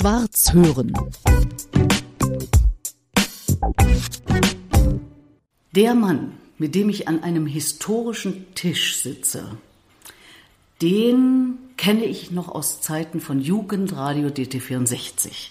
Schwarz 0.00 0.54
hören. 0.54 0.94
Der 5.76 5.94
Mann, 5.94 6.32
mit 6.56 6.74
dem 6.74 6.88
ich 6.88 7.06
an 7.06 7.22
einem 7.22 7.44
historischen 7.44 8.46
Tisch 8.54 8.96
sitze, 8.96 9.58
den 10.80 11.58
kenne 11.76 12.06
ich 12.06 12.30
noch 12.30 12.48
aus 12.48 12.80
Zeiten 12.80 13.20
von 13.20 13.42
Jugendradio 13.42 14.28
DT64. 14.28 15.50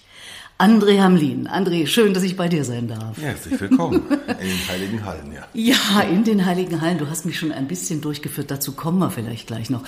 André 0.58 1.00
Hamlin. 1.00 1.46
André, 1.46 1.86
schön, 1.86 2.12
dass 2.12 2.24
ich 2.24 2.36
bei 2.36 2.48
dir 2.48 2.64
sein 2.64 2.88
darf. 2.88 3.18
Herzlich 3.18 3.60
willkommen 3.60 4.02
in 4.10 4.48
den 4.48 4.68
Heiligen 4.68 5.04
Hallen, 5.04 5.32
ja. 5.32 5.46
Ja, 5.54 6.00
in 6.00 6.24
den 6.24 6.44
Heiligen 6.44 6.80
Hallen. 6.80 6.98
Du 6.98 7.08
hast 7.08 7.24
mich 7.24 7.38
schon 7.38 7.52
ein 7.52 7.68
bisschen 7.68 8.00
durchgeführt, 8.00 8.50
dazu 8.50 8.72
kommen 8.72 8.98
wir 8.98 9.10
vielleicht 9.10 9.46
gleich 9.46 9.70
noch. 9.70 9.84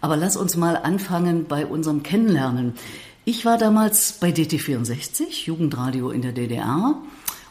Aber 0.00 0.16
lass 0.16 0.36
uns 0.36 0.56
mal 0.56 0.76
anfangen 0.76 1.46
bei 1.46 1.66
unserem 1.66 2.04
Kennenlernen. 2.04 2.74
Ich 3.26 3.46
war 3.46 3.56
damals 3.56 4.12
bei 4.12 4.28
DT64, 4.28 5.46
Jugendradio 5.46 6.10
in 6.10 6.20
der 6.20 6.32
DDR. 6.32 6.96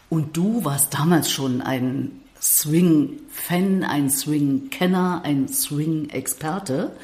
Und 0.07 0.37
du 0.37 0.63
warst 0.63 0.93
damals 0.93 1.31
schon 1.31 1.61
ein 1.61 2.21
Swing-Fan, 2.39 3.83
ein 3.83 4.11
Swing-Kenner, 4.11 5.21
ein 5.23 5.47
Swing-Experte 5.47 6.95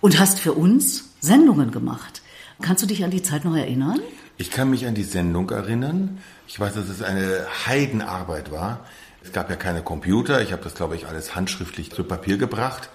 und 0.00 0.20
hast 0.20 0.38
für 0.38 0.52
uns 0.52 1.14
Sendungen 1.18 1.72
gemacht. 1.72 2.22
Kannst 2.62 2.84
du 2.84 2.86
dich 2.86 3.02
an 3.02 3.10
die 3.10 3.22
Zeit 3.22 3.44
noch 3.44 3.56
erinnern? 3.56 3.98
Ich 4.38 4.52
kann 4.52 4.70
mich 4.70 4.86
an 4.86 4.94
die 4.94 5.02
Sendung 5.02 5.50
erinnern. 5.50 6.18
Ich 6.46 6.60
weiß, 6.60 6.74
dass 6.74 6.88
es 6.88 7.02
eine 7.02 7.46
Heidenarbeit 7.66 8.52
war. 8.52 8.84
Es 9.24 9.32
gab 9.32 9.50
ja 9.50 9.56
keine 9.56 9.82
Computer. 9.82 10.42
Ich 10.42 10.52
habe 10.52 10.62
das, 10.62 10.76
glaube 10.76 10.94
ich, 10.94 11.08
alles 11.08 11.34
handschriftlich 11.34 11.90
zu 11.90 12.04
Papier 12.04 12.38
gebracht. 12.38 12.88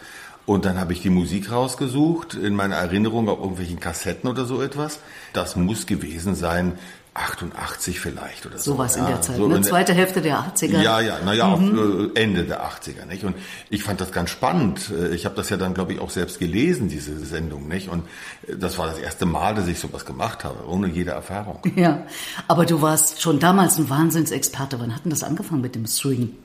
Und 0.46 0.66
dann 0.66 0.80
habe 0.80 0.94
ich 0.94 1.02
die 1.02 1.10
Musik 1.10 1.52
rausgesucht, 1.52 2.34
in 2.34 2.56
meiner 2.56 2.76
Erinnerung 2.76 3.30
auf 3.30 3.40
irgendwelchen 3.40 3.80
Kassetten 3.80 4.30
oder 4.30 4.46
so 4.46 4.62
etwas. 4.62 5.00
Das 5.34 5.56
muss 5.56 5.86
gewesen 5.86 6.36
sein 6.36 6.78
88 7.14 8.00
vielleicht 8.00 8.46
oder 8.46 8.58
so. 8.58 8.74
Sowas 8.74 8.96
ja, 8.96 9.02
in 9.02 9.08
der 9.08 9.22
Zeit, 9.22 9.36
so 9.36 9.48
ne? 9.48 9.60
Zweite 9.62 9.94
Hälfte 9.94 10.22
der 10.22 10.38
80er. 10.40 10.82
Ja, 10.82 11.02
ja, 11.02 11.20
naja, 11.26 11.58
mhm. 11.58 12.12
Äh, 12.16 12.22
Ende 12.22 12.46
der 12.46 12.64
80er, 12.64 13.06
nicht? 13.06 13.26
Und 13.26 13.36
ich 13.70 13.84
fand 13.84 14.00
das 14.00 14.14
ganz 14.14 14.30
spannend. 14.30 14.90
Äh, 14.90 15.14
ich 15.14 15.26
habe 15.26 15.36
das 15.36 15.50
ja 15.50 15.58
dann, 15.58 15.74
glaube 15.74 15.92
ich, 15.92 16.00
auch 16.00 16.10
selbst 16.10 16.40
gelesen, 16.40 16.88
diese 16.88 17.20
Sendung, 17.26 17.68
nicht? 17.68 17.90
Und 17.90 18.06
äh, 18.48 18.56
das 18.56 18.78
war 18.78 18.88
das 18.88 18.98
erste 18.98 19.26
Mal, 19.26 19.56
dass 19.56 19.68
ich 19.68 19.78
sowas 19.78 20.06
gemacht 20.06 20.46
habe, 20.46 20.66
ohne 20.66 20.88
jede 20.88 21.12
Erfahrung. 21.12 21.60
Ja, 21.76 22.06
aber 22.48 22.66
du 22.66 22.82
warst 22.82 23.22
schon 23.22 23.40
damals 23.40 23.78
ein 23.78 23.90
Wahnsinnsexperte. 23.90 24.80
Wann 24.80 24.96
hat 24.96 25.04
denn 25.04 25.10
das 25.10 25.24
angefangen 25.24 25.62
mit 25.62 25.76
dem 25.76 25.88
Swing? 25.88 26.38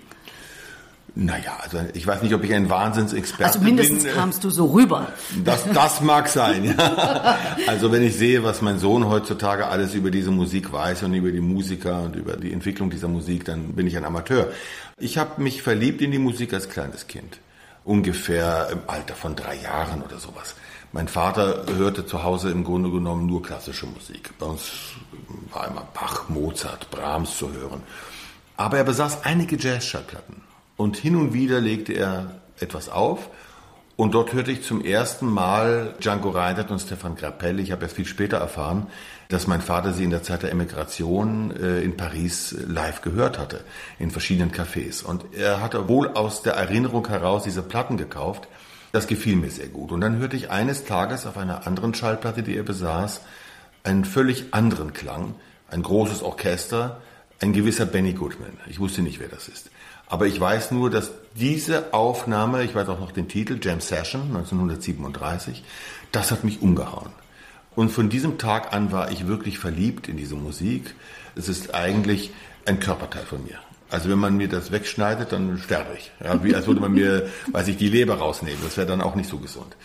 Naja, 1.19 1.57
also 1.63 1.79
ich 1.95 2.07
weiß 2.07 2.21
nicht, 2.21 2.35
ob 2.35 2.45
ich 2.45 2.53
ein 2.53 2.69
Wahnsinnsexperte 2.69 3.39
bin. 3.39 3.47
Also 3.47 3.65
mindestens 3.65 4.05
bin. 4.05 4.13
kamst 4.13 4.45
du 4.45 4.51
so 4.51 4.67
rüber. 4.67 5.09
Das, 5.45 5.65
das 5.73 6.03
mag 6.03 6.29
sein, 6.29 6.65
ja. 6.65 7.39
Also 7.67 7.91
wenn 7.91 8.03
ich 8.03 8.17
sehe, 8.17 8.45
was 8.45 8.61
mein 8.61 8.79
Sohn 8.79 9.09
heutzutage 9.09 9.67
alles 9.67 9.95
über 9.95 10.11
diese 10.11 10.31
Musik 10.31 10.73
weiß 10.73 11.05
und 11.05 11.15
über 11.15 11.33
die 11.33 11.41
Musiker 11.41 12.03
und 12.03 12.17
über 12.17 12.37
die 12.37 12.53
Entwicklung 12.53 12.91
dieser 12.91 13.09
Musik, 13.09 13.47
dann 13.47 13.73
bin 13.73 13.87
ich 13.87 13.97
ein 13.97 14.05
Amateur. 14.05 14.49
Ich 14.99 15.17
habe 15.17 15.41
mich 15.43 15.63
verliebt 15.63 16.03
in 16.03 16.11
die 16.11 16.19
Musik 16.19 16.53
als 16.53 16.69
kleines 16.69 17.07
Kind. 17.07 17.39
Ungefähr 17.85 18.69
im 18.71 18.81
Alter 18.87 19.15
von 19.15 19.35
drei 19.35 19.57
Jahren 19.57 20.03
oder 20.03 20.19
sowas. 20.19 20.55
Mein 20.93 21.09
Vater 21.09 21.65
hörte 21.79 22.05
zu 22.05 22.25
Hause 22.25 22.51
im 22.51 22.63
Grunde 22.63 22.91
genommen 22.91 23.25
nur 23.25 23.43
klassische 23.43 23.87
Musik. 23.87 24.37
Bei 24.39 24.45
uns 24.45 24.71
war 25.51 25.67
immer 25.67 25.89
Bach, 25.95 26.29
Mozart, 26.29 26.91
Brahms 26.91 27.39
zu 27.39 27.51
hören. 27.55 27.83
Aber 28.59 28.77
er 28.77 28.85
besaß 28.85 29.25
einige 29.25 29.57
Jazzschallplatten. 29.57 30.43
Und 30.77 30.97
hin 30.97 31.17
und 31.17 31.33
wieder 31.33 31.61
legte 31.61 31.93
er 31.93 32.41
etwas 32.61 32.89
auf. 32.89 33.31
Und 33.97 34.13
dort 34.13 34.35
hörte 34.35 34.53
ich 34.53 34.63
zum 34.63 34.85
ersten 34.85 35.27
Mal 35.27 35.95
Django 36.01 36.29
Reinhardt 36.29 36.71
und 36.71 36.81
Stefan 36.81 37.17
Grappelli. 37.17 37.63
Ich 37.63 37.73
habe 37.73 37.85
erst 37.85 37.97
viel 37.97 38.05
später 38.05 38.37
erfahren, 38.37 38.89
dass 39.29 39.47
mein 39.47 39.63
Vater 39.63 39.95
sie 39.95 40.05
in 40.05 40.11
der 40.11 40.23
Zeit 40.23 40.43
der 40.43 40.53
Emigration 40.53 41.51
äh, 41.57 41.81
in 41.81 41.97
Paris 41.97 42.55
live 42.67 43.01
gehört 43.01 43.39
hatte, 43.39 43.65
in 43.99 44.11
verschiedenen 44.11 44.53
Cafés. 44.53 45.03
Und 45.03 45.25
er 45.33 45.63
hatte 45.63 45.89
wohl 45.89 46.09
aus 46.09 46.43
der 46.43 46.53
Erinnerung 46.55 47.09
heraus 47.09 47.45
diese 47.45 47.63
Platten 47.63 47.97
gekauft. 47.97 48.49
Das 48.93 49.07
gefiel 49.07 49.37
mir 49.37 49.51
sehr 49.51 49.69
gut. 49.69 49.93
Und 49.93 50.03
dann 50.03 50.19
hörte 50.19 50.37
ich 50.37 50.51
eines 50.51 50.85
Tages 50.85 51.25
auf 51.27 51.39
einer 51.39 51.67
anderen 51.67 51.95
Schallplatte, 51.95 52.43
die 52.43 52.55
er 52.55 52.65
besaß, 52.65 53.23
einen 53.83 54.05
völlig 54.05 54.53
anderen 54.53 54.93
Klang, 54.93 55.37
ein 55.71 55.83
großes 55.83 56.23
Orchester, 56.23 57.01
ein 57.41 57.55
gewisser 57.55 57.87
Benny 57.87 58.13
Goodman. 58.13 58.59
Ich 58.69 58.79
wusste 58.79 59.01
nicht, 59.01 59.21
wer 59.21 59.29
das 59.29 59.49
ist. 59.49 59.71
Aber 60.09 60.27
ich 60.27 60.41
weiß 60.41 60.71
nur, 60.71 60.91
dass 60.91 61.11
diese 61.35 61.93
Aufnahme, 61.93 62.63
ich 62.63 62.75
weiß 62.75 62.89
auch 62.89 63.01
noch 63.01 63.13
den 63.13 63.29
Titel, 63.29 63.59
Jam 63.61 63.81
Session 63.81 64.23
1937, 64.23 65.65
das 66.13 66.31
hat 66.31 66.45
mich 66.45 66.63
umgehauen. 66.63 67.11
Und 67.75 67.91
von 67.91 68.09
diesem 68.09 68.39
Tag 68.39 68.73
an 68.73 68.91
war 68.93 69.11
ich 69.11 69.27
wirklich 69.27 69.59
verliebt 69.59 70.09
in 70.09 70.17
diese 70.17 70.35
Musik. 70.35 70.95
Es 71.35 71.49
ist 71.49 71.75
eigentlich 71.75 72.31
ein 72.65 72.81
Körperteil 72.81 73.25
von 73.25 73.45
mir. 73.45 73.59
Also 73.91 74.09
wenn 74.09 74.19
man 74.19 74.37
mir 74.37 74.49
das 74.49 74.73
wegschneidet, 74.73 75.31
dann 75.31 75.59
sterbe 75.59 75.91
ich. 75.97 76.11
Ja, 76.25 76.43
wie 76.43 76.55
als 76.55 76.67
würde 76.67 76.81
man 76.81 76.93
mir, 76.93 77.29
weiß 77.53 77.69
ich, 77.69 77.77
die 77.77 77.89
Leber 77.89 78.15
rausnehmen. 78.15 78.59
Das 78.65 78.77
wäre 78.77 78.87
dann 78.87 79.03
auch 79.03 79.15
nicht 79.15 79.29
so 79.29 79.39
gesund. 79.39 79.77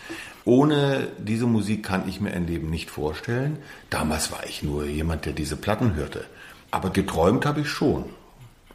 Ohne 0.44 1.08
diese 1.18 1.46
Musik 1.46 1.84
kann 1.84 2.08
ich 2.08 2.20
mir 2.20 2.32
ein 2.32 2.46
Leben 2.46 2.70
nicht 2.70 2.90
vorstellen. 2.90 3.58
Damals 3.90 4.32
war 4.32 4.44
ich 4.46 4.62
nur 4.62 4.86
jemand, 4.86 5.26
der 5.26 5.34
diese 5.34 5.56
Platten 5.56 5.94
hörte. 5.94 6.24
Aber 6.70 6.90
geträumt 6.90 7.46
habe 7.46 7.60
ich 7.60 7.68
schon. 7.68 8.06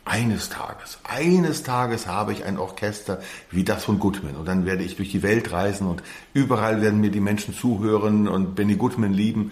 Eines 0.09 0.47
Tages, 0.47 1.00
eines 1.03 1.63
Tages 1.63 2.07
habe 2.07 2.31
ich 2.31 2.45
ein 2.45 2.57
Orchester 2.57 3.19
wie 3.51 3.66
das 3.66 3.84
von 3.84 4.00
Goodman 4.00 4.38
und 4.38 4.47
dann 4.47 4.66
werde 4.66 4.84
ich 4.84 4.95
durch 4.95 5.12
die 5.12 5.22
Welt 5.22 5.51
reisen 5.51 5.85
und 5.85 6.01
überall 6.34 6.81
werden 6.81 7.01
mir 7.01 7.12
die 7.12 7.19
Menschen 7.19 7.53
zuhören 7.53 8.29
und 8.29 8.56
Benny 8.56 8.75
Goodman 8.75 9.12
lieben. 9.12 9.51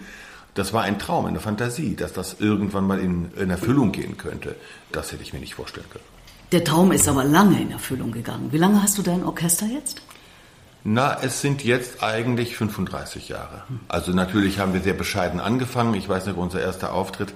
Das 0.54 0.72
war 0.72 0.82
ein 0.82 0.98
Traum, 0.98 1.26
eine 1.26 1.40
Fantasie, 1.40 1.94
dass 1.94 2.14
das 2.14 2.36
irgendwann 2.40 2.86
mal 2.86 3.00
in, 3.00 3.30
in 3.36 3.50
Erfüllung 3.50 3.92
gehen 3.92 4.16
könnte. 4.16 4.56
Das 4.92 5.12
hätte 5.12 5.22
ich 5.22 5.34
mir 5.34 5.40
nicht 5.40 5.54
vorstellen 5.54 5.86
können. 5.90 6.04
Der 6.52 6.64
Traum 6.64 6.90
ist 6.90 7.06
aber 7.06 7.24
lange 7.24 7.60
in 7.60 7.70
Erfüllung 7.70 8.10
gegangen. 8.10 8.50
Wie 8.50 8.58
lange 8.58 8.82
hast 8.82 8.96
du 8.96 9.02
dein 9.02 9.24
Orchester 9.24 9.66
jetzt? 9.66 10.00
Na, 10.84 11.18
es 11.20 11.42
sind 11.42 11.64
jetzt 11.64 12.02
eigentlich 12.02 12.56
35 12.56 13.28
Jahre. 13.28 13.64
Also 13.88 14.12
natürlich 14.12 14.58
haben 14.58 14.72
wir 14.72 14.80
sehr 14.80 14.94
bescheiden 14.94 15.40
angefangen. 15.40 15.92
Ich 15.94 16.08
weiß 16.08 16.26
noch, 16.26 16.36
unser 16.36 16.60
erster 16.60 16.94
Auftritt 16.94 17.34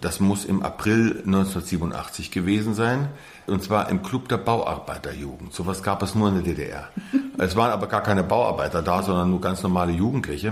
das 0.00 0.20
muss 0.20 0.44
im 0.44 0.62
April 0.62 1.22
1987 1.24 2.30
gewesen 2.30 2.74
sein. 2.74 3.08
Und 3.46 3.62
zwar 3.62 3.88
im 3.90 4.02
Club 4.02 4.28
der 4.28 4.38
Bauarbeiterjugend. 4.38 5.54
Sowas 5.54 5.84
gab 5.84 6.02
es 6.02 6.16
nur 6.16 6.28
in 6.28 6.34
der 6.34 6.42
DDR. 6.42 6.88
Es 7.38 7.54
waren 7.54 7.70
aber 7.70 7.86
gar 7.86 8.02
keine 8.02 8.22
Bauarbeiter 8.22 8.80
da, 8.80 9.02
sondern 9.02 9.28
nur 9.28 9.42
ganz 9.42 9.62
normale 9.62 9.92
Jugendliche. 9.92 10.50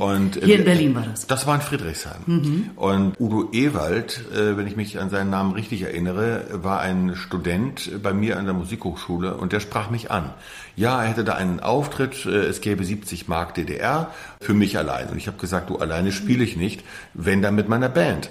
Und 0.00 0.34
Hier 0.42 0.58
in 0.58 0.64
Berlin 0.64 0.92
war 0.92 1.02
das. 1.02 1.28
Das 1.28 1.46
war 1.46 1.54
in 1.54 1.60
Friedrichshain. 1.60 2.22
Mhm. 2.26 2.70
Und 2.74 3.20
Udo 3.20 3.50
Ewald, 3.52 4.20
äh, 4.34 4.56
wenn 4.56 4.66
ich 4.66 4.74
mich 4.74 4.98
an 4.98 5.10
seinen 5.10 5.30
Namen 5.30 5.52
richtig 5.52 5.82
erinnere, 5.82 6.46
war 6.50 6.80
ein 6.80 7.14
Student 7.14 8.02
bei 8.02 8.12
mir 8.12 8.36
an 8.36 8.46
der 8.46 8.54
Musikhochschule 8.54 9.36
und 9.36 9.52
der 9.52 9.60
sprach 9.60 9.90
mich 9.90 10.10
an. 10.10 10.34
Ja, 10.74 11.04
er 11.04 11.08
hätte 11.08 11.22
da 11.22 11.34
einen 11.34 11.60
Auftritt, 11.60 12.26
äh, 12.26 12.30
es 12.30 12.60
gäbe 12.60 12.84
70 12.84 13.28
Mark 13.28 13.54
DDR 13.54 14.10
für 14.40 14.54
mich 14.54 14.76
allein. 14.76 15.10
Und 15.10 15.16
ich 15.16 15.28
habe 15.28 15.38
gesagt, 15.38 15.70
du 15.70 15.76
alleine 15.76 16.10
spiele 16.10 16.42
ich 16.42 16.56
nicht, 16.56 16.82
wenn 17.14 17.42
dann 17.42 17.54
mit 17.54 17.68
meiner 17.68 17.88
Band. 17.88 18.30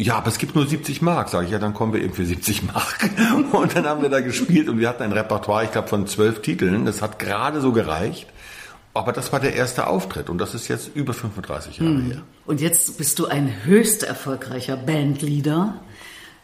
Ja, 0.00 0.16
aber 0.16 0.28
es 0.28 0.38
gibt 0.38 0.54
nur 0.54 0.64
70 0.64 1.02
Mark, 1.02 1.28
sage 1.28 1.46
ich. 1.46 1.50
Ja, 1.52 1.58
dann 1.58 1.74
kommen 1.74 1.92
wir 1.92 2.00
eben 2.00 2.14
für 2.14 2.24
70 2.24 2.62
Mark. 2.62 3.10
Und 3.52 3.74
dann 3.74 3.84
haben 3.84 4.00
wir 4.00 4.08
da 4.08 4.20
gespielt 4.20 4.68
und 4.68 4.78
wir 4.78 4.88
hatten 4.88 5.02
ein 5.02 5.10
Repertoire, 5.10 5.64
ich 5.64 5.72
glaube, 5.72 5.88
von 5.88 6.06
zwölf 6.06 6.40
Titeln. 6.40 6.84
Das 6.84 7.02
hat 7.02 7.18
gerade 7.18 7.60
so 7.60 7.72
gereicht. 7.72 8.28
Aber 8.94 9.12
das 9.12 9.32
war 9.32 9.40
der 9.40 9.54
erste 9.54 9.88
Auftritt 9.88 10.30
und 10.30 10.38
das 10.38 10.54
ist 10.54 10.68
jetzt 10.68 10.90
über 10.94 11.12
35 11.14 11.78
Jahre 11.78 11.90
hm. 11.90 12.10
her. 12.10 12.22
Und 12.46 12.60
jetzt 12.60 12.96
bist 12.96 13.18
du 13.18 13.26
ein 13.26 13.64
höchst 13.64 14.04
erfolgreicher 14.04 14.76
Bandleader. 14.76 15.80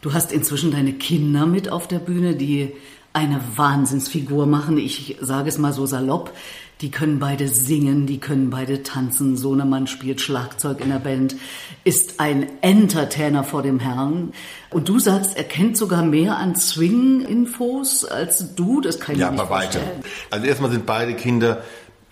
Du 0.03 0.13
hast 0.13 0.33
inzwischen 0.33 0.71
deine 0.71 0.93
Kinder 0.93 1.47
mit 1.47 1.69
auf 1.69 1.89
der 1.89 2.01
Bühne, 2.01 2.35
die 2.35 2.73
eine 3.15 3.41
Wahnsinnsfigur 3.57 4.47
machen. 4.47 4.77
Ich 4.77 5.17
sage 5.21 5.49
es 5.49 5.57
mal 5.57 5.73
so 5.73 5.87
salopp. 5.87 6.33
Die 6.81 6.91
können 6.91 7.21
beide 7.21 7.49
singen, 7.49 8.07
die 8.07 8.19
können 8.19 8.51
beide 8.51 8.83
tanzen. 8.83 9.37
Sohnemann 9.37 9.87
spielt 9.87 10.21
Schlagzeug 10.21 10.81
in 10.81 10.91
der 10.91 10.99
Band, 10.99 11.37
ist 11.85 12.19
ein 12.19 12.49
Entertainer 12.61 13.44
vor 13.44 13.62
dem 13.62 13.79
Herrn. 13.79 14.33
Und 14.71 14.88
du 14.88 14.99
sagst, 14.99 15.37
er 15.37 15.44
kennt 15.44 15.77
sogar 15.77 16.03
mehr 16.03 16.37
an 16.37 16.56
Swing-Infos 16.56 18.05
als 18.05 18.56
du. 18.56 18.81
Das 18.81 18.99
kann 18.99 19.15
ich 19.15 19.21
ja, 19.21 19.31
mir 19.31 19.37
nicht 19.37 19.47
vorstellen. 19.47 19.87
Weitem. 19.87 20.11
Also 20.31 20.47
erstmal 20.47 20.71
sind 20.73 20.85
beide 20.85 21.15
Kinder 21.15 21.62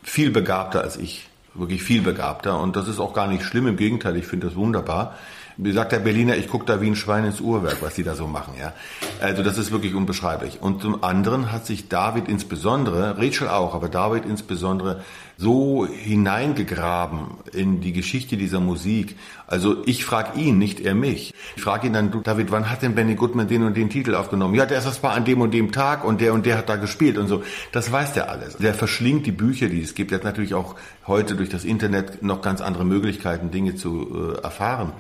viel 0.05 0.31
begabter 0.31 0.83
als 0.83 0.97
ich. 0.97 1.29
Wirklich 1.55 1.83
viel 1.83 2.01
begabter. 2.01 2.61
Und 2.61 2.77
das 2.77 2.87
ist 2.87 3.01
auch 3.01 3.13
gar 3.13 3.27
nicht 3.27 3.43
schlimm. 3.43 3.67
Im 3.67 3.77
Gegenteil, 3.77 4.17
ich 4.17 4.27
finde 4.27 4.47
das 4.47 4.57
wunderbar. 4.57 5.19
Wie 5.57 5.73
sagt 5.73 5.93
der 5.93 5.99
Berliner, 5.99 6.37
ich 6.37 6.49
gucke 6.49 6.65
da 6.65 6.81
wie 6.81 6.87
ein 6.87 6.97
Schwein 6.97 7.25
ins 7.25 7.41
Uhrwerk, 7.41 7.79
was 7.81 7.95
die 7.95 8.03
da 8.03 8.15
so 8.15 8.27
machen. 8.27 8.55
Ja? 8.59 8.73
Also 9.21 9.43
das 9.43 9.59
ist 9.59 9.71
wirklich 9.71 9.95
unbeschreiblich. 9.95 10.61
Und 10.61 10.83
zum 10.83 11.05
anderen 11.05 11.53
hat 11.53 11.67
sich 11.67 11.89
David 11.89 12.29
insbesondere, 12.29 13.19
Rachel 13.19 13.49
auch, 13.49 13.75
aber 13.75 13.89
David 13.89 14.25
insbesondere 14.25 15.03
so 15.37 15.87
hineingegraben 15.87 17.27
in 17.53 17.81
die 17.81 17.93
Geschichte 17.93 18.37
dieser 18.37 18.61
Musik. 18.61 19.17
Also 19.47 19.83
ich 19.87 20.05
frage 20.05 20.39
ihn, 20.39 20.59
nicht 20.59 20.81
er 20.81 20.95
mich. 20.95 21.35
Ich 21.57 21.63
frage 21.63 21.87
ihn 21.87 21.93
dann, 21.93 22.11
du 22.11 22.21
David, 22.21 22.53
wann 22.53 22.71
hat 22.71 22.83
denn 22.83 22.95
Benny 22.95 23.15
Goodman 23.15 23.49
den 23.49 23.65
und 23.65 23.77
den 23.77 23.91
Titel 23.91 24.15
aufgenommen? 24.15 24.55
Ja, 24.55 24.67
der 24.67 24.79
ist 24.79 24.87
das 24.87 25.03
war 25.03 25.13
an 25.13 25.25
dem 25.25 25.41
und 25.41 25.53
dem 25.53 25.73
Tag 25.73 26.05
und 26.05 26.21
der 26.21 26.33
und 26.33 26.47
der 26.47 26.59
hat 26.59 26.69
da 26.69 26.77
gespielt 26.77 27.19
und 27.19 27.27
so. 27.29 27.43
Das 27.73 27.91
weiß 27.91 28.13
der 28.13 28.31
alles. 28.31 28.57
Der 28.59 28.75
verschlingt 28.75 29.27
die 29.27 29.33
Bücher, 29.33 29.69
die 29.69 29.83
es 29.83 29.95
gibt. 29.95 30.13
Er 30.13 30.19
hat 30.19 30.25
natürlich 30.25 30.55
auch 30.55 30.77
heute 31.07 31.35
durch 31.35 31.49
das 31.49 31.65
Internet 31.65 32.23
noch 32.23 32.41
ganz 32.41 32.61
andere 32.61 32.85
Möglichkeiten, 32.85 33.51
Dinge 33.51 33.75
zu 33.75 34.37
äh, 34.37 34.43
erfahren. 34.43 34.93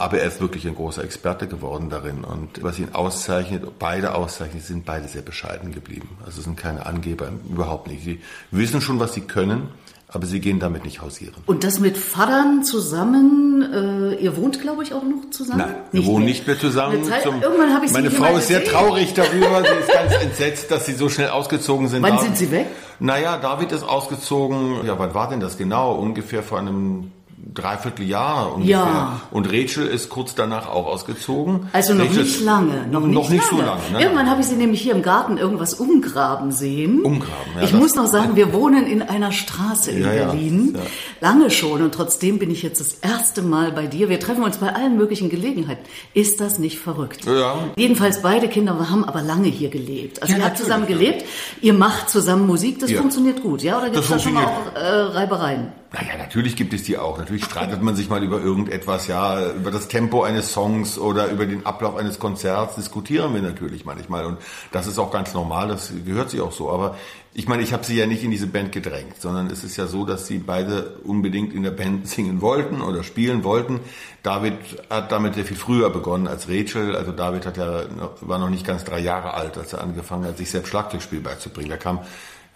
Aber 0.00 0.20
er 0.20 0.28
ist 0.28 0.40
wirklich 0.40 0.64
ein 0.68 0.76
großer 0.76 1.02
Experte 1.02 1.48
geworden 1.48 1.90
darin. 1.90 2.22
Und 2.22 2.62
was 2.62 2.78
ihn 2.78 2.90
auszeichnet, 2.92 3.80
beide 3.80 4.14
auszeichnet, 4.14 4.62
sind 4.62 4.86
beide 4.86 5.08
sehr 5.08 5.22
bescheiden 5.22 5.72
geblieben. 5.72 6.08
Also 6.24 6.40
sind 6.40 6.56
keine 6.56 6.86
Angeber, 6.86 7.32
überhaupt 7.50 7.88
nicht. 7.88 8.04
Sie 8.04 8.20
wissen 8.52 8.80
schon, 8.80 9.00
was 9.00 9.14
sie 9.14 9.22
können, 9.22 9.70
aber 10.06 10.24
sie 10.26 10.38
gehen 10.38 10.60
damit 10.60 10.84
nicht 10.84 11.02
hausieren. 11.02 11.34
Und 11.46 11.64
das 11.64 11.80
mit 11.80 11.98
Vatern 11.98 12.62
zusammen, 12.62 14.14
äh, 14.14 14.14
ihr 14.22 14.36
wohnt, 14.36 14.60
glaube 14.62 14.84
ich, 14.84 14.94
auch 14.94 15.02
noch 15.02 15.30
zusammen? 15.30 15.64
Nein, 15.66 15.74
wir 15.90 16.06
wohnen 16.06 16.26
nicht 16.26 16.46
mehr 16.46 16.56
zusammen. 16.56 17.02
Zeit, 17.02 17.24
zum, 17.24 17.42
irgendwann 17.42 17.74
habe 17.74 17.84
ich 17.84 17.90
meine 17.90 18.12
Frau 18.12 18.36
ist 18.36 18.46
sehr 18.46 18.64
traurig 18.64 19.14
darüber, 19.14 19.64
sie 19.64 19.80
ist 19.80 19.92
ganz 19.92 20.14
entsetzt, 20.14 20.70
dass 20.70 20.86
sie 20.86 20.94
so 20.94 21.08
schnell 21.08 21.30
ausgezogen 21.30 21.88
sind. 21.88 22.04
Wann 22.04 22.20
sind 22.20 22.36
sie 22.36 22.52
weg? 22.52 22.66
Naja, 23.00 23.36
David 23.36 23.72
ist 23.72 23.82
ausgezogen, 23.82 24.86
ja, 24.86 24.96
wann 24.96 25.12
war 25.12 25.28
denn 25.28 25.40
das 25.40 25.58
genau? 25.58 25.96
Ungefähr 25.96 26.44
vor 26.44 26.60
einem 26.60 27.10
Dreivierteljahr 27.54 28.54
ungefähr. 28.54 28.76
Ja. 28.76 29.20
Und 29.30 29.46
Rachel 29.46 29.86
ist 29.86 30.08
kurz 30.08 30.34
danach 30.34 30.68
auch 30.68 30.86
ausgezogen. 30.86 31.68
Also 31.72 31.94
noch 31.94 32.04
Rachel 32.06 32.22
nicht 32.22 32.40
lange. 32.40 32.86
Noch 32.90 33.00
nicht, 33.00 33.14
noch 33.14 33.30
nicht 33.30 33.50
lange. 33.50 33.62
so 33.62 33.66
lange. 33.66 33.82
Ne? 33.92 34.02
Irgendwann 34.02 34.30
habe 34.30 34.40
ich 34.40 34.46
sie 34.46 34.56
nämlich 34.56 34.80
hier 34.80 34.94
im 34.94 35.02
Garten 35.02 35.38
irgendwas 35.38 35.74
umgraben 35.74 36.52
sehen. 36.52 37.02
Umgraben, 37.02 37.52
ja. 37.56 37.64
Ich 37.64 37.72
muss 37.72 37.94
noch 37.94 38.06
sagen, 38.06 38.36
wir 38.36 38.52
wohnen 38.52 38.86
in 38.86 39.02
einer 39.02 39.32
Straße 39.32 39.90
in 39.90 40.02
ja, 40.02 40.10
Berlin. 40.10 40.74
Ja. 40.76 40.82
Lange 41.20 41.50
schon. 41.50 41.82
Und 41.82 41.94
trotzdem 41.94 42.38
bin 42.38 42.50
ich 42.50 42.62
jetzt 42.62 42.80
das 42.80 42.94
erste 42.94 43.42
Mal 43.42 43.72
bei 43.72 43.86
dir. 43.86 44.08
Wir 44.08 44.20
treffen 44.20 44.42
uns 44.42 44.58
bei 44.58 44.74
allen 44.74 44.96
möglichen 44.96 45.28
Gelegenheiten. 45.28 45.84
Ist 46.14 46.40
das 46.40 46.58
nicht 46.58 46.78
verrückt? 46.78 47.24
Ja. 47.24 47.56
Jedenfalls 47.76 48.22
beide 48.22 48.48
Kinder 48.48 48.90
haben 48.90 49.04
aber 49.04 49.22
lange 49.22 49.48
hier 49.48 49.70
gelebt. 49.70 50.22
Also 50.22 50.36
ihr 50.36 50.44
habt 50.44 50.58
zusammen 50.58 50.86
gelebt. 50.86 51.24
Ihr 51.60 51.74
macht 51.74 52.10
zusammen 52.10 52.46
Musik. 52.46 52.78
Das 52.78 52.92
funktioniert 52.92 53.42
gut, 53.42 53.62
ja? 53.62 53.78
Oder 53.78 53.90
gibt 53.90 54.04
es 54.04 54.10
da 54.10 54.18
schon 54.18 54.34
mal 54.34 54.44
auch 54.44 54.74
äh, 54.74 54.86
Reibereien? 54.86 55.72
Naja, 55.90 56.18
natürlich 56.18 56.54
gibt 56.54 56.74
es 56.74 56.82
die 56.82 56.98
auch. 56.98 57.16
Natürlich 57.16 57.46
streitet 57.46 57.80
man 57.80 57.96
sich 57.96 58.10
mal 58.10 58.22
über 58.22 58.42
irgendetwas, 58.42 59.06
ja, 59.06 59.52
über 59.52 59.70
das 59.70 59.88
Tempo 59.88 60.22
eines 60.22 60.52
Songs 60.52 60.98
oder 60.98 61.28
über 61.28 61.46
den 61.46 61.64
Ablauf 61.64 61.96
eines 61.96 62.18
Konzerts 62.18 62.74
diskutieren 62.74 63.32
wir 63.32 63.40
natürlich 63.40 63.86
manchmal. 63.86 64.26
Und 64.26 64.36
das 64.70 64.86
ist 64.86 64.98
auch 64.98 65.10
ganz 65.10 65.32
normal, 65.32 65.68
das 65.68 65.90
gehört 66.04 66.28
sich 66.28 66.42
auch 66.42 66.52
so. 66.52 66.70
Aber 66.70 66.96
ich 67.32 67.48
meine, 67.48 67.62
ich 67.62 67.72
habe 67.72 67.84
sie 67.84 67.96
ja 67.96 68.06
nicht 68.06 68.22
in 68.22 68.30
diese 68.30 68.48
Band 68.48 68.70
gedrängt, 68.70 69.18
sondern 69.18 69.46
es 69.46 69.64
ist 69.64 69.78
ja 69.78 69.86
so, 69.86 70.04
dass 70.04 70.26
sie 70.26 70.36
beide 70.36 70.98
unbedingt 71.04 71.54
in 71.54 71.62
der 71.62 71.70
Band 71.70 72.06
singen 72.08 72.42
wollten 72.42 72.82
oder 72.82 73.02
spielen 73.02 73.42
wollten. 73.42 73.80
David 74.22 74.56
hat 74.90 75.10
damit 75.10 75.36
sehr 75.36 75.46
viel 75.46 75.56
früher 75.56 75.88
begonnen 75.88 76.28
als 76.28 76.50
Rachel. 76.50 76.96
Also 76.96 77.12
David 77.12 77.46
hat 77.46 77.56
ja, 77.56 77.84
war 78.20 78.38
noch 78.38 78.50
nicht 78.50 78.66
ganz 78.66 78.84
drei 78.84 78.98
Jahre 78.98 79.32
alt, 79.32 79.56
als 79.56 79.72
er 79.72 79.80
angefangen 79.80 80.26
hat, 80.26 80.36
sich 80.36 80.50
selbst 80.50 80.68
Schlagzeugspiel 80.68 81.20
beizubringen. 81.20 81.70
Er 81.70 81.78
kam 81.78 82.00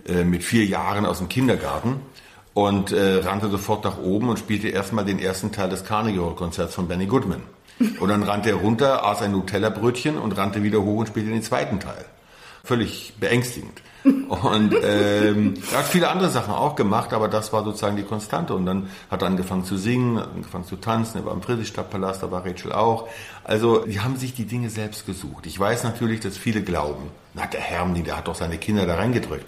äh, 0.06 0.22
mit 0.22 0.44
vier 0.44 0.66
Jahren 0.66 1.06
aus 1.06 1.16
dem 1.16 1.30
Kindergarten 1.30 2.00
und 2.54 2.92
äh, 2.92 3.18
rannte 3.18 3.48
sofort 3.48 3.84
nach 3.84 3.98
oben 3.98 4.28
und 4.28 4.38
spielte 4.38 4.68
erstmal 4.68 5.04
den 5.04 5.18
ersten 5.18 5.52
Teil 5.52 5.68
des 5.68 5.84
Carnegie 5.84 6.20
Hall 6.20 6.34
Konzerts 6.34 6.74
von 6.74 6.88
Benny 6.88 7.06
Goodman. 7.06 7.42
Und 7.98 8.08
dann 8.08 8.22
rannte 8.22 8.50
er 8.50 8.56
runter, 8.56 9.04
aß 9.04 9.22
ein 9.22 9.32
Nutella-Brötchen 9.32 10.18
und 10.18 10.36
rannte 10.36 10.62
wieder 10.62 10.82
hoch 10.82 10.98
und 10.98 11.08
spielte 11.08 11.30
den 11.30 11.42
zweiten 11.42 11.80
Teil. 11.80 12.04
Völlig 12.64 13.14
beängstigend. 13.18 13.82
Und 14.04 14.74
ähm, 14.82 15.54
er 15.72 15.78
hat 15.78 15.86
viele 15.86 16.08
andere 16.08 16.28
Sachen 16.28 16.52
auch 16.52 16.74
gemacht, 16.74 17.12
aber 17.12 17.28
das 17.28 17.52
war 17.52 17.64
sozusagen 17.64 17.96
die 17.96 18.02
Konstante. 18.02 18.54
Und 18.54 18.66
dann 18.66 18.88
hat 19.10 19.22
er 19.22 19.28
angefangen 19.28 19.64
zu 19.64 19.76
singen, 19.76 20.18
hat 20.18 20.28
angefangen 20.34 20.64
zu 20.64 20.76
tanzen, 20.76 21.18
er 21.18 21.26
war 21.26 21.32
im 21.32 21.42
Friedrichstadtpalast, 21.42 22.22
da 22.22 22.30
war 22.30 22.44
Rachel 22.44 22.72
auch. 22.72 23.08
Also 23.44 23.84
die 23.84 24.00
haben 24.00 24.16
sich 24.16 24.34
die 24.34 24.44
Dinge 24.44 24.70
selbst 24.70 25.06
gesucht. 25.06 25.46
Ich 25.46 25.58
weiß 25.58 25.84
natürlich, 25.84 26.20
dass 26.20 26.36
viele 26.36 26.62
glauben, 26.62 27.10
na 27.34 27.46
der 27.46 27.60
Hermni, 27.60 28.02
der 28.02 28.16
hat 28.16 28.28
doch 28.28 28.34
seine 28.34 28.58
Kinder 28.58 28.86
da 28.86 28.96
reingedrückt. 28.96 29.46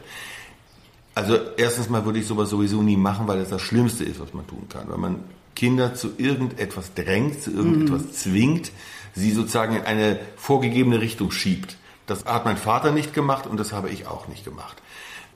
Also 1.15 1.39
erstens 1.57 1.89
mal 1.89 2.05
würde 2.05 2.19
ich 2.19 2.27
sowas 2.27 2.51
sowieso 2.51 2.83
nie 2.83 2.97
machen, 2.97 3.29
weil 3.29 3.39
das 3.39 3.51
das 3.51 3.63
Schlimmste 3.63 4.05
ist, 4.05 4.21
was 4.21 4.35
man 4.35 4.47
tun 4.47 4.67
kann. 4.69 4.89
Wenn 4.89 5.01
man 5.01 5.17
Kinder 5.55 5.95
zu 5.95 6.11
irgendetwas 6.19 6.95
drängt, 6.95 7.41
zu 7.43 7.53
irgendetwas 7.53 8.03
mhm. 8.03 8.13
zwingt, 8.13 8.73
sie 9.15 9.31
sozusagen 9.31 9.77
in 9.77 9.83
eine 9.83 10.19
vorgegebene 10.37 11.01
Richtung 11.01 11.31
schiebt. 11.31 11.77
Das 12.07 12.25
hat 12.25 12.45
mein 12.45 12.57
Vater 12.57 12.91
nicht 12.91 13.15
gemacht 13.15 13.47
und 13.47 13.59
das 13.59 13.73
habe 13.73 13.89
ich 13.89 14.07
auch 14.07 14.29
nicht 14.29 14.45
gemacht. 14.45 14.83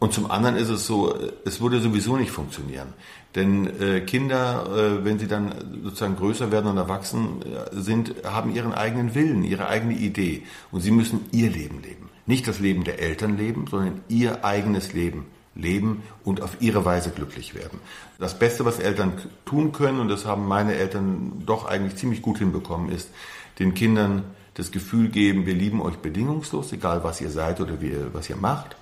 Und 0.01 0.13
zum 0.13 0.31
anderen 0.31 0.57
ist 0.57 0.69
es 0.69 0.87
so, 0.87 1.17
es 1.45 1.61
würde 1.61 1.81
sowieso 1.81 2.17
nicht 2.17 2.31
funktionieren. 2.31 2.93
Denn 3.35 3.81
äh, 3.81 4.01
Kinder, 4.01 4.67
äh, 4.73 5.05
wenn 5.05 5.19
sie 5.19 5.27
dann 5.27 5.53
sozusagen 5.83 6.17
größer 6.17 6.53
werden 6.53 6.71
und 6.71 6.77
erwachsen 6.77 7.43
äh, 7.43 7.81
sind, 7.81 8.15
haben 8.25 8.55
ihren 8.55 8.73
eigenen 8.73 9.15
Willen, 9.15 9.43
ihre 9.43 9.69
eigene 9.69 9.95
Idee. 9.95 10.45
Und 10.71 10.83
sie 10.83 10.93
müssen 10.93 11.27
ihr 11.33 11.51
Leben 11.51 11.83
leben. 11.83 12.11
Nicht 12.27 12.47
das 12.47 12.61
Leben 12.61 12.85
der 12.85 13.01
Eltern 13.01 13.37
leben, 13.37 13.67
sondern 13.69 14.01
ihr 14.09 14.45
eigenes 14.45 14.93
Leben 14.93 15.27
leben 15.59 16.03
und 16.25 16.41
auf 16.41 16.57
ihre 16.61 16.85
Weise 16.85 17.11
glücklich 17.11 17.55
werden. 17.55 17.81
Das 18.19 18.39
Beste, 18.39 18.65
was 18.65 18.79
Eltern 18.79 19.21
tun 19.45 19.73
können, 19.73 20.01
und 20.01 20.09
das 20.09 20.25
haben 20.25 20.47
meine 20.47 20.75
Eltern 20.75 21.43
doch 21.45 21.67
eigentlich 21.67 21.97
ziemlich 21.97 22.23
gut 22.23 22.39
hinbekommen, 22.39 22.91
ist, 22.91 23.11
den 23.59 23.75
Kindern 23.75 24.25
das 24.55 24.71
Gefühl 24.71 25.09
geben, 25.09 25.47
wir 25.47 25.55
lieben 25.55 25.83
euch 25.83 25.97
bedingungslos, 25.97 26.73
egal 26.73 27.05
was 27.05 27.21
ihr 27.21 27.31
seid 27.31 27.61
oder 27.61 27.81
wie, 27.81 27.95
was 28.13 28.31
ihr 28.31 28.37
macht, 28.37 28.77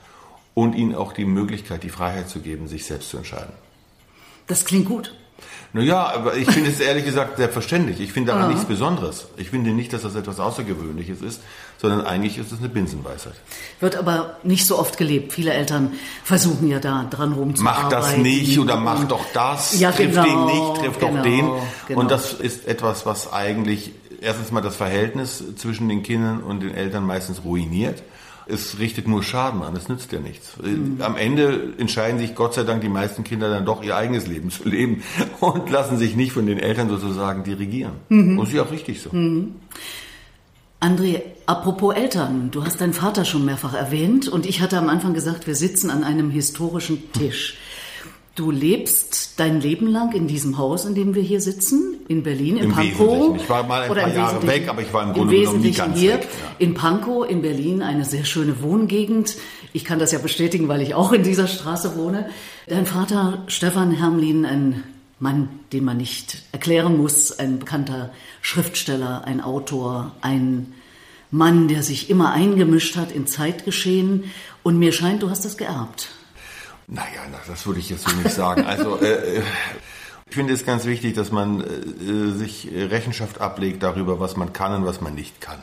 und 0.55 0.75
ihnen 0.75 0.95
auch 0.95 1.13
die 1.13 1.25
Möglichkeit, 1.25 1.83
die 1.83 1.91
Freiheit 1.91 2.29
zu 2.29 2.41
geben, 2.41 2.69
sich 2.69 2.85
selbst 2.85 3.11
zu 3.11 3.19
entscheiden. 3.19 3.53
Das 4.47 4.65
klingt 4.65 4.87
gut. 4.87 5.15
Naja, 5.73 6.11
aber 6.15 6.37
ich 6.37 6.51
finde 6.51 6.71
es 6.71 6.81
ehrlich 6.81 7.05
gesagt 7.05 7.37
selbstverständlich. 7.37 8.01
Ich 8.01 8.13
finde 8.13 8.33
daran 8.33 8.49
ja. 8.49 8.55
nichts 8.55 8.65
Besonderes. 8.67 9.27
Ich 9.37 9.51
finde 9.51 9.71
nicht, 9.71 9.93
dass 9.93 10.03
das 10.03 10.15
etwas 10.15 10.41
Außergewöhnliches 10.41 11.21
ist, 11.21 11.43
sondern 11.79 12.07
eigentlich 12.07 12.39
ist 12.39 12.53
es 12.53 12.61
eine 12.61 12.69
Binsenweisheit. 12.69 13.35
Wird 13.81 13.97
aber 13.97 14.37
nicht 14.43 14.67
so 14.67 14.79
oft 14.79 14.97
gelebt. 14.97 15.35
Viele 15.35 15.53
Eltern 15.53 15.93
versuchen 16.25 16.69
ja 16.69 16.79
da 16.79 17.05
dran 17.05 17.35
rumzuarbeiten. 17.35 17.85
Mach 17.85 17.91
das 17.91 18.17
nicht 18.17 18.59
oder 18.59 18.77
mach 18.77 19.05
doch 19.05 19.25
das. 19.35 19.79
Ja, 19.79 19.93
triff 19.93 20.15
genau, 20.15 20.23
den 20.23 20.47
nicht, 20.47 20.83
triff 20.83 20.99
genau, 20.99 21.17
doch 21.17 21.23
den. 21.23 21.51
Genau. 21.89 22.01
Und 22.01 22.11
das 22.11 22.33
ist 22.33 22.67
etwas, 22.67 23.05
was 23.05 23.33
eigentlich 23.33 23.93
erstens 24.23 24.51
mal 24.51 24.63
das 24.63 24.77
Verhältnis 24.77 25.45
zwischen 25.57 25.89
den 25.89 26.03
Kindern 26.03 26.43
und 26.43 26.61
den 26.61 26.75
Eltern 26.75 27.05
meistens 27.05 27.45
ruiniert 27.45 28.03
es 28.49 28.79
richtet 28.79 29.09
nur 29.09 29.23
Schaden 29.23 29.63
an, 29.63 29.75
es 29.75 29.89
nützt 29.89 30.13
ja 30.13 30.21
nichts. 30.21 30.57
Mhm. 30.63 30.99
Am 31.01 31.17
Ende 31.17 31.75
entscheiden 31.79 32.19
sich 32.19 32.35
Gott 32.35 32.55
sei 32.55 32.63
Dank 32.63 32.81
die 32.81 32.89
meisten 32.89 33.25
Kinder 33.25 33.51
dann 33.51 33.65
doch 33.65 33.83
ihr 33.83 33.97
eigenes 33.97 34.27
Leben 34.27 34.51
zu 34.51 34.69
leben 34.69 35.03
und 35.41 35.71
lassen 35.71 35.99
sich 35.99 36.17
nicht 36.17 36.33
von 36.33 36.47
den 36.47 36.59
Eltern 36.59 36.89
sozusagen 36.89 37.45
dirigieren. 37.45 37.95
Mhm. 38.09 38.39
Und 38.39 38.47
ist 38.49 38.55
ja 38.55 38.63
auch 38.63 38.71
richtig 38.71 39.01
so. 39.03 39.11
Mhm. 39.11 39.57
André, 40.81 41.23
apropos 41.47 41.95
Eltern, 41.95 42.51
du 42.51 42.65
hast 42.65 42.81
deinen 42.81 42.93
Vater 42.93 43.25
schon 43.25 43.45
mehrfach 43.45 43.75
erwähnt 43.75 44.29
und 44.29 44.47
ich 44.47 44.61
hatte 44.61 44.79
am 44.79 44.89
Anfang 44.89 45.15
gesagt, 45.15 45.47
wir 45.47 45.55
sitzen 45.55 45.91
an 45.91 46.05
einem 46.05 46.31
historischen 46.31 47.13
Tisch. 47.13 47.57
Du 48.37 48.51
lebst 48.51 49.41
dein 49.41 49.63
Leben 49.63 49.87
lang 49.87 50.13
in 50.13 50.27
diesem 50.27 50.59
Haus, 50.59 50.85
in 50.85 50.95
dem 50.95 51.15
wir 51.15 51.23
hier 51.23 51.41
sitzen, 51.41 51.97
in 52.07 52.23
Berlin, 52.23 52.59
in 52.59 52.65
Im 52.65 52.73
Pankow. 52.73 52.99
Wesentlichen. 52.99 53.37
Ich 53.37 53.49
war 53.49 53.67
mal 53.67 53.83
ein 53.85 53.89
paar 53.89 54.15
Jahre 54.15 54.47
weg, 54.47 54.69
aber 54.69 54.83
ich 54.83 54.93
war 54.93 55.05
im 55.05 55.15
Grunde 55.15 55.37
genommen 55.37 55.63
nie 55.63 55.73
ganz 55.73 55.99
hier, 55.99 56.17
weg. 56.17 56.29
Ja. 56.31 56.57
In 56.59 56.75
Pankow, 56.75 57.27
in 57.27 57.41
Berlin, 57.41 57.81
eine 57.81 58.05
sehr 58.05 58.27
schöne 58.27 58.61
Wohngegend. 58.61 59.37
Ich 59.73 59.87
kann 59.87 59.99
das 59.99 60.13
ja 60.13 60.19
bestätigen, 60.19 60.69
weil 60.69 60.83
ich 60.83 60.95
auch 60.95 61.13
in 61.13 61.23
dieser 61.23 61.47
Straße 61.47 61.97
wohne. 61.97 62.29
Dein 62.67 62.85
Vater 62.85 63.43
Stefan 63.47 63.91
Hermlin, 63.91 64.45
ein 64.45 64.83
Mann, 65.19 65.49
den 65.73 65.85
man 65.85 65.97
nicht 65.97 66.43
erklären 66.53 66.99
muss, 66.99 67.33
ein 67.39 67.59
bekannter 67.59 68.13
Schriftsteller, 68.43 69.25
ein 69.25 69.41
Autor, 69.41 70.15
ein 70.21 70.75
Mann, 71.31 71.69
der 71.69 71.83
sich 71.83 72.11
immer 72.11 72.33
eingemischt 72.33 72.97
hat 72.97 73.13
in 73.13 73.27
Zeitgeschehen. 73.27 74.25
Und 74.63 74.79
mir 74.79 74.93
scheint, 74.93 75.23
du 75.23 75.31
hast 75.31 75.47
das 75.47 75.57
geerbt. 75.57 76.11
Naja, 76.89 77.21
das 77.47 77.67
würde 77.67 77.81
ich 77.81 77.91
jetzt 77.91 78.09
so 78.09 78.17
nicht 78.17 78.31
sagen. 78.31 78.65
Also 78.65 79.01
äh, 79.01 79.43
ich 80.29 80.35
finde 80.35 80.53
es 80.53 80.65
ganz 80.65 80.85
wichtig, 80.85 81.15
dass 81.15 81.33
man 81.33 81.61
äh, 81.61 82.33
sich 82.33 82.69
Rechenschaft 82.73 83.41
ablegt 83.41 83.83
darüber, 83.83 84.21
was 84.21 84.37
man 84.37 84.53
kann 84.53 84.75
und 84.75 84.87
was 84.87 85.01
man 85.01 85.15
nicht 85.15 85.41
kann. 85.41 85.59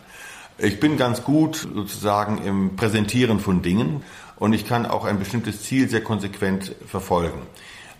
Ich 0.58 0.80
bin 0.80 0.98
ganz 0.98 1.24
gut 1.24 1.68
sozusagen 1.74 2.44
im 2.44 2.76
Präsentieren 2.76 3.40
von 3.40 3.62
Dingen 3.62 4.04
und 4.36 4.54
ich 4.54 4.68
kann 4.68 4.86
auch 4.86 5.06
ein 5.06 5.18
bestimmtes 5.18 5.64
Ziel 5.64 5.90
sehr 5.90 6.04
konsequent 6.04 6.76
verfolgen. 6.88 7.42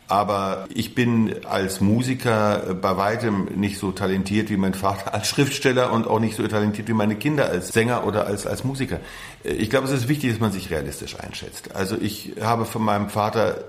Aber 0.08 0.68
ich 0.74 0.96
bin 0.96 1.46
als 1.46 1.80
Musiker 1.82 2.76
bei 2.80 2.98
weitem 2.98 3.46
nicht 3.56 3.80
so 3.80 3.92
talentiert 3.92 4.50
wie 4.50 4.58
mein 4.58 4.74
Vater 4.74 5.14
als 5.14 5.30
Schriftsteller 5.30 5.92
und 5.92 6.08
auch 6.08 6.20
nicht 6.20 6.36
so 6.36 6.48
talentiert 6.48 6.88
wie 6.88 6.94
meine 6.94 7.16
Kinder 7.16 7.46
als 7.46 7.70
Sänger 7.70 8.06
oder 8.06 8.28
als, 8.28 8.46
als 8.46 8.64
Musiker. 8.64 9.00
Ich 9.44 9.70
glaube, 9.70 9.88
es 9.88 9.94
ist 9.94 10.08
wichtig, 10.08 10.32
dass 10.32 10.40
man 10.40 10.52
sich 10.52 10.70
realistisch 10.70 11.20
einschätzt. 11.20 11.76
Also 11.76 11.96
ich 12.00 12.34
habe 12.42 12.66
von 12.66 12.84
meinem 12.84 13.10
Vater 13.10 13.64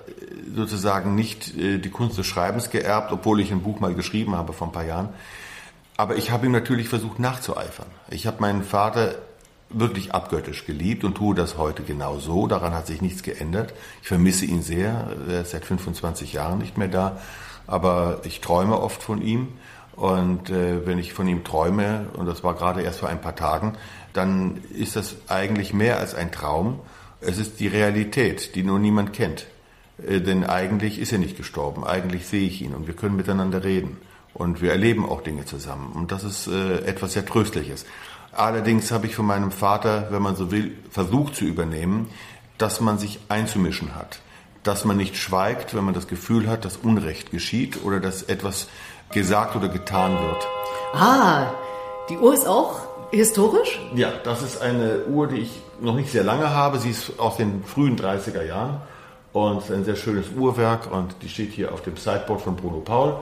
sozusagen 0.55 1.14
nicht 1.14 1.57
äh, 1.57 1.79
die 1.79 1.91
Kunst 1.91 2.19
des 2.19 2.26
Schreibens 2.26 2.71
geerbt, 2.71 3.12
obwohl 3.12 3.41
ich 3.41 3.50
ein 3.53 3.62
Buch 3.62 3.81
mal 3.81 3.95
geschrieben 3.95 4.35
habe 4.37 4.53
vor 4.53 4.69
ein 4.69 4.73
paar 4.73 4.85
Jahren. 4.85 5.09
Aber 5.97 6.17
ich 6.17 6.31
habe 6.31 6.47
ihm 6.47 6.53
natürlich 6.53 6.88
versucht 6.88 7.21
nachzueifern. 7.21 7.87
Ich 8.11 8.26
habe 8.26 8.41
meinen 8.41 8.64
Vater 8.64 9.14
wirklich 9.71 10.14
abgöttisch 10.14 10.66
geliebt 10.66 11.04
und 11.04 11.16
tue 11.16 11.35
das 11.35 11.59
heute 11.59 11.83
genau 11.83 12.18
so. 12.18 12.47
Daran 12.47 12.75
hat 12.75 12.87
sich 12.87 13.02
nichts 13.02 13.23
geändert. 13.23 13.75
Ich 14.02 14.09
vermisse 14.09 14.44
ihn 14.44 14.62
sehr. 14.62 15.09
Er 15.28 15.42
ist 15.42 15.50
seit 15.50 15.64
25 15.64 16.33
Jahren 16.33 16.59
nicht 16.59 16.78
mehr 16.78 16.88
da. 16.88 17.18
Aber 17.66 18.21
ich 18.25 18.40
träume 18.40 18.80
oft 18.80 19.02
von 19.02 19.23
ihm. 19.23 19.49
Und 19.97 20.50
äh, 20.50 20.87
wenn 20.87 20.99
ich 20.99 21.12
von 21.12 21.28
ihm 21.28 21.44
träume, 21.44 22.06
und 22.14 22.26
das 22.26 22.42
war 22.42 22.54
gerade 22.54 22.83
erst 22.83 23.00
vor 23.00 23.09
ein 23.09 23.21
paar 23.21 23.37
Tagen, 23.37 23.75
dann 24.12 24.62
ist 24.73 24.97
das 24.97 25.16
eigentlich 25.28 25.73
mehr 25.73 25.99
als 25.99 26.14
ein 26.14 26.33
Traum. 26.33 26.80
Es 27.21 27.38
ist 27.38 27.61
die 27.61 27.68
Realität, 27.68 28.54
die 28.54 28.64
nur 28.64 28.78
niemand 28.78 29.12
kennt. 29.12 29.47
Äh, 30.04 30.21
denn 30.21 30.44
eigentlich 30.44 30.99
ist 30.99 31.12
er 31.12 31.18
nicht 31.18 31.37
gestorben. 31.37 31.85
Eigentlich 31.85 32.26
sehe 32.26 32.47
ich 32.47 32.61
ihn 32.62 32.75
und 32.75 32.87
wir 32.87 32.94
können 32.94 33.16
miteinander 33.16 33.64
reden. 33.64 33.99
Und 34.35 34.61
wir 34.61 34.73
erleben 34.73 35.09
auch 35.09 35.23
Dinge 35.23 35.44
zusammen. 35.44 35.92
Und 35.92 36.11
das 36.11 36.25
ist 36.25 36.49
äh, 36.49 36.78
etwas 36.87 37.12
sehr 37.12 37.25
Tröstliches. 37.25 37.87
Allerdings 38.37 38.91
habe 38.91 39.07
ich 39.07 39.14
von 39.14 39.26
meinem 39.26 39.50
Vater, 39.50 40.09
wenn 40.11 40.23
man 40.23 40.37
so 40.37 40.50
will, 40.50 40.76
versucht 40.91 41.37
zu 41.37 41.45
übernehmen, 41.45 42.11
dass 42.59 42.81
man 42.81 42.99
sich 42.99 43.21
einzumischen 43.29 43.95
hat. 43.95 44.21
Dass 44.62 44.85
man 44.85 44.97
nicht 44.97 45.17
schweigt, 45.17 45.75
wenn 45.75 45.85
man 45.85 45.95
das 45.95 46.09
Gefühl 46.09 46.49
hat, 46.49 46.64
dass 46.64 46.76
Unrecht 46.79 47.31
geschieht 47.31 47.85
oder 47.85 48.00
dass 48.00 48.23
etwas 48.23 48.69
gesagt 49.11 49.57
oder 49.57 49.69
getan 49.69 50.12
wird. 50.12 50.47
Ah, 50.95 51.53
die 52.09 52.17
Uhr 52.17 52.35
ist 52.35 52.47
auch 52.47 52.81
historisch? 53.11 53.81
Ja, 53.95 54.11
das 54.25 54.43
ist 54.43 54.61
eine 54.61 55.05
Uhr, 55.07 55.29
die 55.29 55.41
ich 55.41 55.62
noch 55.81 55.95
nicht 55.95 56.11
sehr 56.11 56.25
lange 56.25 56.50
habe. 56.50 56.79
Sie 56.79 56.91
ist 56.91 57.19
aus 57.19 57.37
den 57.37 57.62
frühen 57.64 57.97
30er 57.97 58.43
Jahren 58.43 58.81
und 59.33 59.71
ein 59.71 59.85
sehr 59.85 59.97
schönes 59.97 60.26
Uhrwerk 60.37 60.91
und 60.91 61.17
die 61.23 61.29
steht 61.29 61.53
hier 61.53 61.73
auf 61.73 61.83
dem 61.83 61.97
Sideboard 61.97 62.41
von 62.41 62.57
Bruno 62.57 62.81
Paul 62.81 63.17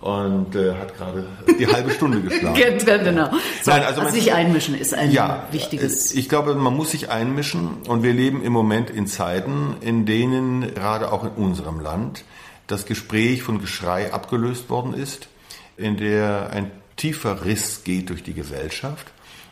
und 0.00 0.54
äh, 0.56 0.74
hat 0.74 0.96
gerade 0.96 1.26
die 1.58 1.66
halbe 1.66 1.90
Stunde 1.90 2.22
geschlagen. 2.22 2.54
genau. 2.84 3.30
So, 3.62 3.70
Nein, 3.70 3.82
also, 3.82 4.00
also 4.00 4.14
sich 4.14 4.32
einmischen 4.32 4.74
ist 4.74 4.94
ein 4.94 5.10
ja, 5.10 5.46
wichtiges. 5.50 6.14
Ich 6.14 6.28
glaube, 6.28 6.54
man 6.54 6.74
muss 6.74 6.92
sich 6.92 7.10
einmischen 7.10 7.82
und 7.86 8.02
wir 8.02 8.14
leben 8.14 8.42
im 8.42 8.52
Moment 8.52 8.88
in 8.88 9.06
Zeiten, 9.06 9.76
in 9.80 10.06
denen 10.06 10.74
gerade 10.74 11.12
auch 11.12 11.24
in 11.24 11.30
unserem 11.30 11.80
Land 11.80 12.24
das 12.66 12.86
Gespräch 12.86 13.42
von 13.42 13.60
Geschrei 13.60 14.12
abgelöst 14.12 14.70
worden 14.70 14.94
ist, 14.94 15.28
in 15.76 15.96
der 15.96 16.50
ein 16.50 16.70
tiefer 16.96 17.44
Riss 17.44 17.84
geht 17.84 18.08
durch 18.08 18.22
die 18.22 18.34
Gesellschaft 18.34 19.06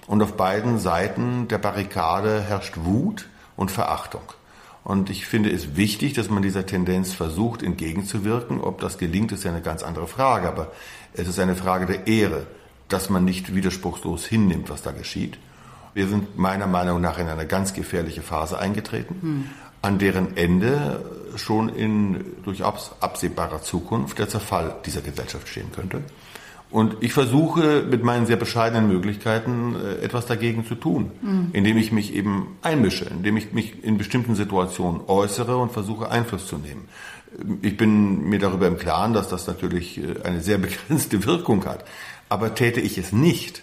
und 0.07 0.23
auf 0.23 0.37
beiden 0.37 0.78
Seiten 0.78 1.49
der 1.49 1.59
Barrikade 1.59 2.43
herrscht 2.43 2.75
Wut 2.76 3.26
und 3.57 3.71
Verachtung. 3.71 4.23
Und 4.88 5.11
ich 5.11 5.26
finde 5.26 5.50
es 5.50 5.76
wichtig, 5.76 6.14
dass 6.14 6.30
man 6.30 6.42
dieser 6.42 6.64
Tendenz 6.64 7.12
versucht 7.12 7.62
entgegenzuwirken. 7.62 8.59
Ob 8.59 8.80
das 8.80 8.97
gelingt, 8.97 9.33
ist 9.33 9.45
ja 9.45 9.50
eine 9.50 9.61
ganz 9.61 9.83
andere 9.83 10.07
Frage. 10.07 10.49
Aber 10.49 10.73
es 11.12 11.28
ist 11.28 11.38
eine 11.38 11.57
Frage 11.57 11.85
der 11.85 12.07
Ehre, 12.07 12.47
dass 12.88 13.11
man 13.11 13.23
nicht 13.23 13.54
widerspruchslos 13.54 14.25
hinnimmt, 14.25 14.71
was 14.71 14.80
da 14.80 14.92
geschieht. 14.92 15.38
Wir 15.92 16.09
sind 16.09 16.38
meiner 16.38 16.66
Meinung 16.66 17.02
nach 17.02 17.18
in 17.18 17.28
eine 17.28 17.47
ganz 17.47 17.75
gefährliche 17.75 18.23
Phase 18.23 18.59
eingetreten, 18.59 19.16
hm. 19.21 19.45
an 19.83 19.99
deren 19.99 20.38
Ende 20.38 21.04
schon 21.37 21.68
in 21.68 22.25
durchaus 22.45 22.92
absehbarer 23.00 23.61
Zukunft 23.61 24.18
der 24.18 24.30
Zerfall 24.30 24.75
dieser 24.87 25.02
Gesellschaft 25.02 25.49
stehen 25.49 25.71
könnte. 25.71 26.00
Und 26.70 26.96
ich 27.00 27.14
versuche 27.14 27.82
mit 27.88 28.04
meinen 28.04 28.26
sehr 28.26 28.37
bescheidenen 28.37 28.88
Möglichkeiten 28.88 29.75
äh, 29.75 30.04
etwas 30.04 30.26
dagegen 30.26 30.66
zu 30.66 30.75
tun, 30.75 31.10
mhm. 31.22 31.48
indem 31.52 31.78
ich 31.78 31.92
mich 31.92 32.14
eben 32.14 32.58
einmische, 32.62 33.06
indem 33.06 33.38
ich 33.38 33.52
mich 33.52 33.82
in 33.82 33.96
bestimmten 33.96 34.34
Situationen 34.34 35.00
äußere 35.06 35.56
und 35.56 35.72
versuche 35.72 36.10
Einfluss 36.10 36.46
zu 36.46 36.58
nehmen. 36.58 36.88
Ich 37.62 37.76
bin 37.76 38.28
mir 38.28 38.38
darüber 38.38 38.66
im 38.66 38.76
Klaren, 38.76 39.14
dass 39.14 39.28
das 39.28 39.46
natürlich 39.46 39.98
äh, 39.98 40.22
eine 40.25 40.42
sehr 40.42 40.58
begrenzte 40.66 41.25
Wirkung 41.25 41.64
hat. 41.64 41.84
Aber 42.28 42.54
täte 42.54 42.80
ich 42.80 42.98
es 42.98 43.12
nicht, 43.12 43.62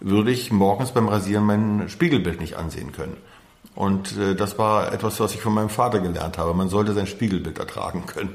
würde 0.00 0.30
ich 0.30 0.52
morgens 0.52 0.92
beim 0.92 1.08
Rasieren 1.08 1.44
mein 1.44 1.88
Spiegelbild 1.88 2.38
nicht 2.38 2.56
ansehen 2.56 2.92
können. 2.92 3.16
Und 3.74 4.18
äh, 4.18 4.34
das 4.34 4.58
war 4.58 4.92
etwas, 4.92 5.20
was 5.20 5.34
ich 5.34 5.40
von 5.40 5.54
meinem 5.54 5.70
Vater 5.70 6.00
gelernt 6.00 6.36
habe. 6.36 6.52
Man 6.52 6.68
sollte 6.68 6.92
sein 6.92 7.06
Spiegelbild 7.06 7.58
ertragen 7.58 8.04
können. 8.06 8.34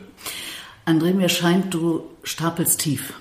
André, 0.88 1.14
mir 1.14 1.30
scheint, 1.30 1.72
du 1.72 2.02
stapelst 2.24 2.80
tief 2.80 3.14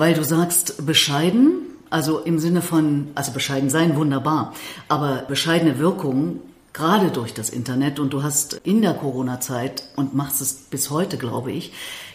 weil 0.00 0.14
du 0.14 0.24
sagst 0.24 0.86
bescheiden, 0.86 1.60
also 1.90 2.20
im 2.20 2.38
Sinne 2.38 2.62
von, 2.62 3.08
also 3.14 3.32
bescheiden 3.32 3.68
sein, 3.68 3.96
wunderbar, 3.96 4.54
aber 4.88 5.24
bescheidene 5.28 5.78
Wirkung, 5.78 6.40
gerade 6.72 7.10
durch 7.10 7.34
das 7.34 7.50
Internet 7.50 8.00
und 8.00 8.12
du 8.12 8.22
hast 8.22 8.54
in 8.64 8.80
der 8.80 8.94
Corona-Zeit 8.94 9.84
und 9.96 10.14
machst 10.14 10.40
es 10.40 10.54
bis 10.54 10.88
heute, 10.88 11.18
glaube 11.18 11.52
ich, 11.52 11.72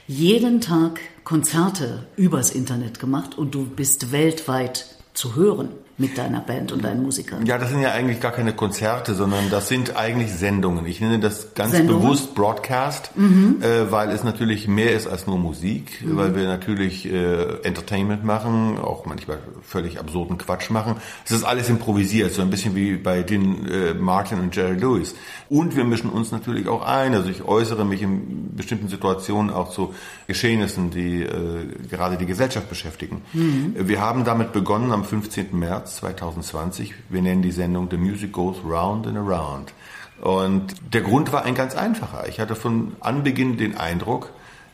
jeden 0.08 0.62
Tag 0.62 1.00
Konzerte 1.24 2.08
übers 2.16 2.52
Internet 2.52 3.00
gemacht 3.00 3.38
und 3.38 3.54
du 3.54 3.66
bist 3.66 4.12
weltweit 4.12 4.88
zu 5.14 5.36
hören 5.36 5.70
mit 5.98 6.18
deiner 6.18 6.42
Band 6.42 6.74
und 6.74 6.84
deinen 6.84 7.04
Musikern. 7.04 7.46
Ja, 7.46 7.58
das 7.58 7.70
sind 7.70 7.80
ja 7.80 7.92
eigentlich 7.92 8.20
gar 8.20 8.34
keine 8.34 8.52
Konzerte, 8.52 9.16
sondern 9.16 9.50
das 9.50 9.70
sind 9.70 9.96
eigentlich 9.96 10.34
Sendungen. 10.34 10.86
Ich 10.86 11.00
nenne 11.00 11.20
das 11.20 11.54
ganz 11.54 11.72
Sendungen? 11.72 12.02
bewusst 12.02 12.36
Broadcast, 12.36 13.12
mhm. 13.16 13.62
äh, 13.62 13.90
weil 13.92 14.10
es 14.10 14.26
natürlich 14.26 14.68
mehr 14.68 14.92
ist 14.92 15.08
als 15.08 15.26
nur 15.26 15.38
Musik, 15.38 16.04
mhm. 16.04 16.18
weil 16.18 16.36
wir 16.36 16.48
natürlich 16.48 17.06
äh, 17.06 17.62
Entertainment 17.64 18.26
machen, 18.26 18.78
auch 18.78 19.06
manchmal 19.06 19.38
völlig 19.62 19.98
absurden 19.98 20.38
Quatsch 20.38 20.70
machen. 20.70 20.98
Es 21.24 21.32
ist 21.32 21.46
alles 21.46 21.70
improvisiert, 21.70 22.34
so 22.34 22.42
ein 22.42 22.50
bisschen 22.50 22.76
wie 22.76 22.98
bei 22.98 23.24
den 23.24 23.66
äh, 23.66 23.94
Martin 23.94 24.42
und 24.42 24.54
Jerry 24.54 24.76
Lewis. 24.76 25.16
Und 25.48 25.78
wir 25.78 25.86
mischen 25.86 26.10
uns 26.10 26.34
natürlich 26.34 26.68
auch 26.68 26.86
ein. 26.86 27.14
Also 27.14 27.30
ich 27.30 27.44
äußere 27.44 27.86
mich 27.86 28.02
in 28.02 28.54
bestimmten 28.54 28.90
Situationen 28.90 29.50
auch 29.50 29.72
zu 29.72 29.94
Geschehnissen, 30.28 30.92
die 30.92 31.22
äh, 31.22 31.68
gerade 31.90 32.18
die 32.18 32.26
Gesellschaft 32.26 32.68
beschäftigen. 32.68 33.22
Mhm. 33.32 33.76
Wir 33.78 34.02
haben 34.02 34.26
damit 34.26 34.52
begonnen 34.52 34.92
am 34.92 35.06
15. 35.06 35.58
März 35.58 35.85
März 35.86 35.98
2020. 35.98 36.94
Wir 37.10 37.22
nennen 37.22 37.44
die 37.44 37.52
Sendung 37.52 37.88
The 37.92 37.98
Music 37.98 38.32
Goes 38.32 38.58
Round 38.68 39.06
and 39.06 39.18
Around. 39.18 39.72
Und 40.20 40.74
der 40.94 41.02
Grund 41.02 41.32
war 41.32 41.44
ein 41.44 41.54
ganz 41.54 41.76
einfacher. 41.76 42.28
Ich 42.28 42.40
hatte 42.40 42.56
von 42.56 42.96
Anbeginn 43.02 43.58
den 43.58 43.78
Eindruck, 43.78 44.32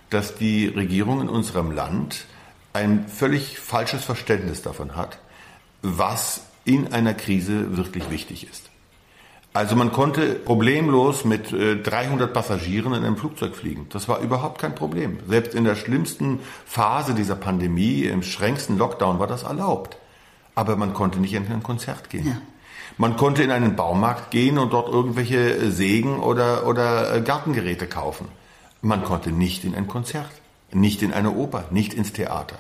dass 0.10 0.36
die 0.36 0.68
Regierung 0.68 1.20
in 1.20 1.27
unserem 1.27 1.72
Land 1.72 2.25
ein 2.72 3.08
völlig 3.08 3.60
falsches 3.60 4.06
Verständnis 4.06 4.62
davon 4.62 4.96
hat, 4.96 5.20
was 5.82 6.44
in 6.63 6.94
einer 6.94 7.13
Krise 7.13 7.75
wirklich 7.75 8.10
wichtig 8.10 8.48
ist. 8.50 8.70
Also 9.51 9.75
man 9.75 9.91
konnte 9.91 10.36
problemlos 10.36 11.25
mit 11.25 11.51
300 11.51 12.30
äh, 12.30 12.34
Passagieren 12.34 12.94
in 12.94 13.03
einem 13.03 13.18
Flugzeug 13.18 13.53
fliegen. 13.53 13.88
Das 13.89 14.08
war 14.08 14.20
überhaupt 14.20 14.62
kein 14.62 14.75
Problem. 14.75 15.20
Selbst 15.27 15.56
in 15.56 15.65
der 15.65 15.75
schlimmsten 15.75 16.39
Phase 16.65 17.13
dieser 17.13 17.36
Pandemie, 17.36 18.03
im 18.03 18.24
strengsten 18.24 18.77
Lockdown, 18.77 19.20
war 19.20 19.27
das 19.27 19.44
erlaubt 19.44 19.98
aber 20.55 20.75
man 20.75 20.93
konnte 20.93 21.20
nicht 21.20 21.34
in 21.34 21.51
ein 21.51 21.63
Konzert 21.63 22.10
gehen. 22.10 22.27
Ja. 22.27 22.38
Man 22.98 23.15
konnte 23.15 23.43
in 23.43 23.51
einen 23.51 23.75
Baumarkt 23.75 24.31
gehen 24.31 24.58
und 24.58 24.74
dort 24.74 24.89
irgendwelche 24.89 25.72
Sägen 25.72 26.20
oder, 26.20 26.67
oder 26.67 27.15
äh, 27.15 27.22
Gartengeräte 27.22 27.88
kaufen. 27.88 28.27
Man 28.81 29.03
konnte 29.03 29.31
nicht 29.31 29.63
in 29.63 29.75
ein 29.75 29.88
Konzert, 29.88 30.31
nicht 30.72 31.01
in 31.01 31.13
eine 31.13 31.31
Oper, 31.31 31.65
nicht 31.72 31.93
ins 31.93 32.13
Theater. 32.13 32.58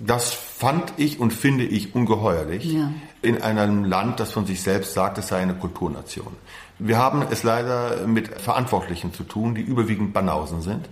Das 0.00 0.34
fand 0.34 0.92
ich 0.96 1.20
und 1.20 1.32
finde 1.32 1.64
ich 1.64 1.94
ungeheuerlich 1.94 2.64
ja. 2.64 2.90
in 3.22 3.40
einem 3.42 3.84
Land, 3.84 4.18
das 4.18 4.32
von 4.32 4.44
sich 4.44 4.60
selbst 4.60 4.92
sagt, 4.92 5.18
es 5.18 5.28
sei 5.28 5.38
eine 5.38 5.54
Kulturnation. 5.54 6.36
Wir 6.80 6.98
haben 6.98 7.22
es 7.30 7.44
leider 7.44 8.06
mit 8.06 8.28
Verantwortlichen 8.28 9.12
zu 9.14 9.22
tun, 9.22 9.54
die 9.54 9.62
überwiegend 9.62 10.12
Banausen 10.12 10.62
sind, 10.62 10.88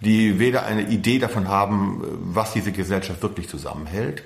die 0.00 0.38
weder 0.38 0.64
eine 0.66 0.88
Idee 0.88 1.18
davon 1.18 1.48
haben, 1.48 2.02
was 2.20 2.52
diese 2.52 2.70
Gesellschaft 2.70 3.22
wirklich 3.22 3.48
zusammenhält, 3.48 4.22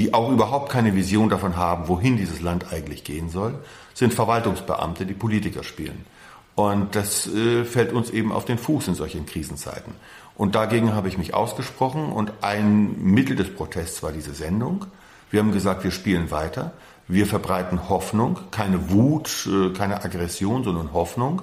die 0.00 0.14
auch 0.14 0.30
überhaupt 0.30 0.72
keine 0.72 0.94
Vision 0.94 1.28
davon 1.28 1.58
haben, 1.58 1.86
wohin 1.86 2.16
dieses 2.16 2.40
Land 2.40 2.72
eigentlich 2.72 3.04
gehen 3.04 3.28
soll, 3.28 3.58
sind 3.92 4.14
Verwaltungsbeamte, 4.14 5.04
die 5.04 5.12
Politiker 5.12 5.62
spielen. 5.62 6.06
Und 6.54 6.96
das 6.96 7.26
äh, 7.26 7.66
fällt 7.66 7.92
uns 7.92 8.08
eben 8.08 8.32
auf 8.32 8.46
den 8.46 8.56
Fuß 8.56 8.88
in 8.88 8.94
solchen 8.94 9.26
Krisenzeiten. 9.26 9.92
Und 10.38 10.54
dagegen 10.54 10.94
habe 10.94 11.08
ich 11.08 11.18
mich 11.18 11.34
ausgesprochen 11.34 12.12
und 12.12 12.32
ein 12.40 12.96
Mittel 13.02 13.36
des 13.36 13.54
Protests 13.54 14.02
war 14.02 14.10
diese 14.10 14.32
Sendung. 14.32 14.86
Wir 15.30 15.40
haben 15.40 15.52
gesagt, 15.52 15.84
wir 15.84 15.90
spielen 15.90 16.30
weiter. 16.30 16.72
Wir 17.06 17.26
verbreiten 17.26 17.90
Hoffnung, 17.90 18.38
keine 18.50 18.90
Wut, 18.90 19.46
äh, 19.46 19.68
keine 19.76 20.02
Aggression, 20.02 20.64
sondern 20.64 20.94
Hoffnung. 20.94 21.42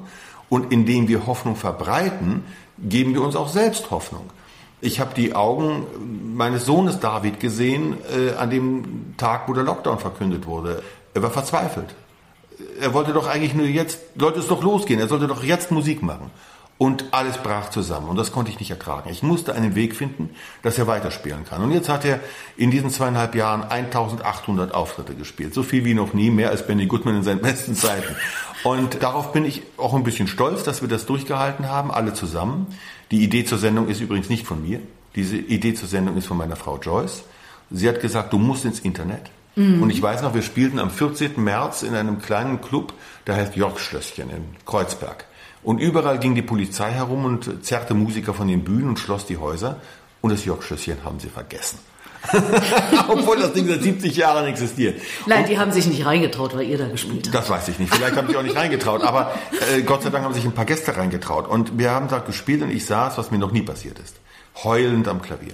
Und 0.50 0.74
indem 0.74 1.08
wir 1.08 1.28
Hoffnung 1.28 1.56
verbreiten, 1.56 2.44
geben 2.80 3.14
wir 3.14 3.22
uns 3.22 3.36
auch 3.36 3.50
selbst 3.50 3.92
Hoffnung. 3.92 4.32
Ich 4.80 5.00
habe 5.00 5.14
die 5.16 5.34
Augen 5.34 5.88
meines 6.36 6.66
Sohnes 6.66 7.00
David 7.00 7.40
gesehen 7.40 7.98
äh, 8.16 8.36
an 8.36 8.52
dem 8.52 9.16
Tag, 9.18 9.48
wo 9.48 9.54
der 9.54 9.64
Lockdown 9.64 9.98
verkündet 9.98 10.46
wurde. 10.46 10.84
Er 11.16 11.24
war 11.24 11.32
verzweifelt. 11.32 11.96
Er 12.80 12.94
wollte 12.94 13.14
doch 13.14 13.28
eigentlich 13.28 13.56
nur 13.56 13.66
jetzt, 13.66 14.00
sollte 14.18 14.40
es 14.40 14.48
doch 14.48 14.64
losgehen, 14.64 15.00
er 15.00 15.08
sollte 15.08 15.28
doch 15.28 15.44
jetzt 15.44 15.72
Musik 15.72 16.04
machen. 16.04 16.30
Und 16.80 17.06
alles 17.10 17.40
brach 17.40 17.72
zusammen 17.72 18.08
und 18.08 18.18
das 18.18 18.32
konnte 18.32 18.52
ich 18.52 18.60
nicht 18.60 18.70
ertragen. 18.70 19.10
Ich 19.10 19.24
musste 19.24 19.56
einen 19.56 19.74
Weg 19.74 19.96
finden, 19.96 20.30
dass 20.62 20.78
er 20.78 20.86
weiterspielen 20.86 21.44
kann. 21.44 21.64
Und 21.64 21.72
jetzt 21.72 21.90
hat 21.90 22.06
er 22.06 22.20
in 22.56 22.70
diesen 22.70 22.92
zweieinhalb 22.92 23.34
Jahren 23.34 23.64
1800 23.64 24.76
Auftritte 24.76 25.16
gespielt. 25.16 25.56
So 25.56 25.64
viel 25.64 25.86
wie 25.86 25.96
noch 25.96 26.14
nie, 26.14 26.30
mehr 26.30 26.52
als 26.52 26.68
Benny 26.68 26.86
Goodman 26.86 27.16
in 27.16 27.24
seinen 27.24 27.42
besten 27.42 27.74
Zeiten. 27.74 28.16
Und 28.64 29.02
darauf 29.02 29.34
bin 29.34 29.44
ich 29.44 29.64
auch 29.78 29.96
ein 29.96 30.04
bisschen 30.04 30.28
stolz, 30.28 30.64
dass 30.64 30.82
wir 30.82 30.88
das 30.88 31.08
durchgehalten 31.08 31.68
haben, 31.68 31.90
alle 31.90 32.14
zusammen. 32.14 32.68
Die 33.12 33.24
Idee 33.24 33.46
zur 33.46 33.58
Sendung 33.58 33.88
ist 33.88 34.02
übrigens 34.02 34.30
nicht 34.30 34.46
von 34.46 34.62
mir. 34.62 34.80
Diese 35.16 35.38
Idee 35.38 35.74
zur 35.74 35.88
Sendung 35.88 36.18
ist 36.18 36.28
von 36.28 36.38
meiner 36.38 36.56
Frau 36.56 36.78
Joyce. 36.78 37.24
Sie 37.72 37.88
hat 37.88 38.02
gesagt, 38.02 38.34
du 38.34 38.38
musst 38.38 38.66
ins 38.66 38.80
Internet. 38.80 39.32
Mhm. 39.56 39.82
Und 39.82 39.90
ich 39.90 40.02
weiß 40.02 40.22
noch, 40.22 40.34
wir 40.34 40.42
spielten 40.42 40.80
am 40.80 40.92
14. 40.92 41.44
März 41.44 41.84
in 41.84 41.96
einem 41.96 42.22
kleinen 42.22 42.62
Club, 42.62 42.94
der 43.26 43.36
heißt 43.36 43.56
Jörgschlösschen 43.56 44.30
in 44.30 44.44
Kreuzberg. 44.66 45.26
Und 45.64 45.80
überall 45.80 46.20
ging 46.20 46.36
die 46.36 46.42
Polizei 46.42 46.92
herum 46.92 47.26
und 47.26 47.66
zerrte 47.66 47.94
Musiker 47.94 48.34
von 48.34 48.48
den 48.48 48.64
Bühnen 48.64 48.90
und 48.90 49.00
schloss 49.00 49.26
die 49.26 49.38
Häuser. 49.38 49.82
Und 50.22 50.32
das 50.32 50.46
Jörgschlösschen 50.46 51.04
haben 51.04 51.20
sie 51.20 51.30
vergessen. 51.30 51.80
Obwohl 53.08 53.38
das 53.38 53.54
Ding 53.54 53.68
seit 53.68 53.82
70 53.82 54.16
Jahren 54.16 54.46
existiert. 54.48 55.02
Nein, 55.26 55.42
und 55.42 55.50
die 55.50 55.60
haben 55.60 55.72
sich 55.72 55.88
nicht 55.88 56.06
reingetraut, 56.06 56.56
weil 56.56 56.68
ihr 56.68 56.78
da 56.78 56.88
gespielt 56.88 57.28
habt. 57.28 57.36
Das 57.36 57.50
weiß 57.50 57.68
ich 57.70 57.80
nicht. 57.80 57.94
Vielleicht 57.94 58.16
haben 58.16 58.28
sie 58.28 58.36
auch 58.36 58.44
nicht 58.44 58.56
reingetraut. 58.56 59.04
Aber 59.04 59.34
äh, 59.74 59.82
Gott 59.82 60.04
sei 60.04 60.10
Dank 60.10 60.24
haben 60.24 60.34
sich 60.34 60.46
ein 60.46 60.54
paar 60.54 60.66
Gäste 60.66 60.96
reingetraut. 60.96 61.48
Und 61.48 61.78
wir 61.78 61.92
haben 61.92 62.08
da 62.08 62.20
gespielt 62.20 62.62
und 62.62 62.72
ich 62.72 62.86
saß, 62.86 63.18
was 63.18 63.32
mir 63.32 63.38
noch 63.38 63.52
nie 63.52 63.62
passiert 63.62 64.00
ist. 64.00 64.18
Heulend 64.64 65.08
am 65.08 65.22
Klavier. 65.22 65.54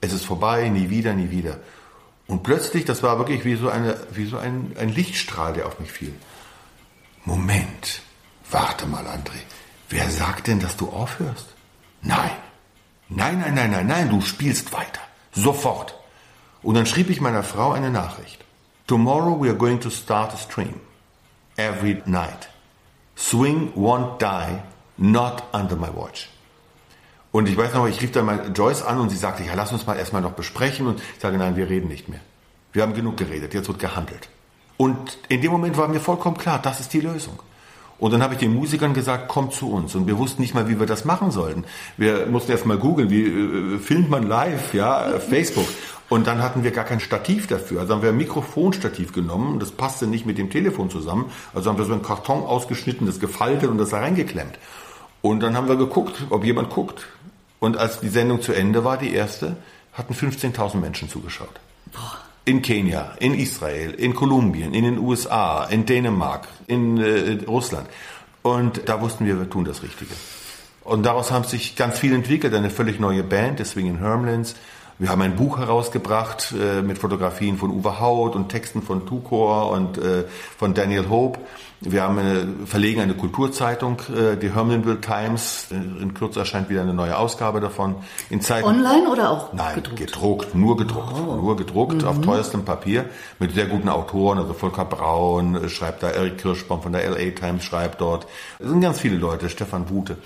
Es 0.00 0.12
ist 0.12 0.24
vorbei, 0.24 0.68
nie 0.68 0.90
wieder, 0.90 1.14
nie 1.14 1.30
wieder. 1.30 1.58
Und 2.26 2.42
plötzlich, 2.42 2.84
das 2.84 3.02
war 3.02 3.18
wirklich 3.18 3.44
wie 3.44 3.56
so, 3.56 3.68
eine, 3.68 3.96
wie 4.12 4.26
so 4.26 4.38
ein, 4.38 4.72
ein 4.78 4.88
Lichtstrahl, 4.88 5.52
der 5.52 5.66
auf 5.66 5.80
mich 5.80 5.92
fiel. 5.92 6.14
Moment, 7.24 8.02
warte 8.50 8.86
mal, 8.86 9.04
André. 9.06 9.38
Wer 9.88 10.10
sagt 10.10 10.46
denn, 10.46 10.58
dass 10.58 10.76
du 10.76 10.88
aufhörst? 10.88 11.46
Nein. 12.02 12.30
Nein, 13.08 13.40
nein, 13.40 13.54
nein, 13.54 13.70
nein, 13.70 13.86
nein, 13.86 14.10
du 14.10 14.20
spielst 14.22 14.72
weiter. 14.72 15.00
Sofort. 15.32 15.94
Und 16.62 16.74
dann 16.74 16.86
schrieb 16.86 17.10
ich 17.10 17.20
meiner 17.20 17.42
Frau 17.42 17.72
eine 17.72 17.90
Nachricht. 17.90 18.44
Tomorrow 18.86 19.42
we 19.42 19.48
are 19.48 19.56
going 19.56 19.80
to 19.80 19.90
start 19.90 20.32
a 20.32 20.36
stream. 20.36 20.80
Every 21.56 22.02
night. 22.06 22.48
Swing 23.16 23.72
won't 23.74 24.18
die, 24.20 24.58
not 24.96 25.42
under 25.52 25.76
my 25.76 25.88
watch. 25.94 26.28
Und 27.30 27.48
ich 27.48 27.56
weiß 27.56 27.74
noch, 27.74 27.88
ich 27.88 28.00
rief 28.00 28.12
dann 28.12 28.26
mal 28.26 28.52
Joyce 28.54 28.82
an 28.82 28.98
und 28.98 29.10
sie 29.10 29.16
sagte, 29.16 29.42
ja, 29.42 29.54
lass 29.54 29.72
uns 29.72 29.86
mal 29.86 29.96
erstmal 29.96 30.22
noch 30.22 30.32
besprechen. 30.32 30.86
Und 30.86 31.00
ich 31.00 31.20
sage, 31.20 31.38
nein, 31.38 31.56
wir 31.56 31.68
reden 31.68 31.88
nicht 31.88 32.08
mehr. 32.08 32.20
Wir 32.72 32.82
haben 32.82 32.94
genug 32.94 33.16
geredet, 33.16 33.54
jetzt 33.54 33.68
wird 33.68 33.78
gehandelt. 33.78 34.28
Und 34.76 35.18
in 35.28 35.40
dem 35.40 35.50
Moment 35.52 35.76
war 35.76 35.88
mir 35.88 36.00
vollkommen 36.00 36.36
klar, 36.36 36.60
das 36.60 36.80
ist 36.80 36.92
die 36.92 37.00
Lösung. 37.00 37.38
Und 37.98 38.10
dann 38.10 38.22
habe 38.22 38.34
ich 38.34 38.40
den 38.40 38.52
Musikern 38.52 38.94
gesagt, 38.94 39.28
kommt 39.28 39.52
zu 39.52 39.70
uns. 39.70 39.94
Und 39.94 40.08
wir 40.08 40.18
wussten 40.18 40.42
nicht 40.42 40.54
mal, 40.54 40.68
wie 40.68 40.80
wir 40.80 40.86
das 40.86 41.04
machen 41.04 41.30
sollten. 41.30 41.64
Wir 41.96 42.26
mussten 42.26 42.50
erst 42.50 42.66
mal 42.66 42.76
googeln, 42.76 43.10
wie 43.10 43.22
äh, 43.22 43.78
filmt 43.78 44.10
man 44.10 44.26
live, 44.26 44.74
ja, 44.74 45.12
äh, 45.12 45.20
Facebook. 45.20 45.68
Und 46.12 46.26
dann 46.26 46.42
hatten 46.42 46.62
wir 46.62 46.72
gar 46.72 46.84
kein 46.84 47.00
Stativ 47.00 47.46
dafür. 47.46 47.80
Also 47.80 47.94
haben 47.94 48.02
wir 48.02 48.10
ein 48.10 48.18
Mikrofonstativ 48.18 49.14
genommen. 49.14 49.58
Das 49.58 49.70
passte 49.70 50.06
nicht 50.06 50.26
mit 50.26 50.36
dem 50.36 50.50
Telefon 50.50 50.90
zusammen. 50.90 51.32
Also 51.54 51.70
haben 51.70 51.78
wir 51.78 51.86
so 51.86 51.94
einen 51.94 52.02
Karton 52.02 52.42
ausgeschnitten, 52.42 53.06
das 53.06 53.18
gefaltet 53.18 53.70
und 53.70 53.78
das 53.78 53.88
da 53.88 54.00
reingeklemmt. 54.00 54.58
Und 55.22 55.40
dann 55.40 55.56
haben 55.56 55.68
wir 55.68 55.76
geguckt, 55.76 56.26
ob 56.28 56.44
jemand 56.44 56.68
guckt. 56.68 57.06
Und 57.60 57.78
als 57.78 58.00
die 58.00 58.10
Sendung 58.10 58.42
zu 58.42 58.52
Ende 58.52 58.84
war, 58.84 58.98
die 58.98 59.14
erste, 59.14 59.56
hatten 59.94 60.12
15.000 60.12 60.76
Menschen 60.76 61.08
zugeschaut. 61.08 61.60
Boah. 61.92 62.18
In 62.44 62.60
Kenia, 62.60 63.12
in 63.18 63.32
Israel, 63.32 63.92
in 63.92 64.14
Kolumbien, 64.14 64.74
in 64.74 64.84
den 64.84 64.98
USA, 64.98 65.64
in 65.64 65.86
Dänemark, 65.86 66.46
in 66.66 66.98
äh, 66.98 67.38
Russland. 67.48 67.88
Und 68.42 68.86
da 68.86 69.00
wussten 69.00 69.24
wir, 69.24 69.38
wir 69.38 69.48
tun 69.48 69.64
das 69.64 69.82
Richtige. 69.82 70.12
Und 70.84 71.04
daraus 71.04 71.30
haben 71.30 71.44
sich 71.44 71.74
ganz 71.74 71.98
viel 71.98 72.12
entwickelt, 72.12 72.52
eine 72.52 72.68
völlig 72.68 73.00
neue 73.00 73.22
Band, 73.22 73.60
deswegen 73.60 73.88
in 73.88 73.98
Hermlins. 74.00 74.56
Wir 75.02 75.08
haben 75.08 75.20
ein 75.20 75.34
Buch 75.34 75.58
herausgebracht 75.58 76.54
äh, 76.56 76.80
mit 76.80 76.96
Fotografien 76.96 77.58
von 77.58 77.72
Uwe 77.72 77.98
Haut 77.98 78.36
und 78.36 78.50
Texten 78.50 78.82
von 78.82 79.04
Tukor 79.04 79.72
und 79.72 79.98
äh, 79.98 80.22
von 80.56 80.74
Daniel 80.74 81.08
Hope. 81.10 81.40
Wir 81.80 82.04
haben 82.04 82.16
eine, 82.20 82.46
verlegen 82.66 83.00
eine 83.00 83.14
Kulturzeitung, 83.14 83.98
äh, 84.16 84.36
die 84.36 84.54
Hermanville 84.54 85.00
Times. 85.00 85.66
Äh, 85.72 85.74
in 85.74 86.14
Kürze 86.14 86.38
erscheint 86.38 86.70
wieder 86.70 86.82
eine 86.82 86.94
neue 86.94 87.18
Ausgabe 87.18 87.60
davon. 87.60 87.96
In 88.30 88.40
Zeiten, 88.40 88.68
Online 88.68 89.08
oder 89.08 89.30
auch 89.30 89.52
Nein, 89.52 89.74
gedruckt? 89.74 89.98
gedruckt 89.98 90.54
nur 90.54 90.76
gedruckt. 90.76 91.14
Oh. 91.16 91.34
Nur 91.34 91.56
gedruckt 91.56 92.02
mhm. 92.02 92.08
auf 92.08 92.20
teuerstem 92.20 92.64
Papier 92.64 93.06
mit 93.40 93.52
sehr 93.54 93.66
guten 93.66 93.88
Autoren. 93.88 94.38
Also 94.38 94.54
Volker 94.54 94.84
Braun 94.84 95.56
äh, 95.56 95.68
schreibt 95.68 96.04
da, 96.04 96.10
Eric 96.10 96.38
Kirschbaum 96.38 96.80
von 96.80 96.92
der 96.92 97.10
LA 97.10 97.32
Times 97.32 97.64
schreibt 97.64 98.00
dort. 98.00 98.28
Es 98.60 98.68
sind 98.68 98.80
ganz 98.80 99.00
viele 99.00 99.16
Leute, 99.16 99.48
Stefan 99.48 99.90
Wute. 99.90 100.18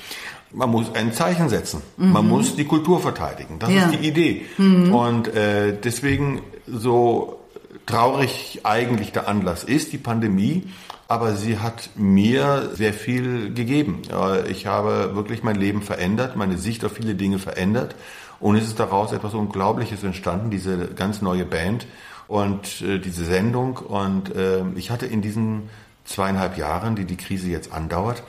Man 0.52 0.70
muss 0.70 0.94
ein 0.94 1.12
Zeichen 1.12 1.48
setzen. 1.48 1.82
Mhm. 1.96 2.12
Man 2.12 2.28
muss 2.28 2.56
die 2.56 2.64
Kultur 2.64 3.00
verteidigen. 3.00 3.58
Das 3.58 3.70
ja. 3.70 3.86
ist 3.86 3.98
die 4.00 4.08
Idee. 4.08 4.46
Mhm. 4.58 4.94
Und 4.94 5.28
äh, 5.34 5.76
deswegen 5.82 6.42
so 6.66 7.40
traurig 7.86 8.60
eigentlich 8.64 9.12
der 9.12 9.28
Anlass 9.28 9.64
ist, 9.64 9.92
die 9.92 9.98
Pandemie, 9.98 10.64
aber 11.08 11.34
sie 11.34 11.58
hat 11.58 11.90
mir 11.94 12.70
sehr 12.74 12.92
viel 12.92 13.54
gegeben. 13.54 14.02
Ich 14.48 14.66
habe 14.66 15.14
wirklich 15.14 15.42
mein 15.44 15.56
Leben 15.56 15.82
verändert, 15.82 16.36
meine 16.36 16.58
Sicht 16.58 16.84
auf 16.84 16.92
viele 16.92 17.14
Dinge 17.14 17.38
verändert 17.38 17.94
und 18.40 18.56
es 18.56 18.66
ist 18.66 18.80
daraus 18.80 19.12
etwas 19.12 19.34
Unglaubliches 19.34 20.02
entstanden, 20.02 20.50
diese 20.50 20.88
ganz 20.88 21.22
neue 21.22 21.44
Band 21.44 21.86
und 22.26 22.82
äh, 22.82 22.98
diese 22.98 23.24
Sendung 23.24 23.76
und 23.76 24.34
äh, 24.34 24.64
ich 24.74 24.90
hatte 24.90 25.06
in 25.06 25.22
diesen 25.22 25.70
zweieinhalb 26.04 26.58
Jahren, 26.58 26.96
die 26.96 27.04
die 27.04 27.16
Krise 27.16 27.48
jetzt 27.48 27.72
andauert, 27.72 28.24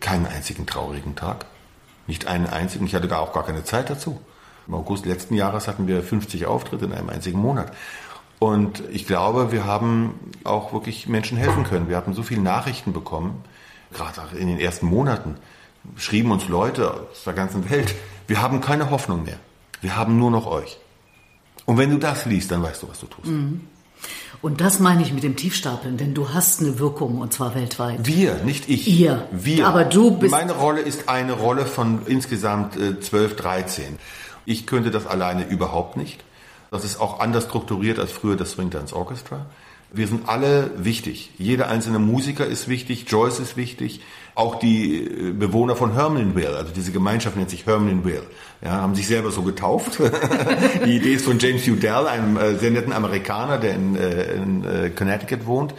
keinen 0.00 0.26
einzigen 0.26 0.66
traurigen 0.66 1.16
Tag. 1.16 1.46
Nicht 2.08 2.26
einen 2.26 2.46
einzigen. 2.46 2.86
Ich 2.86 2.94
hatte 2.96 3.06
gar 3.06 3.20
auch 3.20 3.32
gar 3.32 3.46
keine 3.46 3.62
Zeit 3.62 3.88
dazu. 3.88 4.20
Im 4.66 4.74
August 4.74 5.06
letzten 5.06 5.34
Jahres 5.34 5.68
hatten 5.68 5.86
wir 5.86 6.02
50 6.02 6.46
Auftritte 6.46 6.86
in 6.86 6.92
einem 6.92 7.08
einzigen 7.08 7.38
Monat. 7.38 7.72
Und 8.40 8.82
ich 8.90 9.06
glaube, 9.06 9.52
wir 9.52 9.64
haben 9.64 10.14
auch 10.44 10.72
wirklich 10.72 11.06
Menschen 11.06 11.38
helfen 11.38 11.64
können. 11.64 11.88
Wir 11.88 11.96
hatten 11.96 12.14
so 12.14 12.22
viele 12.22 12.42
Nachrichten 12.42 12.92
bekommen, 12.92 13.44
gerade 13.92 14.36
in 14.36 14.48
den 14.48 14.58
ersten 14.58 14.86
Monaten, 14.86 15.36
schrieben 15.96 16.30
uns 16.30 16.48
Leute 16.48 16.92
aus 16.92 17.24
der 17.24 17.32
ganzen 17.32 17.68
Welt, 17.70 17.94
wir 18.26 18.42
haben 18.42 18.60
keine 18.60 18.90
Hoffnung 18.90 19.24
mehr. 19.24 19.38
Wir 19.80 19.96
haben 19.96 20.18
nur 20.18 20.30
noch 20.30 20.46
euch. 20.46 20.78
Und 21.64 21.78
wenn 21.78 21.90
du 21.90 21.98
das 21.98 22.26
liest, 22.26 22.50
dann 22.50 22.62
weißt 22.62 22.82
du, 22.82 22.88
was 22.88 23.00
du 23.00 23.06
tust. 23.06 23.28
Mhm. 23.28 23.62
Und 24.40 24.60
das 24.60 24.78
meine 24.78 25.02
ich 25.02 25.12
mit 25.12 25.24
dem 25.24 25.34
Tiefstapeln, 25.34 25.96
denn 25.96 26.14
du 26.14 26.32
hast 26.32 26.60
eine 26.60 26.78
Wirkung 26.78 27.18
und 27.18 27.32
zwar 27.32 27.54
weltweit. 27.54 28.06
Wir, 28.06 28.36
nicht 28.44 28.68
ich. 28.68 28.86
Ihr. 28.86 29.26
Wir. 29.32 29.66
Aber 29.66 29.84
du 29.84 30.12
bist. 30.12 30.30
Meine 30.30 30.52
Rolle 30.52 30.80
ist 30.80 31.08
eine 31.08 31.32
Rolle 31.32 31.66
von 31.66 32.06
insgesamt 32.06 32.76
äh, 32.76 33.00
12, 33.00 33.36
13. 33.36 33.98
Ich 34.44 34.66
könnte 34.66 34.90
das 34.90 35.06
alleine 35.06 35.46
überhaupt 35.46 35.96
nicht. 35.96 36.22
Das 36.70 36.84
ist 36.84 37.00
auch 37.00 37.20
anders 37.20 37.44
strukturiert 37.44 37.98
als 37.98 38.12
früher 38.12 38.36
das 38.36 38.52
Swing 38.52 38.70
Dance 38.70 38.94
Orchestra. 38.94 39.46
Wir 39.90 40.06
sind 40.06 40.28
alle 40.28 40.70
wichtig. 40.76 41.30
Jeder 41.38 41.68
einzelne 41.68 41.98
Musiker 41.98 42.44
ist 42.46 42.68
wichtig, 42.68 43.06
Joyce 43.08 43.40
ist 43.40 43.56
wichtig, 43.56 44.02
auch 44.34 44.56
die 44.56 45.02
äh, 45.02 45.32
Bewohner 45.32 45.76
von 45.76 45.94
Hermanville, 45.94 46.56
also 46.56 46.72
diese 46.74 46.92
Gemeinschaft 46.92 47.36
nennt 47.36 47.48
sich 47.48 47.64
Hermanville, 47.66 48.24
ja, 48.62 48.72
haben 48.72 48.94
sich 48.94 49.06
selber 49.06 49.30
so 49.30 49.42
getauft. 49.42 49.98
die 50.84 50.96
Idee 50.96 51.14
ist 51.14 51.24
von 51.24 51.38
James 51.38 51.66
Udell, 51.66 52.06
einem 52.06 52.36
äh, 52.36 52.56
sehr 52.56 52.70
netten 52.70 52.92
Amerikaner, 52.92 53.58
der 53.58 53.74
in, 53.74 53.96
äh, 53.96 54.34
in 54.34 54.94
Connecticut 54.94 55.46
wohnt. 55.46 55.74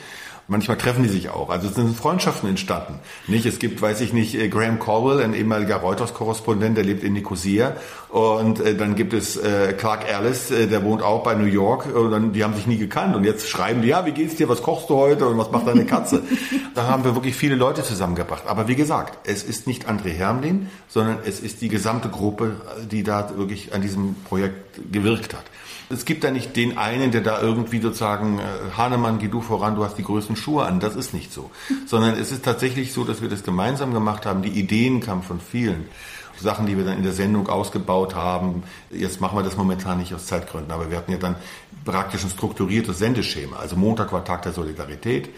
Manchmal 0.49 0.77
treffen 0.77 1.03
die 1.03 1.09
sich 1.09 1.29
auch. 1.29 1.51
Also 1.51 1.67
es 1.67 1.75
sind 1.75 1.95
Freundschaften 1.95 2.49
entstanden. 2.49 2.95
Nicht? 3.27 3.45
Es 3.45 3.59
gibt, 3.59 3.83
weiß 3.83 4.01
ich 4.01 4.13
nicht, 4.13 4.33
äh, 4.33 4.49
Graham 4.49 4.79
Caldwell, 4.79 5.21
ein 5.23 5.35
ehemaliger 5.35 5.75
Reuters-Korrespondent, 5.75 6.75
der 6.75 6.83
lebt 6.83 7.03
in 7.03 7.13
Nicosia. 7.13 7.75
Und 8.09 8.59
äh, 8.59 8.75
dann 8.75 8.95
gibt 8.95 9.13
es 9.13 9.37
äh, 9.37 9.73
Clark 9.73 10.11
Ellis, 10.11 10.49
äh, 10.49 10.65
der 10.65 10.83
wohnt 10.83 11.03
auch 11.03 11.21
bei 11.21 11.35
New 11.35 11.45
York. 11.45 11.93
Und 11.95 12.09
dann, 12.09 12.33
die 12.33 12.43
haben 12.43 12.55
sich 12.55 12.65
nie 12.65 12.77
gekannt. 12.77 13.15
Und 13.15 13.25
jetzt 13.25 13.47
schreiben 13.47 13.83
die, 13.83 13.89
ja, 13.89 14.07
wie 14.07 14.11
geht's 14.11 14.37
dir, 14.37 14.49
was 14.49 14.63
kochst 14.63 14.89
du 14.89 14.95
heute 14.95 15.27
und 15.27 15.37
was 15.37 15.51
macht 15.51 15.67
deine 15.67 15.85
Katze? 15.85 16.23
da 16.73 16.87
haben 16.87 17.03
wir 17.03 17.13
wirklich 17.13 17.35
viele 17.35 17.53
Leute 17.53 17.83
zusammengebracht. 17.83 18.47
Aber 18.47 18.67
wie 18.67 18.75
gesagt, 18.75 19.29
es 19.29 19.43
ist 19.43 19.67
nicht 19.67 19.87
André 19.87 20.09
Hermlin, 20.09 20.69
sondern 20.87 21.19
es 21.25 21.41
ist 21.41 21.61
die 21.61 21.69
gesamte 21.69 22.09
Gruppe, 22.09 22.55
die 22.89 23.03
da 23.03 23.37
wirklich 23.37 23.75
an 23.75 23.83
diesem 23.83 24.15
Projekt 24.27 24.91
gewirkt 24.91 25.35
hat. 25.35 25.43
Es 25.89 26.05
gibt 26.05 26.23
da 26.23 26.31
nicht 26.31 26.55
den 26.55 26.77
einen, 26.77 27.11
der 27.11 27.21
da 27.21 27.41
irgendwie 27.41 27.81
sozusagen, 27.81 28.39
äh, 28.39 28.43
Hahnemann, 28.77 29.17
geh 29.17 29.27
du 29.27 29.41
voran, 29.41 29.75
du 29.75 29.83
hast 29.83 29.97
die 29.97 30.03
größten 30.03 30.35
Schuhe 30.35 30.65
an. 30.65 30.79
Das 30.79 30.95
ist 30.95 31.13
nicht 31.13 31.33
so. 31.33 31.49
Sondern 31.87 32.15
es 32.15 32.31
ist 32.31 32.45
tatsächlich 32.45 32.93
so, 32.93 33.03
dass 33.03 33.21
wir 33.21 33.29
das 33.29 33.43
gemeinsam 33.43 33.93
gemacht 33.93 34.25
haben. 34.25 34.41
Die 34.43 34.49
Ideen 34.49 34.99
kamen 35.01 35.23
von 35.23 35.39
vielen. 35.39 35.87
Sachen, 36.41 36.65
die 36.65 36.77
wir 36.77 36.85
dann 36.85 36.97
in 36.97 37.03
der 37.03 37.13
Sendung 37.13 37.49
ausgebaut 37.49 38.15
haben. 38.15 38.63
Jetzt 38.91 39.21
machen 39.21 39.37
wir 39.37 39.43
das 39.43 39.57
momentan 39.57 39.97
nicht 39.97 40.13
aus 40.13 40.25
Zeitgründen, 40.25 40.71
aber 40.71 40.89
wir 40.89 40.97
hatten 40.97 41.11
ja 41.11 41.17
dann 41.17 41.35
praktisch 41.85 42.23
ein 42.23 42.29
strukturiertes 42.29 42.99
Sendeschema. 42.99 43.57
Also 43.57 43.75
Montag 43.75 44.11
war 44.13 44.23
Tag 44.23 44.43
der 44.43 44.53
Solidarität. 44.53 45.29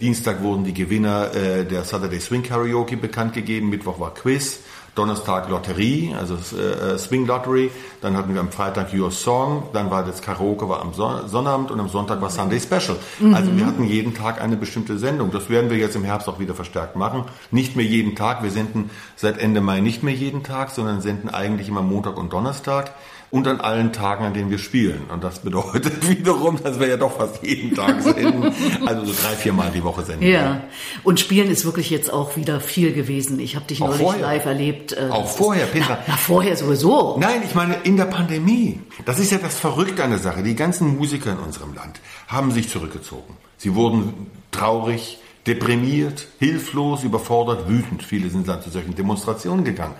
Dienstag 0.00 0.42
wurden 0.42 0.64
die 0.64 0.72
Gewinner 0.72 1.34
äh, 1.34 1.64
der 1.64 1.84
Saturday 1.84 2.20
Swing 2.20 2.42
Karaoke 2.42 2.96
bekannt 2.96 3.34
gegeben. 3.34 3.68
Mittwoch 3.68 4.00
war 4.00 4.14
Quiz. 4.14 4.60
Donnerstag 4.94 5.48
Lotterie, 5.48 6.14
also 6.18 6.34
äh, 6.56 6.98
Swing 6.98 7.26
Lottery. 7.26 7.70
Dann 8.00 8.16
hatten 8.16 8.34
wir 8.34 8.40
am 8.40 8.50
Freitag 8.50 8.92
Your 8.92 9.10
Song. 9.10 9.68
Dann 9.72 9.90
war 9.90 10.04
das 10.04 10.22
Karaoke 10.22 10.68
war 10.68 10.80
am 10.80 10.94
Son 10.94 11.28
Sonnabend 11.28 11.70
und 11.70 11.80
am 11.80 11.88
Sonntag 11.88 12.20
war 12.20 12.30
Sunday 12.30 12.60
Special. 12.60 12.96
Mhm. 13.18 13.34
Also 13.34 13.56
wir 13.56 13.66
hatten 13.66 13.84
jeden 13.84 14.14
Tag 14.14 14.40
eine 14.40 14.56
bestimmte 14.56 14.98
Sendung. 14.98 15.30
Das 15.30 15.48
werden 15.48 15.70
wir 15.70 15.76
jetzt 15.76 15.96
im 15.96 16.04
Herbst 16.04 16.28
auch 16.28 16.38
wieder 16.38 16.54
verstärkt 16.54 16.96
machen. 16.96 17.24
Nicht 17.50 17.76
mehr 17.76 17.86
jeden 17.86 18.16
Tag. 18.16 18.42
Wir 18.42 18.50
senden 18.50 18.90
seit 19.16 19.38
Ende 19.38 19.60
Mai 19.60 19.80
nicht 19.80 20.02
mehr 20.02 20.14
jeden 20.14 20.42
Tag, 20.42 20.70
sondern 20.70 21.00
senden 21.00 21.28
eigentlich 21.30 21.68
immer 21.68 21.82
Montag 21.82 22.16
und 22.16 22.32
Donnerstag 22.32 22.92
und 23.30 23.46
an 23.46 23.60
allen 23.60 23.92
Tagen, 23.92 24.24
an 24.24 24.34
denen 24.34 24.50
wir 24.50 24.58
spielen. 24.58 25.02
Und 25.12 25.22
das 25.22 25.38
bedeutet 25.40 26.08
wiederum, 26.08 26.60
dass 26.62 26.80
wir 26.80 26.88
ja 26.88 26.96
doch 26.96 27.16
fast 27.16 27.42
jeden 27.44 27.74
Tag 27.76 28.02
senden. 28.02 28.52
Also 28.86 29.04
so 29.06 29.12
drei, 29.22 29.34
viermal 29.36 29.70
die 29.70 29.84
Woche 29.84 30.02
senden. 30.04 30.26
Ja. 30.28 30.62
Und 31.04 31.20
spielen 31.20 31.48
ist 31.50 31.64
wirklich 31.64 31.90
jetzt 31.90 32.12
auch 32.12 32.36
wieder 32.36 32.60
viel 32.60 32.92
gewesen. 32.92 33.38
Ich 33.38 33.54
habe 33.54 33.66
dich 33.66 33.80
auch 33.82 33.86
neulich 33.88 34.02
vorher. 34.02 34.22
live 34.22 34.44
erlebt. 34.46 34.92
Äh, 34.92 35.08
Auch 35.10 35.28
vorher, 35.28 35.66
Petra. 35.66 35.98
Na, 36.00 36.04
na, 36.08 36.16
vorher 36.16 36.56
sowieso. 36.56 37.16
Nein, 37.20 37.42
ich 37.44 37.54
meine 37.54 37.74
in 37.84 37.96
der 37.96 38.06
Pandemie. 38.06 38.80
Das 39.04 39.18
ist 39.20 39.30
ja 39.30 39.38
das 39.38 39.58
Verrückte 39.58 40.02
an 40.02 40.10
der 40.10 40.18
Sache. 40.18 40.42
Die 40.42 40.56
ganzen 40.56 40.96
Musiker 40.96 41.30
in 41.30 41.38
unserem 41.38 41.72
Land 41.74 42.00
haben 42.26 42.50
sich 42.50 42.68
zurückgezogen. 42.68 43.36
Sie 43.58 43.74
wurden 43.76 44.26
traurig, 44.50 45.18
deprimiert, 45.46 46.26
hilflos, 46.40 47.04
überfordert, 47.04 47.68
wütend. 47.68 48.02
Viele 48.02 48.28
sind 48.30 48.48
dann 48.48 48.60
zu 48.62 48.70
solchen 48.70 48.94
Demonstrationen 48.96 49.64
gegangen. 49.64 49.94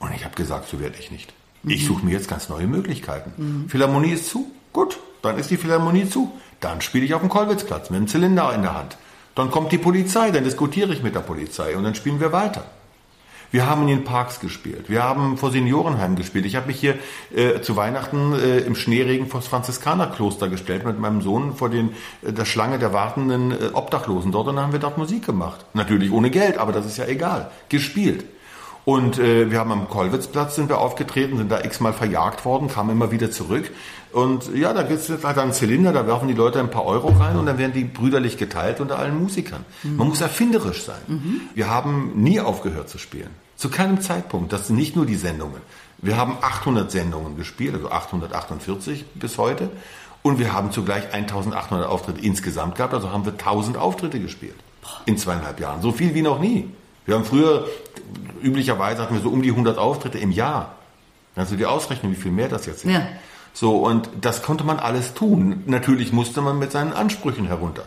Und 0.00 0.12
ich 0.14 0.24
habe 0.24 0.34
gesagt, 0.34 0.68
so 0.68 0.80
werde 0.80 0.96
ich 0.98 1.10
nicht. 1.12 1.32
Ich 1.66 1.86
suche 1.86 2.04
mir 2.04 2.12
jetzt 2.12 2.28
ganz 2.28 2.48
neue 2.48 2.66
Möglichkeiten. 2.66 3.32
Mhm. 3.36 3.68
Philharmonie 3.68 4.12
ist 4.12 4.28
zu, 4.28 4.50
gut, 4.72 4.98
dann 5.22 5.38
ist 5.38 5.50
die 5.50 5.56
Philharmonie 5.56 6.08
zu. 6.08 6.32
Dann 6.60 6.80
spiele 6.80 7.04
ich 7.04 7.14
auf 7.14 7.20
dem 7.20 7.30
Kolwitzplatz 7.30 7.90
mit 7.90 7.98
einem 7.98 8.08
Zylinder 8.08 8.52
in 8.54 8.62
der 8.62 8.74
Hand. 8.74 8.96
Dann 9.34 9.50
kommt 9.50 9.72
die 9.72 9.78
Polizei, 9.78 10.30
dann 10.30 10.44
diskutiere 10.44 10.92
ich 10.92 11.02
mit 11.02 11.14
der 11.14 11.20
Polizei 11.20 11.76
und 11.76 11.84
dann 11.84 11.94
spielen 11.94 12.20
wir 12.20 12.32
weiter. 12.32 12.64
Wir 13.54 13.68
haben 13.68 13.82
in 13.82 13.88
den 13.88 14.04
Parks 14.04 14.40
gespielt. 14.40 14.86
Wir 14.88 15.04
haben 15.04 15.36
vor 15.36 15.52
Seniorenheimen 15.52 16.16
gespielt. 16.16 16.44
Ich 16.44 16.56
habe 16.56 16.66
mich 16.66 16.80
hier 16.80 16.98
äh, 17.32 17.60
zu 17.60 17.76
Weihnachten 17.76 18.32
äh, 18.32 18.58
im 18.58 18.74
Schneeregen 18.74 19.28
vor 19.28 19.38
das 19.38 19.48
Franziskanerkloster 19.48 20.48
gestellt 20.48 20.84
mit 20.84 20.98
meinem 20.98 21.22
Sohn 21.22 21.54
vor 21.54 21.70
den, 21.70 21.90
äh, 22.22 22.32
der 22.32 22.46
Schlange 22.46 22.80
der 22.80 22.92
wartenden 22.92 23.52
äh, 23.52 23.70
Obdachlosen 23.72 24.32
dort 24.32 24.48
und 24.48 24.56
dann 24.56 24.64
haben 24.64 24.72
wir 24.72 24.80
dort 24.80 24.98
Musik 24.98 25.24
gemacht. 25.24 25.64
Natürlich 25.72 26.10
ohne 26.10 26.30
Geld, 26.30 26.58
aber 26.58 26.72
das 26.72 26.84
ist 26.84 26.96
ja 26.96 27.06
egal. 27.06 27.52
Gespielt. 27.68 28.24
Und 28.84 29.18
äh, 29.18 29.50
wir 29.50 29.60
haben 29.60 29.72
am 29.72 29.88
Kollwitzplatz 29.88 30.56
sind 30.56 30.68
wir 30.68 30.78
aufgetreten, 30.78 31.38
sind 31.38 31.50
da 31.50 31.60
x-mal 31.64 31.94
verjagt 31.94 32.44
worden, 32.44 32.68
kamen 32.68 32.90
immer 32.90 33.10
wieder 33.10 33.30
zurück. 33.30 33.70
Und 34.12 34.54
ja, 34.54 34.72
da 34.72 34.82
gibt 34.82 35.00
es 35.00 35.24
halt 35.24 35.38
einen 35.38 35.52
Zylinder, 35.52 35.92
da 35.92 36.06
werfen 36.06 36.28
die 36.28 36.34
Leute 36.34 36.60
ein 36.60 36.70
paar 36.70 36.84
Euro 36.84 37.08
rein 37.08 37.36
und 37.36 37.46
dann 37.46 37.58
werden 37.58 37.72
die 37.72 37.84
brüderlich 37.84 38.36
geteilt 38.36 38.80
unter 38.80 38.98
allen 38.98 39.20
Musikern. 39.20 39.64
Mhm. 39.82 39.96
Man 39.96 40.08
muss 40.08 40.20
erfinderisch 40.20 40.84
sein. 40.84 41.00
Mhm. 41.06 41.40
Wir 41.54 41.70
haben 41.70 42.12
nie 42.14 42.40
aufgehört 42.40 42.88
zu 42.90 42.98
spielen. 42.98 43.30
Zu 43.56 43.70
keinem 43.70 44.00
Zeitpunkt. 44.00 44.52
Das 44.52 44.66
sind 44.66 44.76
nicht 44.76 44.96
nur 44.96 45.06
die 45.06 45.16
Sendungen. 45.16 45.60
Wir 45.98 46.16
haben 46.18 46.36
800 46.42 46.90
Sendungen 46.90 47.36
gespielt, 47.36 47.74
also 47.74 47.90
848 47.90 49.06
bis 49.14 49.38
heute. 49.38 49.70
Und 50.22 50.38
wir 50.38 50.52
haben 50.52 50.70
zugleich 50.70 51.12
1800 51.12 51.88
Auftritte 51.88 52.20
insgesamt 52.20 52.76
gehabt, 52.76 52.94
also 52.94 53.10
haben 53.10 53.24
wir 53.24 53.32
1000 53.32 53.78
Auftritte 53.78 54.20
gespielt. 54.20 54.56
In 55.06 55.16
zweieinhalb 55.16 55.58
Jahren. 55.60 55.80
So 55.80 55.92
viel 55.92 56.14
wie 56.14 56.22
noch 56.22 56.38
nie. 56.38 56.68
Wir 57.06 57.14
haben 57.14 57.24
früher, 57.24 57.66
üblicherweise 58.42 59.02
hatten 59.02 59.14
wir 59.14 59.22
so 59.22 59.28
um 59.28 59.42
die 59.42 59.50
100 59.50 59.78
Auftritte 59.78 60.18
im 60.18 60.30
Jahr. 60.30 60.76
Kannst 61.34 61.52
du 61.52 61.56
dir 61.56 61.70
ausrechnen, 61.70 62.12
wie 62.12 62.16
viel 62.16 62.32
mehr 62.32 62.48
das 62.48 62.66
jetzt 62.66 62.84
ist? 62.84 62.90
Ja. 62.90 63.06
So, 63.52 63.76
und 63.78 64.08
das 64.20 64.42
konnte 64.42 64.64
man 64.64 64.78
alles 64.78 65.14
tun. 65.14 65.62
Natürlich 65.66 66.12
musste 66.12 66.40
man 66.42 66.58
mit 66.58 66.72
seinen 66.72 66.92
Ansprüchen 66.92 67.46
herunter. 67.46 67.84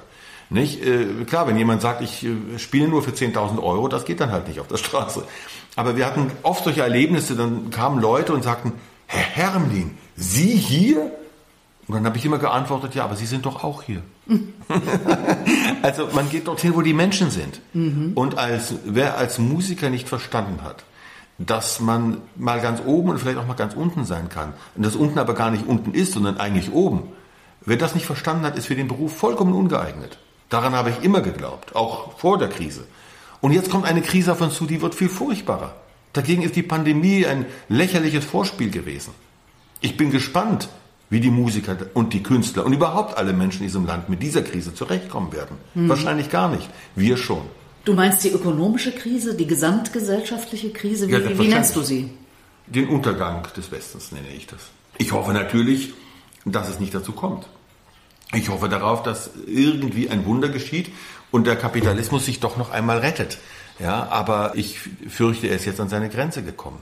Nicht? 0.50 0.86
Äh, 0.86 1.26
klar, 1.26 1.48
wenn 1.48 1.58
jemand 1.58 1.82
sagt, 1.82 2.02
ich 2.02 2.26
äh, 2.26 2.58
spiele 2.58 2.88
nur 2.88 3.04
für 3.04 3.12
10.000 3.12 3.62
Euro, 3.62 3.90
das 3.90 4.06
geht 4.06 4.22
dann 4.22 4.32
halt 4.32 4.48
nicht 4.48 4.60
auf 4.60 4.68
der 4.68 4.78
Straße. 4.78 5.24
Aber 5.76 5.98
wir 5.98 6.06
hatten 6.06 6.32
oft 6.44 6.64
solche 6.64 6.82
Erlebnisse, 6.82 7.36
dann 7.36 7.70
kamen 7.70 8.02
Leute 8.02 8.34
und 8.34 8.44
sagten, 8.44 8.74
Herr 9.08 9.24
Hermlin, 9.24 9.98
Sie 10.16 10.56
hier? 10.56 11.12
Und 11.88 11.96
dann 11.96 12.06
habe 12.06 12.18
ich 12.18 12.26
immer 12.26 12.38
geantwortet, 12.38 12.96
ja, 12.96 13.06
aber 13.06 13.16
Sie 13.16 13.26
sind 13.26 13.46
doch 13.46 13.64
auch 13.64 13.82
hier. 13.82 14.02
also 15.82 16.10
man 16.14 16.30
geht 16.30 16.48
dorthin, 16.48 16.76
wo 16.76 16.82
die 16.82 16.94
Menschen 16.94 17.32
sind. 17.32 17.62
Mhm. 17.74 18.12
Und 18.14 18.38
als, 18.38 18.76
wer 18.86 19.18
als 19.18 19.40
Musiker 19.40 19.90
nicht 19.90 20.10
verstanden 20.10 20.64
hat, 20.64 20.84
dass 21.38 21.80
man 21.80 22.18
mal 22.36 22.60
ganz 22.60 22.82
oben 22.86 23.10
und 23.10 23.20
vielleicht 23.20 23.38
auch 23.38 23.48
mal 23.48 23.54
ganz 23.54 23.74
unten 23.74 24.04
sein 24.04 24.28
kann, 24.28 24.54
und 24.76 24.86
das 24.86 24.98
unten 24.98 25.18
aber 25.18 25.34
gar 25.34 25.50
nicht 25.50 25.66
unten 25.66 25.94
ist, 25.94 26.14
sondern 26.14 26.38
eigentlich 26.38 26.74
oben, 26.74 27.04
wer 27.62 27.78
das 27.78 27.96
nicht 27.96 28.06
verstanden 28.06 28.46
hat, 28.46 28.58
ist 28.58 28.68
für 28.68 28.76
den 28.76 28.90
Beruf 28.90 29.16
vollkommen 29.16 29.54
ungeeignet. 29.54 30.18
Daran 30.50 30.74
habe 30.74 30.90
ich 30.90 31.04
immer 31.04 31.22
geglaubt, 31.22 31.76
auch 31.76 32.18
vor 32.18 32.38
der 32.38 32.50
Krise. 32.50 32.86
Und 33.40 33.54
jetzt 33.54 33.70
kommt 33.70 33.86
eine 33.86 34.02
Krise 34.02 34.34
auf 34.34 34.42
uns 34.42 34.56
zu, 34.56 34.66
die 34.66 34.82
wird 34.82 34.96
viel 34.96 35.10
furchtbarer. 35.10 35.76
Dagegen 36.12 36.42
ist 36.42 36.56
die 36.56 36.64
Pandemie 36.64 37.26
ein 37.26 37.46
lächerliches 37.70 38.26
Vorspiel 38.26 38.72
gewesen. 38.72 39.14
Ich 39.82 39.96
bin 39.96 40.10
gespannt, 40.10 40.70
wie 41.10 41.20
die 41.20 41.30
Musiker 41.30 41.78
und 41.94 42.14
die 42.14 42.24
Künstler 42.24 42.66
und 42.66 42.74
überhaupt 42.74 43.18
alle 43.18 43.34
Menschen 43.34 43.62
in 43.62 43.68
diesem 43.68 43.86
Land 43.86 44.10
mit 44.10 44.22
dieser 44.22 44.42
Krise 44.42 44.74
zurechtkommen 44.74 45.32
werden. 45.32 45.58
Hm. 45.74 45.90
Wahrscheinlich 45.90 46.30
gar 46.30 46.50
nicht. 46.50 46.70
Wir 46.96 47.18
schon. 47.18 47.44
Du 47.86 47.94
meinst 47.94 48.24
die 48.24 48.30
ökonomische 48.30 48.92
Krise, 48.92 49.36
die 49.36 49.48
gesamtgesellschaftliche 49.48 50.72
Krise? 50.72 51.08
Wie, 51.08 51.14
ja, 51.14 51.40
wie 51.40 51.48
nennst 51.48 51.76
du 51.76 51.82
sie? 51.82 52.10
Den 52.66 52.90
Untergang 52.90 53.48
des 53.56 53.72
Westens 53.72 54.12
nenne 54.12 54.28
ich 54.36 54.46
das. 54.48 54.60
Ich 54.98 55.14
hoffe 55.14 55.32
natürlich, 55.32 55.94
dass 56.44 56.68
es 56.68 56.82
nicht 56.82 56.94
dazu 56.94 57.14
kommt. 57.14 57.48
Ich 58.34 58.50
hoffe 58.50 58.68
darauf, 58.68 59.04
dass 59.04 59.32
irgendwie 59.46 60.10
ein 60.10 60.26
Wunder 60.26 60.50
geschieht 60.50 60.92
und 61.32 61.48
der 61.48 61.56
Kapitalismus 61.56 62.26
sich 62.26 62.42
doch 62.42 62.58
noch 62.58 62.72
einmal 62.72 62.98
rettet. 62.98 63.38
Ja, 63.80 64.08
aber 64.10 64.54
ich 64.56 64.80
fürchte, 65.08 65.48
er 65.48 65.56
ist 65.56 65.66
jetzt 65.66 65.80
an 65.80 65.88
seine 65.88 66.10
Grenze 66.10 66.44
gekommen. 66.44 66.80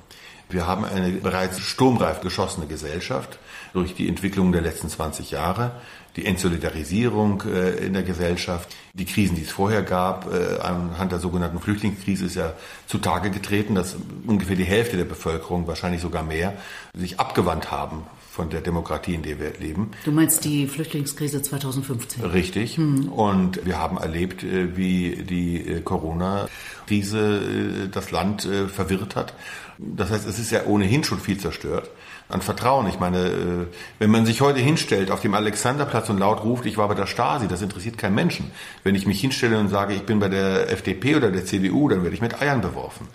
Wir 0.49 0.65
haben 0.65 0.85
eine 0.85 1.11
bereits 1.11 1.59
sturmreif 1.59 2.21
geschossene 2.21 2.67
Gesellschaft 2.67 3.37
durch 3.75 3.93
die 3.93 4.07
Entwicklung 4.07 4.51
der 4.51 4.61
letzten 4.61 4.89
20 4.89 5.31
Jahre, 5.31 5.71
die 6.15 6.25
Entsolidarisierung 6.25 7.43
äh, 7.45 7.85
in 7.85 7.93
der 7.93 8.03
Gesellschaft, 8.03 8.73
die 8.93 9.05
Krisen, 9.05 9.35
die 9.35 9.43
es 9.43 9.51
vorher 9.51 9.83
gab, 9.83 10.33
äh, 10.33 10.59
anhand 10.61 11.11
der 11.11 11.19
sogenannten 11.19 11.59
Flüchtlingskrise 11.59 12.25
ist 12.25 12.35
ja 12.35 12.53
zutage 12.87 13.29
getreten, 13.29 13.75
dass 13.75 13.97
ungefähr 14.25 14.55
die 14.55 14.63
Hälfte 14.63 14.95
der 14.95 15.05
Bevölkerung, 15.05 15.67
wahrscheinlich 15.67 16.01
sogar 16.01 16.23
mehr, 16.23 16.53
sich 16.93 17.19
abgewandt 17.19 17.69
haben 17.69 18.03
von 18.35 18.49
der 18.49 18.61
Demokratie, 18.61 19.15
in 19.15 19.23
der 19.23 19.39
wir 19.39 19.53
leben. 19.59 19.91
Du 20.03 20.11
meinst 20.11 20.45
die 20.45 20.67
Flüchtlingskrise 20.67 21.41
2015? 21.41 22.23
Richtig. 22.25 22.77
Hm. 22.77 23.09
Und 23.09 23.65
wir 23.65 23.79
haben 23.79 23.97
erlebt, 23.97 24.43
äh, 24.43 24.77
wie 24.77 25.23
die 25.23 25.81
Corona-Krise 25.83 27.89
das 27.91 28.11
Land 28.11 28.47
verwirrt 28.67 29.15
hat 29.15 29.33
das 29.77 30.09
heißt, 30.09 30.27
es 30.27 30.39
ist 30.39 30.51
ja 30.51 30.65
ohnehin 30.65 31.03
schon 31.03 31.19
viel 31.19 31.37
zerstört 31.37 31.89
an 32.29 32.41
Vertrauen. 32.41 32.87
Ich 32.87 32.99
meine, 32.99 33.27
äh, 33.27 33.65
wenn 33.99 34.09
man 34.09 34.25
sich 34.25 34.41
heute 34.41 34.59
hinstellt 34.59 35.11
auf 35.11 35.21
dem 35.21 35.33
Alexanderplatz 35.33 36.09
und 36.09 36.17
laut 36.17 36.43
ruft, 36.43 36.65
ich 36.65 36.77
war 36.77 36.87
bei 36.87 36.95
der 36.95 37.07
Stasi, 37.07 37.47
das 37.47 37.61
interessiert 37.61 37.97
keinen 37.97 38.15
Menschen. 38.15 38.51
Wenn 38.83 38.95
ich 38.95 39.05
mich 39.05 39.19
hinstelle 39.19 39.59
und 39.59 39.69
sage, 39.69 39.93
ich 39.93 40.03
bin 40.03 40.19
bei 40.19 40.29
der 40.29 40.71
FDP 40.71 41.15
oder 41.15 41.31
der 41.31 41.45
CDU, 41.45 41.89
dann 41.89 42.03
werde 42.03 42.15
ich 42.15 42.21
mit 42.21 42.41
Eiern 42.41 42.61
beworfen. 42.61 43.07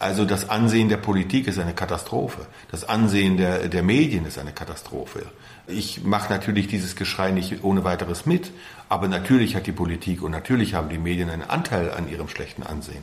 Also 0.00 0.24
das 0.24 0.48
Ansehen 0.48 0.88
der 0.88 0.96
Politik 0.96 1.46
ist 1.46 1.58
eine 1.58 1.74
Katastrophe. 1.74 2.46
Das 2.70 2.88
Ansehen 2.88 3.36
der, 3.36 3.68
der 3.68 3.82
Medien 3.82 4.24
ist 4.24 4.38
eine 4.38 4.52
Katastrophe. 4.52 5.26
Ich 5.66 6.02
mache 6.04 6.32
natürlich 6.32 6.68
dieses 6.68 6.96
Geschrei 6.96 7.32
nicht 7.32 7.62
ohne 7.62 7.84
weiteres 7.84 8.24
mit, 8.24 8.50
aber 8.88 9.08
natürlich 9.08 9.56
hat 9.56 9.66
die 9.66 9.72
Politik 9.72 10.22
und 10.22 10.30
natürlich 10.30 10.72
haben 10.72 10.88
die 10.88 10.96
Medien 10.96 11.28
einen 11.28 11.42
Anteil 11.42 11.90
an 11.90 12.08
ihrem 12.08 12.28
schlechten 12.28 12.62
Ansehen. 12.62 13.02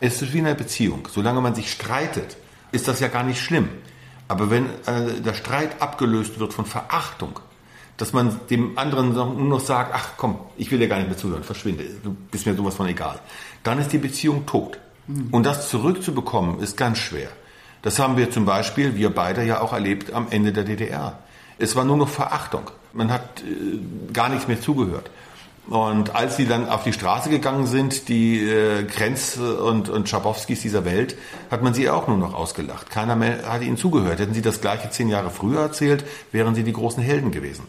Es 0.00 0.20
ist 0.20 0.34
wie 0.34 0.40
in 0.40 0.46
einer 0.46 0.54
Beziehung. 0.54 1.08
Solange 1.10 1.40
man 1.40 1.54
sich 1.54 1.72
streitet, 1.72 2.36
ist 2.72 2.88
das 2.88 3.00
ja 3.00 3.08
gar 3.08 3.22
nicht 3.22 3.40
schlimm. 3.40 3.70
Aber 4.28 4.50
wenn 4.50 4.66
äh, 4.84 5.22
der 5.24 5.32
Streit 5.32 5.80
abgelöst 5.80 6.38
wird 6.38 6.52
von 6.52 6.66
Verachtung, 6.66 7.40
dass 7.96 8.12
man 8.12 8.38
dem 8.50 8.76
anderen 8.76 9.14
nur 9.14 9.34
noch 9.34 9.60
sagt, 9.60 9.92
ach 9.94 10.10
komm, 10.18 10.38
ich 10.58 10.70
will 10.70 10.78
dir 10.78 10.88
gar 10.88 10.98
nicht 10.98 11.08
mehr 11.08 11.16
zuhören, 11.16 11.42
verschwinde, 11.42 11.84
du 12.02 12.14
bist 12.30 12.44
mir 12.44 12.54
sowas 12.54 12.74
von 12.74 12.86
egal, 12.86 13.18
dann 13.62 13.78
ist 13.78 13.92
die 13.92 13.98
Beziehung 13.98 14.44
tot. 14.44 14.78
Und 15.30 15.44
das 15.44 15.68
zurückzubekommen 15.68 16.60
ist 16.60 16.76
ganz 16.76 16.98
schwer. 16.98 17.28
Das 17.82 17.98
haben 17.98 18.16
wir 18.16 18.30
zum 18.30 18.46
Beispiel, 18.46 18.96
wir 18.96 19.14
beide 19.14 19.44
ja 19.44 19.60
auch 19.60 19.72
erlebt 19.72 20.12
am 20.12 20.28
Ende 20.30 20.52
der 20.52 20.64
DDR. 20.64 21.18
Es 21.58 21.76
war 21.76 21.84
nur 21.84 21.96
noch 21.96 22.08
Verachtung. 22.08 22.70
Man 22.92 23.12
hat 23.12 23.42
äh, 23.42 24.12
gar 24.12 24.28
nichts 24.28 24.48
mehr 24.48 24.60
zugehört. 24.60 25.10
Und 25.66 26.14
als 26.14 26.36
sie 26.36 26.46
dann 26.46 26.68
auf 26.68 26.84
die 26.84 26.92
Straße 26.92 27.30
gegangen 27.30 27.66
sind, 27.66 28.08
die 28.08 28.40
äh, 28.40 28.84
Krenz 28.84 29.36
und, 29.36 29.88
und 29.88 30.08
Schabowskis 30.08 30.60
dieser 30.60 30.84
Welt, 30.84 31.16
hat 31.50 31.62
man 31.62 31.72
sie 31.72 31.88
auch 31.88 32.06
nur 32.06 32.18
noch 32.18 32.34
ausgelacht. 32.34 32.90
Keiner 32.90 33.16
mehr 33.16 33.50
hat 33.50 33.62
ihnen 33.62 33.78
zugehört. 33.78 34.18
Hätten 34.18 34.34
sie 34.34 34.42
das 34.42 34.60
gleiche 34.60 34.90
zehn 34.90 35.08
Jahre 35.08 35.30
früher 35.30 35.60
erzählt, 35.60 36.04
wären 36.32 36.54
sie 36.54 36.64
die 36.64 36.72
großen 36.72 37.02
Helden 37.02 37.30
gewesen. 37.30 37.64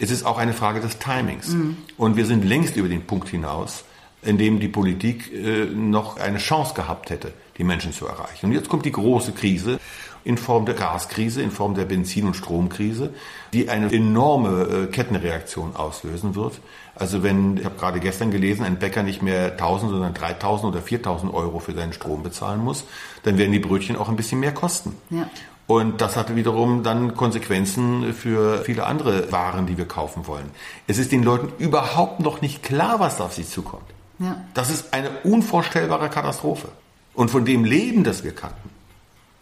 Es 0.00 0.10
ist 0.10 0.24
auch 0.24 0.38
eine 0.38 0.54
Frage 0.54 0.80
des 0.80 0.98
Timings. 0.98 1.48
Mhm. 1.48 1.76
Und 1.98 2.16
wir 2.16 2.26
sind 2.26 2.44
längst 2.44 2.76
über 2.76 2.88
den 2.88 3.06
Punkt 3.06 3.28
hinaus, 3.28 3.84
in 4.24 4.38
dem 4.38 4.60
die 4.60 4.68
Politik 4.68 5.32
äh, 5.32 5.66
noch 5.66 6.18
eine 6.18 6.38
Chance 6.38 6.74
gehabt 6.74 7.10
hätte, 7.10 7.32
die 7.58 7.64
Menschen 7.64 7.92
zu 7.92 8.06
erreichen. 8.06 8.46
Und 8.46 8.52
jetzt 8.52 8.68
kommt 8.68 8.84
die 8.84 8.92
große 8.92 9.32
Krise 9.32 9.78
in 10.24 10.38
Form 10.38 10.64
der 10.64 10.74
Gaskrise, 10.74 11.42
in 11.42 11.50
Form 11.50 11.74
der 11.74 11.84
Benzin- 11.84 12.26
und 12.26 12.34
Stromkrise, 12.34 13.12
die 13.52 13.68
eine 13.68 13.92
enorme 13.92 14.62
äh, 14.62 14.86
Kettenreaktion 14.86 15.76
auslösen 15.76 16.34
wird. 16.34 16.60
Also 16.94 17.22
wenn, 17.22 17.58
ich 17.58 17.64
habe 17.64 17.76
gerade 17.76 18.00
gestern 18.00 18.30
gelesen, 18.30 18.64
ein 18.64 18.78
Bäcker 18.78 19.02
nicht 19.02 19.22
mehr 19.22 19.52
1000, 19.52 19.90
sondern 19.92 20.14
3000 20.14 20.72
oder 20.72 20.82
4000 20.82 21.32
Euro 21.32 21.58
für 21.58 21.74
seinen 21.74 21.92
Strom 21.92 22.22
bezahlen 22.22 22.64
muss, 22.64 22.84
dann 23.22 23.36
werden 23.36 23.52
die 23.52 23.58
Brötchen 23.58 23.96
auch 23.96 24.08
ein 24.08 24.16
bisschen 24.16 24.40
mehr 24.40 24.52
kosten. 24.52 24.96
Ja. 25.10 25.28
Und 25.66 26.00
das 26.00 26.16
hatte 26.16 26.36
wiederum 26.36 26.82
dann 26.82 27.14
Konsequenzen 27.14 28.12
für 28.12 28.64
viele 28.64 28.84
andere 28.84 29.32
Waren, 29.32 29.66
die 29.66 29.78
wir 29.78 29.86
kaufen 29.86 30.26
wollen. 30.26 30.50
Es 30.86 30.98
ist 30.98 31.10
den 31.10 31.22
Leuten 31.22 31.52
überhaupt 31.58 32.20
noch 32.20 32.42
nicht 32.42 32.62
klar, 32.62 33.00
was 33.00 33.20
auf 33.20 33.32
sie 33.32 33.46
zukommt. 33.46 33.93
Ja. 34.18 34.44
Das 34.54 34.70
ist 34.70 34.92
eine 34.92 35.10
unvorstellbare 35.24 36.08
Katastrophe. 36.08 36.68
Und 37.14 37.30
von 37.30 37.44
dem 37.44 37.64
Leben, 37.64 38.04
das 38.04 38.24
wir 38.24 38.34
kannten, 38.34 38.70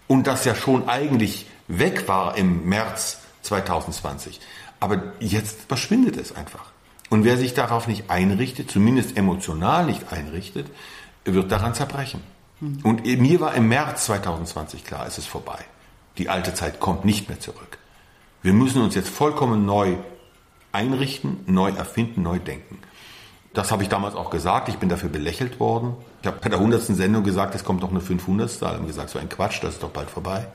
und 0.07 0.27
das 0.27 0.45
ja 0.45 0.55
schon 0.55 0.89
eigentlich 0.89 1.47
weg 1.69 2.07
war 2.09 2.37
im 2.37 2.69
März 2.69 3.21
2020. 3.43 4.41
Aber 4.79 5.15
jetzt 5.21 5.63
verschwindet 5.69 6.17
es 6.17 6.35
einfach. 6.35 6.71
Und 7.09 7.25
wer 7.25 7.37
sich 7.37 7.55
darauf 7.55 7.89
nicht 7.89 8.11
einrichtet, 8.11 8.71
zumindest 8.71 9.17
emotional 9.17 9.87
nicht 9.87 10.13
einrichtet, 10.13 10.67
wird 11.25 11.53
daran 11.53 11.75
zerbrechen. 11.75 12.23
Mhm. 12.61 12.81
Und 12.83 13.05
mir 13.05 13.41
war 13.41 13.55
im 13.55 13.69
März 13.69 14.07
2020 14.07 14.85
klar, 14.85 15.07
es 15.07 15.19
ist 15.19 15.29
vorbei. 15.29 15.59
Die 16.19 16.29
alte 16.29 16.53
Zeit 16.53 16.81
kommt 16.81 17.05
nicht 17.05 17.29
mehr 17.29 17.41
zurück. 17.41 17.79
Wir 18.43 18.53
müssen 18.53 18.83
uns 18.83 18.95
jetzt 18.95 19.09
vollkommen 19.09 19.65
neu 19.65 19.97
einrichten, 20.73 21.41
neu 21.47 21.71
erfinden, 21.71 22.23
neu 22.23 22.39
denken. 22.39 22.79
Das 23.55 23.71
habe 23.71 23.83
ich 23.83 23.89
damals 23.89 24.15
auch 24.15 24.31
gesagt. 24.31 24.69
Ich 24.69 24.79
bin 24.79 24.89
dafür 24.89 25.11
belächelt 25.11 25.61
worden. 25.61 25.95
Ich 26.23 26.27
habe 26.27 26.39
bei 26.41 26.49
der 26.49 26.59
100. 26.59 26.83
Sendung 26.83 27.23
gesagt, 27.23 27.55
es 27.55 27.65
kommt 27.65 27.83
noch 27.83 27.91
eine 27.91 28.01
500. 28.01 28.63
Alle 28.63 28.79
haben 28.79 28.87
gesagt, 28.87 29.11
so 29.11 29.19
ein 29.19 29.29
Quatsch, 29.29 29.63
das 29.63 29.75
ist 29.75 29.83
doch 29.83 29.91
bald 29.91 30.11
vorbei. 30.11 30.47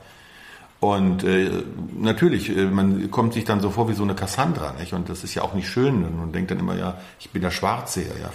Und 0.80 1.24
äh, 1.24 1.50
natürlich, 1.96 2.56
äh, 2.56 2.66
man 2.66 3.10
kommt 3.10 3.34
sich 3.34 3.44
dann 3.44 3.60
so 3.60 3.70
vor 3.70 3.88
wie 3.88 3.94
so 3.94 4.04
eine 4.04 4.14
Cassandra, 4.14 4.72
nicht? 4.78 4.92
Und 4.92 5.08
das 5.08 5.24
ist 5.24 5.34
ja 5.34 5.42
auch 5.42 5.54
nicht 5.54 5.68
schön. 5.68 6.02
Man 6.02 6.32
denkt 6.32 6.50
dann 6.50 6.58
immer, 6.58 6.76
ja, 6.76 6.98
ich 7.18 7.30
bin 7.30 7.42
der 7.42 7.50
Schwarzseher, 7.50 8.16
ja. 8.20 8.30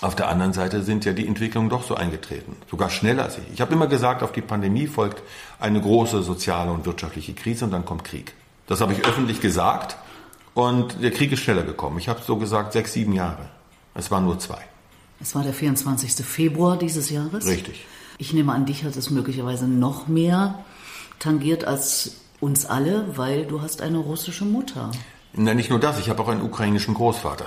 Auf 0.00 0.16
der 0.16 0.28
anderen 0.28 0.54
Seite 0.54 0.82
sind 0.82 1.04
ja 1.04 1.12
die 1.12 1.26
Entwicklungen 1.26 1.68
doch 1.68 1.82
so 1.82 1.94
eingetreten, 1.94 2.56
sogar 2.70 2.88
schneller 2.88 3.24
als 3.24 3.36
ich. 3.36 3.44
Ich 3.52 3.60
habe 3.60 3.74
immer 3.74 3.86
gesagt, 3.86 4.22
auf 4.22 4.32
die 4.32 4.40
Pandemie 4.40 4.86
folgt 4.86 5.22
eine 5.58 5.80
große 5.80 6.22
soziale 6.22 6.70
und 6.70 6.86
wirtschaftliche 6.86 7.34
Krise 7.34 7.66
und 7.66 7.72
dann 7.72 7.84
kommt 7.84 8.04
Krieg. 8.04 8.32
Das 8.66 8.80
habe 8.80 8.94
ich 8.94 9.04
öffentlich 9.04 9.42
gesagt 9.42 9.96
und 10.54 11.02
der 11.02 11.10
Krieg 11.10 11.32
ist 11.32 11.40
schneller 11.40 11.64
gekommen. 11.64 11.98
Ich 11.98 12.08
habe 12.08 12.20
so 12.24 12.36
gesagt, 12.36 12.72
sechs, 12.72 12.94
sieben 12.94 13.12
Jahre. 13.12 13.50
Es 13.94 14.10
waren 14.10 14.24
nur 14.24 14.38
zwei. 14.38 14.60
Es 15.20 15.34
war 15.34 15.42
der 15.42 15.52
24. 15.52 16.24
Februar 16.24 16.78
dieses 16.78 17.10
Jahres. 17.10 17.46
Richtig. 17.46 17.86
Ich 18.18 18.32
nehme 18.32 18.52
an, 18.52 18.66
dich 18.66 18.84
hat 18.84 18.96
es 18.96 19.10
möglicherweise 19.10 19.66
noch 19.66 20.08
mehr 20.08 20.64
tangiert 21.18 21.64
als 21.64 22.16
uns 22.40 22.66
alle, 22.66 23.16
weil 23.16 23.46
du 23.46 23.60
hast 23.62 23.82
eine 23.82 23.98
russische 23.98 24.44
Mutter. 24.44 24.90
Na, 25.32 25.54
nicht 25.54 25.70
nur 25.70 25.78
das, 25.78 25.98
ich 25.98 26.08
habe 26.08 26.22
auch 26.22 26.28
einen 26.28 26.42
ukrainischen 26.42 26.94
Großvater. 26.94 27.46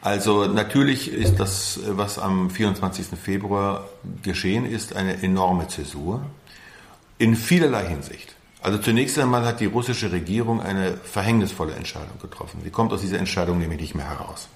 Also 0.00 0.46
natürlich 0.46 1.12
ist 1.12 1.40
das, 1.40 1.80
was 1.88 2.18
am 2.18 2.50
24. 2.50 3.06
Februar 3.20 3.88
geschehen 4.22 4.64
ist, 4.64 4.94
eine 4.94 5.22
enorme 5.22 5.66
Zäsur 5.66 6.22
in 7.18 7.34
vielerlei 7.34 7.86
Hinsicht. 7.86 8.36
Also 8.62 8.78
zunächst 8.78 9.18
einmal 9.18 9.44
hat 9.44 9.60
die 9.60 9.66
russische 9.66 10.12
Regierung 10.12 10.60
eine 10.60 10.96
verhängnisvolle 10.96 11.74
Entscheidung 11.74 12.18
getroffen. 12.20 12.60
Sie 12.62 12.70
kommt 12.70 12.92
aus 12.92 13.00
dieser 13.00 13.18
Entscheidung 13.18 13.58
nämlich 13.58 13.80
nicht 13.80 13.94
mehr 13.94 14.08
heraus. 14.08 14.48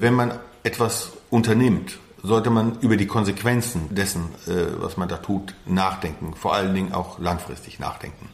Wenn 0.00 0.14
man 0.14 0.32
etwas 0.62 1.12
unternimmt, 1.28 1.98
sollte 2.22 2.48
man 2.48 2.78
über 2.80 2.96
die 2.96 3.06
Konsequenzen 3.06 3.94
dessen, 3.94 4.30
äh, 4.46 4.80
was 4.80 4.96
man 4.96 5.10
da 5.10 5.18
tut, 5.18 5.54
nachdenken. 5.66 6.32
Vor 6.34 6.54
allen 6.54 6.74
Dingen 6.74 6.94
auch 6.94 7.18
langfristig 7.18 7.78
nachdenken. 7.78 8.30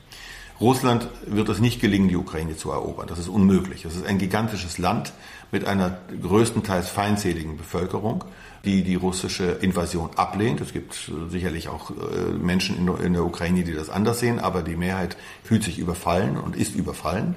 Russland 0.60 1.08
wird 1.26 1.48
es 1.48 1.58
nicht 1.58 1.80
gelingen, 1.80 2.08
die 2.08 2.14
Ukraine 2.14 2.56
zu 2.56 2.70
erobern. 2.70 3.08
Das 3.08 3.18
ist 3.18 3.26
unmöglich. 3.26 3.84
Es 3.84 3.96
ist 3.96 4.06
ein 4.06 4.18
gigantisches 4.18 4.78
Land 4.78 5.12
mit 5.50 5.66
einer 5.66 5.98
größtenteils 6.22 6.88
feindseligen 6.88 7.56
Bevölkerung, 7.56 8.24
die 8.64 8.84
die 8.84 8.94
russische 8.94 9.46
Invasion 9.60 10.10
ablehnt. 10.14 10.60
Es 10.60 10.72
gibt 10.72 11.10
sicherlich 11.30 11.68
auch 11.68 11.90
äh, 11.90 12.32
Menschen 12.32 12.88
in 13.02 13.12
der 13.12 13.24
Ukraine, 13.24 13.64
die 13.64 13.74
das 13.74 13.90
anders 13.90 14.20
sehen, 14.20 14.38
aber 14.38 14.62
die 14.62 14.76
Mehrheit 14.76 15.16
fühlt 15.42 15.64
sich 15.64 15.80
überfallen 15.80 16.36
und 16.36 16.54
ist 16.54 16.76
überfallen. 16.76 17.34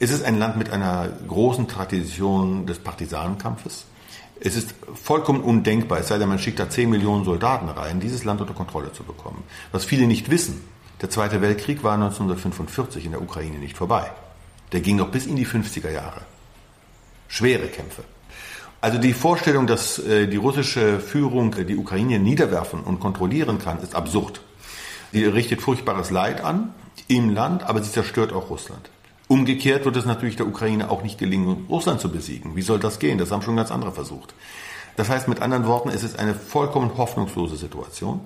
Es 0.00 0.10
ist 0.10 0.24
ein 0.24 0.38
Land 0.38 0.56
mit 0.56 0.70
einer 0.70 1.08
großen 1.26 1.66
Tradition 1.66 2.66
des 2.66 2.78
Partisanenkampfes. 2.78 3.84
Es 4.40 4.54
ist 4.54 4.74
vollkommen 4.94 5.40
undenkbar, 5.40 5.98
es 5.98 6.08
sei 6.08 6.18
denn, 6.18 6.28
man 6.28 6.38
schickt 6.38 6.60
da 6.60 6.70
10 6.70 6.88
Millionen 6.88 7.24
Soldaten 7.24 7.68
rein, 7.68 7.98
dieses 7.98 8.22
Land 8.22 8.40
unter 8.40 8.54
Kontrolle 8.54 8.92
zu 8.92 9.02
bekommen. 9.02 9.42
Was 9.72 9.84
viele 9.84 10.06
nicht 10.06 10.30
wissen, 10.30 10.60
der 11.00 11.10
Zweite 11.10 11.40
Weltkrieg 11.42 11.82
war 11.82 11.94
1945 11.94 13.06
in 13.06 13.10
der 13.10 13.22
Ukraine 13.22 13.58
nicht 13.58 13.76
vorbei. 13.76 14.10
Der 14.70 14.80
ging 14.80 14.96
noch 14.96 15.08
bis 15.08 15.26
in 15.26 15.34
die 15.34 15.46
50er 15.46 15.90
Jahre. 15.90 16.20
Schwere 17.26 17.66
Kämpfe. 17.66 18.04
Also 18.80 18.98
die 18.98 19.12
Vorstellung, 19.12 19.66
dass 19.66 19.98
äh, 19.98 20.28
die 20.28 20.36
russische 20.36 21.00
Führung 21.00 21.52
die 21.66 21.76
Ukraine 21.76 22.20
niederwerfen 22.20 22.80
und 22.80 23.00
kontrollieren 23.00 23.58
kann, 23.58 23.82
ist 23.82 23.96
absurd. 23.96 24.40
Sie 25.10 25.24
richtet 25.24 25.60
furchtbares 25.60 26.10
Leid 26.10 26.44
an 26.44 26.72
im 27.08 27.30
Land, 27.30 27.64
aber 27.64 27.82
sie 27.82 27.90
zerstört 27.90 28.32
auch 28.32 28.50
Russland. 28.50 28.88
Umgekehrt 29.28 29.84
wird 29.84 29.96
es 29.96 30.06
natürlich 30.06 30.36
der 30.36 30.46
Ukraine 30.46 30.90
auch 30.90 31.02
nicht 31.02 31.18
gelingen, 31.18 31.66
Russland 31.68 32.00
zu 32.00 32.10
besiegen. 32.10 32.56
Wie 32.56 32.62
soll 32.62 32.78
das 32.78 32.98
gehen? 32.98 33.18
Das 33.18 33.30
haben 33.30 33.42
schon 33.42 33.56
ganz 33.56 33.70
andere 33.70 33.92
versucht. 33.92 34.34
Das 34.96 35.10
heißt 35.10 35.28
mit 35.28 35.42
anderen 35.42 35.66
Worten, 35.66 35.90
es 35.90 36.02
ist 36.02 36.18
eine 36.18 36.34
vollkommen 36.34 36.96
hoffnungslose 36.96 37.56
Situation. 37.56 38.20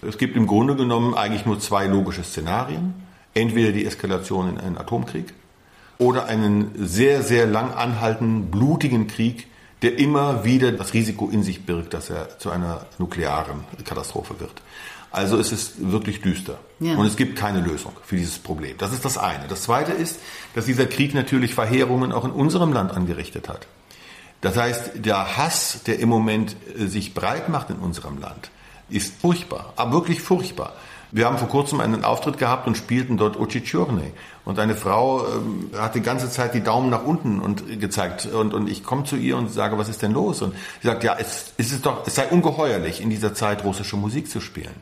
Es 0.00 0.16
gibt 0.16 0.36
im 0.36 0.46
Grunde 0.46 0.76
genommen 0.76 1.14
eigentlich 1.14 1.44
nur 1.44 1.58
zwei 1.58 1.86
logische 1.86 2.22
Szenarien. 2.22 2.94
Entweder 3.34 3.72
die 3.72 3.84
Eskalation 3.84 4.48
in 4.48 4.58
einen 4.58 4.78
Atomkrieg 4.78 5.34
oder 5.98 6.26
einen 6.26 6.70
sehr, 6.76 7.22
sehr 7.22 7.46
lang 7.46 7.72
anhaltenden, 7.74 8.50
blutigen 8.50 9.08
Krieg, 9.08 9.48
der 9.82 9.98
immer 9.98 10.44
wieder 10.44 10.72
das 10.72 10.94
Risiko 10.94 11.28
in 11.28 11.42
sich 11.42 11.66
birgt, 11.66 11.94
dass 11.94 12.10
er 12.10 12.38
zu 12.38 12.50
einer 12.50 12.86
nuklearen 12.98 13.64
Katastrophe 13.84 14.38
wird. 14.40 14.62
Also 15.10 15.36
es 15.36 15.52
ist 15.52 15.90
wirklich 15.90 16.20
düster. 16.20 16.58
Ja. 16.80 16.96
Und 16.96 17.06
es 17.06 17.16
gibt 17.16 17.36
keine 17.36 17.60
Lösung 17.60 17.92
für 18.04 18.16
dieses 18.16 18.38
Problem. 18.38 18.76
Das 18.78 18.92
ist 18.92 19.04
das 19.04 19.18
eine. 19.18 19.48
Das 19.48 19.62
zweite 19.62 19.92
ist, 19.92 20.20
dass 20.54 20.66
dieser 20.66 20.86
Krieg 20.86 21.12
natürlich 21.14 21.54
Verheerungen 21.54 22.12
auch 22.12 22.24
in 22.24 22.30
unserem 22.30 22.72
Land 22.72 22.92
angerichtet 22.92 23.48
hat. 23.48 23.66
Das 24.40 24.56
heißt, 24.56 25.04
der 25.04 25.36
Hass, 25.36 25.82
der 25.86 25.98
im 25.98 26.08
Moment 26.08 26.54
äh, 26.78 26.86
sich 26.86 27.14
breit 27.14 27.48
macht 27.48 27.70
in 27.70 27.76
unserem 27.76 28.20
Land, 28.20 28.50
ist 28.88 29.20
furchtbar, 29.20 29.72
aber 29.76 29.92
wirklich 29.92 30.22
furchtbar. 30.22 30.74
Wir 31.10 31.24
haben 31.24 31.38
vor 31.38 31.48
kurzem 31.48 31.80
einen 31.80 32.04
Auftritt 32.04 32.36
gehabt 32.36 32.66
und 32.66 32.76
spielten 32.76 33.16
dort 33.16 33.38
Ociciurne. 33.38 34.12
Und 34.44 34.58
eine 34.58 34.74
Frau 34.74 35.26
ähm, 35.26 35.70
hat 35.76 35.94
die 35.94 36.02
ganze 36.02 36.30
Zeit 36.30 36.52
die 36.52 36.62
Daumen 36.62 36.90
nach 36.90 37.02
unten 37.02 37.40
und 37.40 37.80
gezeigt. 37.80 38.26
Und, 38.26 38.52
und 38.52 38.68
ich 38.68 38.84
komme 38.84 39.04
zu 39.04 39.16
ihr 39.16 39.36
und 39.36 39.50
sage, 39.50 39.78
was 39.78 39.88
ist 39.88 40.02
denn 40.02 40.12
los? 40.12 40.42
Und 40.42 40.54
sie 40.82 40.88
sagt, 40.88 41.04
ja, 41.04 41.16
es, 41.18 41.54
es 41.56 41.72
ist 41.72 41.86
doch, 41.86 42.06
es 42.06 42.14
sei 42.14 42.26
ungeheuerlich, 42.26 43.00
in 43.00 43.08
dieser 43.08 43.32
Zeit 43.34 43.64
russische 43.64 43.96
Musik 43.96 44.28
zu 44.28 44.40
spielen. 44.40 44.74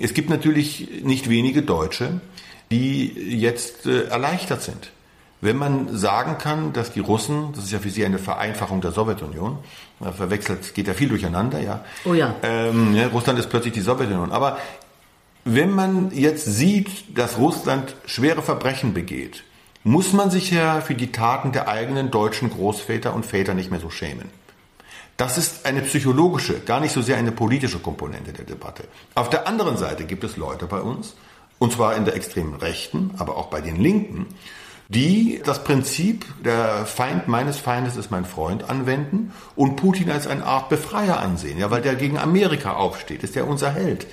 Es 0.00 0.14
gibt 0.14 0.30
natürlich 0.30 1.02
nicht 1.02 1.28
wenige 1.28 1.62
Deutsche, 1.62 2.20
die 2.70 3.06
jetzt 3.06 3.86
äh, 3.86 4.04
erleichtert 4.04 4.62
sind. 4.62 4.90
Wenn 5.40 5.58
man 5.58 5.94
sagen 5.94 6.38
kann, 6.38 6.72
dass 6.72 6.92
die 6.92 7.00
Russen, 7.00 7.52
das 7.54 7.64
ist 7.64 7.72
ja 7.72 7.78
für 7.78 7.90
sie 7.90 8.04
eine 8.04 8.18
Vereinfachung 8.18 8.80
der 8.80 8.92
Sowjetunion, 8.92 9.58
verwechselt, 10.16 10.74
geht 10.74 10.88
ja 10.88 10.94
viel 10.94 11.10
durcheinander, 11.10 11.60
ja. 11.60 11.84
Oh 12.06 12.14
ja. 12.14 12.34
Ähm, 12.42 12.94
ja. 12.94 13.08
Russland 13.08 13.38
ist 13.38 13.50
plötzlich 13.50 13.74
die 13.74 13.82
Sowjetunion. 13.82 14.32
Aber 14.32 14.56
wenn 15.44 15.70
man 15.70 16.10
jetzt 16.12 16.46
sieht, 16.46 17.18
dass 17.18 17.36
Russland 17.36 17.94
schwere 18.06 18.40
Verbrechen 18.40 18.94
begeht, 18.94 19.44
muss 19.82 20.14
man 20.14 20.30
sich 20.30 20.50
ja 20.50 20.80
für 20.80 20.94
die 20.94 21.12
Taten 21.12 21.52
der 21.52 21.68
eigenen 21.68 22.10
deutschen 22.10 22.48
Großväter 22.48 23.14
und 23.14 23.26
Väter 23.26 23.52
nicht 23.52 23.70
mehr 23.70 23.80
so 23.80 23.90
schämen. 23.90 24.30
Das 25.16 25.38
ist 25.38 25.64
eine 25.64 25.82
psychologische, 25.82 26.60
gar 26.60 26.80
nicht 26.80 26.92
so 26.92 27.00
sehr 27.00 27.16
eine 27.16 27.30
politische 27.30 27.78
Komponente 27.78 28.32
der 28.32 28.44
Debatte. 28.44 28.84
Auf 29.14 29.30
der 29.30 29.46
anderen 29.46 29.76
Seite 29.76 30.04
gibt 30.04 30.24
es 30.24 30.36
Leute 30.36 30.66
bei 30.66 30.80
uns, 30.80 31.14
und 31.58 31.72
zwar 31.72 31.96
in 31.96 32.04
der 32.04 32.16
extremen 32.16 32.54
Rechten, 32.54 33.12
aber 33.18 33.36
auch 33.36 33.46
bei 33.46 33.60
den 33.60 33.76
Linken, 33.76 34.26
die 34.88 35.40
das 35.44 35.64
Prinzip 35.64 36.26
der 36.44 36.84
Feind 36.84 37.28
meines 37.28 37.58
Feindes 37.58 37.96
ist 37.96 38.10
mein 38.10 38.24
Freund 38.24 38.68
anwenden 38.68 39.32
und 39.56 39.76
Putin 39.76 40.10
als 40.10 40.26
eine 40.26 40.44
Art 40.44 40.68
Befreier 40.68 41.20
ansehen, 41.20 41.58
ja, 41.58 41.70
weil 41.70 41.80
der 41.80 41.94
gegen 41.94 42.18
Amerika 42.18 42.74
aufsteht, 42.74 43.22
ist 43.22 43.34
der 43.34 43.46
unser 43.46 43.70
Held. 43.72 44.06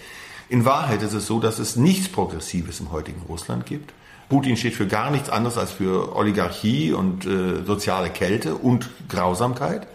In 0.50 0.66
Wahrheit 0.66 1.02
ist 1.02 1.14
es 1.14 1.28
so, 1.28 1.40
dass 1.40 1.60
es 1.60 1.76
nichts 1.76 2.10
Progressives 2.10 2.80
im 2.80 2.92
heutigen 2.92 3.22
Russland 3.28 3.66
gibt. 3.66 3.94
Putin 4.30 4.56
steht 4.56 4.76
für 4.76 4.88
gar 4.88 5.12
nichts 5.12 5.30
anderes 5.30 5.58
als 5.58 5.72
für 5.72 6.16
Oligarchie 6.16 6.94
und 6.94 7.26
äh, 7.26 7.64
soziale 7.66 8.10
Kälte 8.10 8.56
und 8.56 8.90
Grausamkeit. 9.10 9.88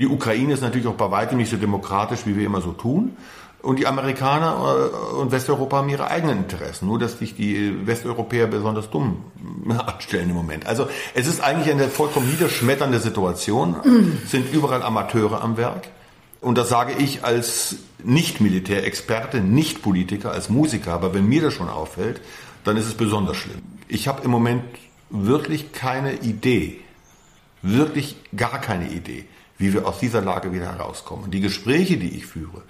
Die 0.00 0.08
Ukraine 0.08 0.52
ist 0.52 0.62
natürlich 0.62 0.86
auch 0.86 0.94
bei 0.94 1.10
weitem 1.10 1.38
nicht 1.38 1.50
so 1.50 1.56
demokratisch, 1.56 2.20
wie 2.26 2.36
wir 2.36 2.46
immer 2.46 2.60
so 2.60 2.72
tun. 2.72 3.16
Und 3.64 3.78
die 3.78 3.86
Amerikaner 3.86 4.90
äh, 4.92 5.16
und 5.16 5.32
Westeuropa 5.32 5.78
haben 5.78 5.88
ihre 5.88 6.08
eigenen 6.08 6.38
Interessen. 6.38 6.86
Nur, 6.86 6.98
dass 6.98 7.18
sich 7.18 7.34
die 7.34 7.86
Westeuropäer 7.86 8.46
besonders 8.46 8.90
dumm 8.90 9.24
anstellen 9.68 10.28
im 10.30 10.36
Moment. 10.36 10.66
Also 10.66 10.86
es 11.14 11.26
ist 11.26 11.42
eigentlich 11.42 11.72
eine 11.72 11.88
vollkommen 11.88 12.28
niederschmetternde 12.30 13.00
Situation. 13.00 13.76
Es 14.22 14.30
sind 14.30 14.52
überall 14.52 14.82
Amateure 14.82 15.42
am 15.42 15.56
Werk. 15.56 15.88
Und 16.42 16.58
das 16.58 16.68
sage 16.68 16.92
ich 16.98 17.24
als 17.24 17.76
Nicht-Militärexperte, 18.02 19.40
Nicht-Politiker, 19.40 20.30
als 20.30 20.50
Musiker. 20.50 20.92
Aber 20.92 21.14
wenn 21.14 21.26
mir 21.26 21.40
das 21.40 21.54
schon 21.54 21.70
auffällt, 21.70 22.20
dann 22.64 22.76
ist 22.76 22.86
es 22.86 22.94
besonders 22.94 23.38
schlimm. 23.38 23.62
Ich 23.88 24.08
habe 24.08 24.22
im 24.24 24.30
Moment 24.30 24.64
wirklich 25.08 25.72
keine 25.72 26.16
Idee, 26.16 26.80
wirklich 27.62 28.16
gar 28.36 28.60
keine 28.60 28.90
Idee, 28.90 29.24
wie 29.58 29.72
wir 29.72 29.86
aus 29.86 29.98
dieser 29.98 30.20
Lage 30.20 30.52
wieder 30.52 30.66
herauskommen. 30.66 31.30
Die 31.30 31.40
Gespräche, 31.40 31.96
die 31.96 32.16
ich 32.16 32.26
führe, 32.26 32.62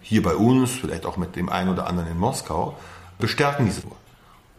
hier 0.00 0.22
bei 0.22 0.34
uns, 0.34 0.70
vielleicht 0.70 1.06
auch 1.06 1.16
mit 1.16 1.36
dem 1.36 1.48
einen 1.48 1.70
oder 1.70 1.86
anderen 1.86 2.10
in 2.10 2.18
Moskau, 2.18 2.76
bestärken 3.18 3.66
diese. 3.66 3.82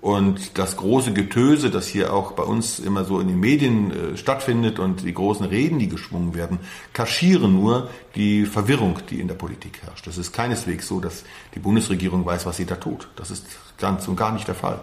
Und 0.01 0.59
das 0.59 0.77
große 0.77 1.13
Getöse, 1.13 1.71
das 1.71 1.87
hier 1.87 2.13
auch 2.13 2.33
bei 2.33 2.43
uns 2.43 2.77
immer 2.79 3.05
so 3.05 3.19
in 3.19 3.27
den 3.27 3.39
Medien 3.39 3.91
äh, 4.13 4.17
stattfindet 4.17 4.77
und 4.77 5.03
die 5.03 5.13
großen 5.13 5.47
Reden, 5.47 5.79
die 5.79 5.89
geschwungen 5.89 6.35
werden, 6.35 6.59
kaschieren 6.93 7.53
nur 7.53 7.89
die 8.13 8.45
Verwirrung, 8.45 8.99
die 9.09 9.19
in 9.19 9.27
der 9.27 9.33
Politik 9.33 9.81
herrscht. 9.81 10.05
Das 10.05 10.19
ist 10.19 10.31
keineswegs 10.31 10.87
so, 10.87 10.99
dass 10.99 11.23
die 11.55 11.59
Bundesregierung 11.59 12.23
weiß, 12.23 12.45
was 12.45 12.57
sie 12.57 12.65
da 12.65 12.75
tut. 12.75 13.07
Das 13.15 13.31
ist 13.31 13.47
ganz 13.79 14.07
und 14.07 14.15
gar 14.15 14.31
nicht 14.31 14.47
der 14.47 14.53
Fall. 14.53 14.79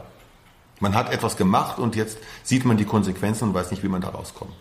Man 0.81 0.97
hat 0.97 1.13
etwas 1.13 1.37
gemacht 1.37 1.79
und 1.79 1.95
jetzt 1.95 2.19
sieht 2.43 2.65
man 2.65 2.77
die 2.77 2.85
Konsequenzen 2.85 3.49
und 3.49 3.55
weiß 3.55 3.71
nicht, 3.71 3.85
wie 3.85 3.89
man 3.89 4.01
da 4.01 4.09
rauskommt. 4.09 4.55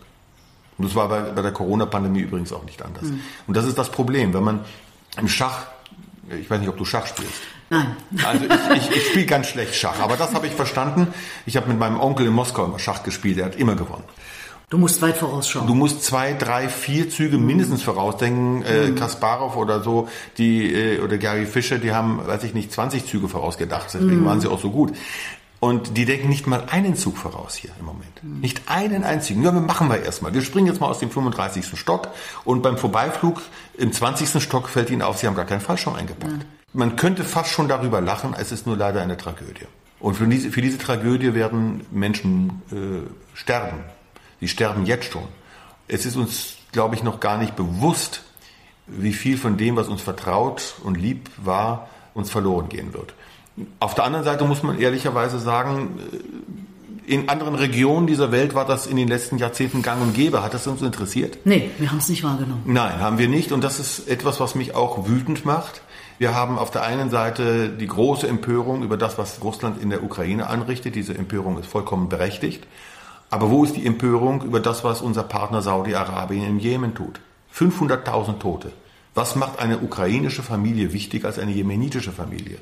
Und 0.82 0.88
das 0.88 0.96
war 0.96 1.08
bei, 1.08 1.20
bei 1.20 1.42
der 1.42 1.52
Corona-Pandemie 1.52 2.20
übrigens 2.22 2.52
auch 2.52 2.64
nicht 2.64 2.82
anders. 2.82 3.04
Mhm. 3.04 3.20
Und 3.46 3.56
das 3.56 3.64
ist 3.66 3.78
das 3.78 3.88
Problem. 3.90 4.34
Wenn 4.34 4.42
man 4.42 4.60
im 5.16 5.28
Schach 5.28 5.66
Ich 6.40 6.50
weiß 6.50 6.58
nicht, 6.58 6.68
ob 6.68 6.76
du 6.76 6.84
Schach 6.84 7.06
spielst. 7.06 7.40
Nein. 7.70 7.96
Also 8.24 8.44
ich, 8.74 8.90
ich, 8.90 8.96
ich 8.96 9.06
spiele 9.08 9.26
ganz 9.26 9.46
schlecht 9.46 9.74
Schach, 9.76 10.00
aber 10.00 10.16
das 10.16 10.34
habe 10.34 10.46
ich 10.48 10.52
verstanden. 10.52 11.06
Ich 11.46 11.56
habe 11.56 11.68
mit 11.68 11.78
meinem 11.78 12.00
Onkel 12.00 12.26
in 12.26 12.32
Moskau 12.32 12.64
immer 12.64 12.78
Schach 12.80 13.02
gespielt, 13.04 13.38
der 13.38 13.44
hat 13.46 13.56
immer 13.56 13.76
gewonnen. 13.76 14.04
Du 14.70 14.78
musst 14.78 15.00
weit 15.02 15.18
vorausschauen. 15.18 15.66
Du 15.66 15.74
musst 15.74 16.02
zwei, 16.02 16.32
drei, 16.32 16.68
vier 16.68 17.08
Züge 17.10 17.36
mindestens 17.38 17.82
vorausdenken. 17.82 18.62
Äh, 18.62 18.88
Mhm. 18.88 18.94
Kasparov 18.96 19.56
oder 19.56 19.82
so, 19.82 20.08
die 20.38 20.72
äh, 20.72 21.00
oder 21.00 21.18
Gary 21.18 21.44
Fischer, 21.46 21.78
die 21.78 21.92
haben, 21.92 22.26
weiß 22.26 22.42
ich 22.44 22.54
nicht, 22.54 22.72
20 22.72 23.04
Züge 23.06 23.28
vorausgedacht. 23.28 23.86
Deswegen 23.92 24.20
Mhm. 24.22 24.24
waren 24.24 24.40
sie 24.40 24.48
auch 24.48 24.60
so 24.60 24.70
gut. 24.70 24.92
Und 25.62 25.96
die 25.96 26.06
denken 26.06 26.28
nicht 26.28 26.48
mal 26.48 26.64
einen 26.72 26.96
Zug 26.96 27.16
voraus 27.16 27.54
hier 27.54 27.70
im 27.78 27.86
Moment. 27.86 28.24
Nicht 28.24 28.62
einen 28.66 29.04
einzigen. 29.04 29.44
Ja, 29.44 29.54
wir 29.54 29.60
machen 29.60 29.88
wir 29.88 30.02
erstmal. 30.02 30.34
Wir 30.34 30.42
springen 30.42 30.66
jetzt 30.66 30.80
mal 30.80 30.88
aus 30.88 30.98
dem 30.98 31.08
35. 31.08 31.78
Stock 31.78 32.08
und 32.44 32.62
beim 32.62 32.76
Vorbeiflug 32.76 33.40
im 33.74 33.92
20. 33.92 34.42
Stock 34.42 34.68
fällt 34.68 34.90
ihnen 34.90 35.02
auf, 35.02 35.18
sie 35.18 35.28
haben 35.28 35.36
gar 35.36 35.44
keinen 35.44 35.60
Fallschirm 35.60 35.94
eingepackt. 35.94 36.44
Man 36.72 36.96
könnte 36.96 37.22
fast 37.22 37.52
schon 37.52 37.68
darüber 37.68 38.00
lachen, 38.00 38.34
es 38.36 38.50
ist 38.50 38.66
nur 38.66 38.76
leider 38.76 39.02
eine 39.02 39.16
Tragödie. 39.16 39.66
Und 40.00 40.16
für 40.16 40.26
diese, 40.26 40.50
für 40.50 40.62
diese 40.62 40.78
Tragödie 40.78 41.32
werden 41.32 41.86
Menschen 41.92 42.60
äh, 42.72 43.36
sterben. 43.36 43.84
Sie 44.40 44.48
sterben 44.48 44.84
jetzt 44.84 45.12
schon. 45.12 45.28
Es 45.86 46.04
ist 46.04 46.16
uns, 46.16 46.56
glaube 46.72 46.96
ich, 46.96 47.04
noch 47.04 47.20
gar 47.20 47.38
nicht 47.38 47.54
bewusst, 47.54 48.24
wie 48.88 49.12
viel 49.12 49.38
von 49.38 49.58
dem, 49.58 49.76
was 49.76 49.86
uns 49.86 50.02
vertraut 50.02 50.74
und 50.82 50.96
lieb 50.96 51.30
war, 51.36 51.88
uns 52.14 52.30
verloren 52.30 52.68
gehen 52.68 52.92
wird. 52.94 53.14
Auf 53.80 53.94
der 53.94 54.04
anderen 54.04 54.24
Seite 54.24 54.44
muss 54.44 54.62
man 54.62 54.78
ehrlicherweise 54.78 55.38
sagen, 55.38 55.98
äh, 56.12 57.12
in 57.12 57.28
anderen 57.28 57.54
Regionen 57.54 58.06
dieser 58.06 58.32
Welt 58.32 58.54
war 58.54 58.64
das 58.64 58.86
in 58.86 58.96
den 58.96 59.08
letzten 59.08 59.36
Jahrzehnten 59.36 59.82
gang 59.82 60.00
und 60.00 60.14
gäbe. 60.14 60.42
Hat 60.42 60.54
das 60.54 60.66
uns 60.66 60.82
interessiert? 60.82 61.38
nee, 61.44 61.70
wir 61.78 61.90
haben 61.90 61.98
es 61.98 62.08
nicht 62.08 62.22
wahrgenommen. 62.22 62.62
Nein, 62.64 63.00
haben 63.00 63.18
wir 63.18 63.28
nicht. 63.28 63.52
Und 63.52 63.62
das 63.64 63.80
ist 63.80 64.08
etwas, 64.08 64.40
was 64.40 64.54
mich 64.54 64.74
auch 64.74 65.08
wütend 65.08 65.44
macht. 65.44 65.82
Wir 66.18 66.34
haben 66.34 66.58
auf 66.58 66.70
der 66.70 66.84
einen 66.84 67.10
Seite 67.10 67.68
die 67.68 67.88
große 67.88 68.28
Empörung 68.28 68.82
über 68.84 68.96
das, 68.96 69.18
was 69.18 69.42
Russland 69.42 69.82
in 69.82 69.90
der 69.90 70.04
Ukraine 70.04 70.46
anrichtet. 70.46 70.94
Diese 70.94 71.14
Empörung 71.14 71.58
ist 71.58 71.66
vollkommen 71.66 72.08
berechtigt. 72.08 72.66
Aber 73.30 73.50
wo 73.50 73.64
ist 73.64 73.76
die 73.76 73.84
Empörung 73.84 74.42
über 74.42 74.60
das, 74.60 74.84
was 74.84 75.02
unser 75.02 75.24
Partner 75.24 75.62
Saudi-Arabien 75.62 76.46
im 76.46 76.58
Jemen 76.58 76.94
tut? 76.94 77.20
500.000 77.54 78.38
Tote. 78.38 78.72
Was 79.14 79.36
macht 79.36 79.58
eine 79.58 79.78
ukrainische 79.78 80.42
Familie 80.42 80.92
wichtiger 80.92 81.28
als 81.28 81.38
eine 81.38 81.50
jemenitische 81.50 82.12
Familie? 82.12 82.58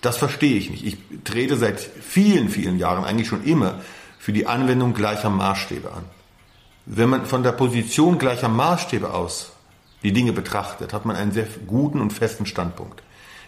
Das 0.00 0.16
verstehe 0.16 0.56
ich 0.56 0.70
nicht. 0.70 0.84
Ich 0.84 0.96
trete 1.24 1.56
seit 1.56 1.80
vielen, 1.80 2.48
vielen 2.48 2.78
Jahren, 2.78 3.04
eigentlich 3.04 3.28
schon 3.28 3.44
immer, 3.44 3.80
für 4.18 4.32
die 4.32 4.46
Anwendung 4.46 4.94
gleicher 4.94 5.30
Maßstäbe 5.30 5.92
an. 5.92 6.04
Wenn 6.86 7.08
man 7.08 7.26
von 7.26 7.42
der 7.42 7.52
Position 7.52 8.18
gleicher 8.18 8.48
Maßstäbe 8.48 9.12
aus 9.12 9.52
die 10.02 10.12
Dinge 10.12 10.32
betrachtet, 10.32 10.92
hat 10.92 11.04
man 11.04 11.16
einen 11.16 11.32
sehr 11.32 11.46
guten 11.66 12.00
und 12.00 12.12
festen 12.12 12.46
Standpunkt. 12.46 13.02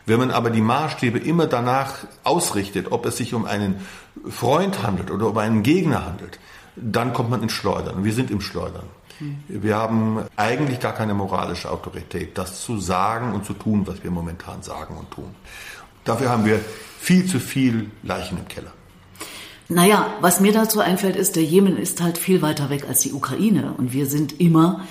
Wenn 0.04 0.18
man 0.18 0.30
aber 0.30 0.50
die 0.50 0.60
Maßstäbe 0.60 1.18
immer 1.18 1.46
danach 1.46 1.98
ausrichtet, 2.24 2.90
ob 2.90 3.06
es 3.06 3.16
sich 3.16 3.34
um 3.34 3.46
einen 3.46 3.86
Freund 4.28 4.82
handelt 4.82 5.10
oder 5.10 5.28
um 5.28 5.38
einen 5.38 5.62
Gegner 5.62 6.04
handelt, 6.04 6.38
dann 6.76 7.12
kommt 7.12 7.30
man 7.30 7.42
ins 7.42 7.52
Schleudern. 7.52 8.04
Wir 8.04 8.12
sind 8.12 8.30
im 8.30 8.40
Schleudern. 8.40 8.84
Wir 9.46 9.76
haben 9.76 10.24
eigentlich 10.36 10.80
gar 10.80 10.94
keine 10.94 11.14
moralische 11.14 11.70
Autorität, 11.70 12.36
das 12.36 12.62
zu 12.62 12.80
sagen 12.80 13.34
und 13.34 13.44
zu 13.44 13.52
tun, 13.52 13.86
was 13.86 14.02
wir 14.02 14.10
momentan 14.10 14.62
sagen 14.62 14.96
und 14.96 15.10
tun. 15.10 15.34
Dafür 16.04 16.30
haben 16.30 16.44
wir 16.44 16.60
viel 17.00 17.26
zu 17.26 17.40
viel 17.40 17.90
Leichen 18.02 18.38
im 18.38 18.48
Keller. 18.48 18.72
Naja, 19.68 20.14
was 20.20 20.40
mir 20.40 20.52
dazu 20.52 20.80
einfällt, 20.80 21.16
ist, 21.16 21.36
der 21.36 21.44
Jemen 21.44 21.78
ist 21.78 22.02
halt 22.02 22.18
viel 22.18 22.42
weiter 22.42 22.68
weg 22.68 22.84
als 22.88 23.00
die 23.00 23.12
Ukraine. 23.12 23.74
Und 23.78 23.92
wir 23.92 24.06
sind 24.06 24.38
immer 24.40 24.86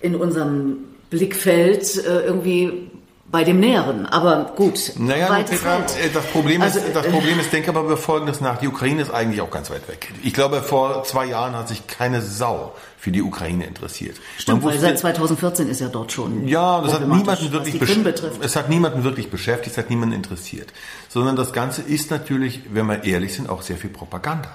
in 0.00 0.14
unserem 0.14 0.78
Blickfeld 1.10 2.04
äh, 2.04 2.24
irgendwie 2.24 2.90
bei 3.36 3.44
dem 3.44 3.60
Näheren. 3.60 4.06
Aber 4.06 4.52
gut, 4.56 4.92
Naja, 4.96 5.26
Petra, 5.42 5.76
äh, 5.80 6.08
das 6.14 6.24
Problem, 6.28 6.62
Also, 6.62 6.78
ist, 6.78 6.96
das 6.96 7.04
äh, 7.04 7.10
Problem 7.10 7.38
ist, 7.38 7.52
denke 7.52 7.68
aber 7.68 7.86
wir 7.86 7.98
Folgendes 7.98 8.40
nach. 8.40 8.56
Die 8.56 8.66
Ukraine 8.66 9.02
ist 9.02 9.10
eigentlich 9.10 9.42
auch 9.42 9.50
ganz 9.50 9.68
weit 9.68 9.86
weg. 9.88 10.10
Ich 10.22 10.32
glaube, 10.32 10.62
vor 10.62 11.04
zwei 11.04 11.26
Jahren 11.26 11.54
hat 11.54 11.68
sich 11.68 11.86
keine 11.86 12.22
Sau 12.22 12.72
für 12.98 13.10
die 13.10 13.20
Ukraine 13.20 13.66
interessiert. 13.66 14.16
Stimmt, 14.38 14.62
Man 14.62 14.68
weil 14.70 14.74
wusste- 14.76 14.86
seit 14.88 14.98
2014 15.00 15.68
ist 15.68 15.82
ja 15.82 15.88
dort 15.88 16.12
schon. 16.12 16.48
ja, 16.48 16.80
das 16.80 16.94
hat 16.94 17.02
niemanden 17.02 17.26
wirklich 17.26 17.52
was 17.52 17.64
die 17.64 17.78
Krim 17.78 18.00
besch- 18.00 18.04
betrifft. 18.04 18.42
Es 18.42 18.56
hat 18.56 18.70
niemanden 18.70 19.04
wirklich 19.04 19.30
beschäftigt, 19.30 19.72
es 19.72 19.76
hat 19.76 19.90
niemanden 19.90 20.14
interessiert. 20.14 20.72
Sondern 21.10 21.36
das 21.36 21.52
Ganze 21.52 21.82
ist 21.82 22.10
natürlich, 22.10 22.62
wenn 22.72 22.86
wir 22.86 23.04
ehrlich 23.04 23.34
sind, 23.34 23.50
auch 23.50 23.60
sehr 23.60 23.76
viel 23.76 23.90
Propaganda. 23.90 24.48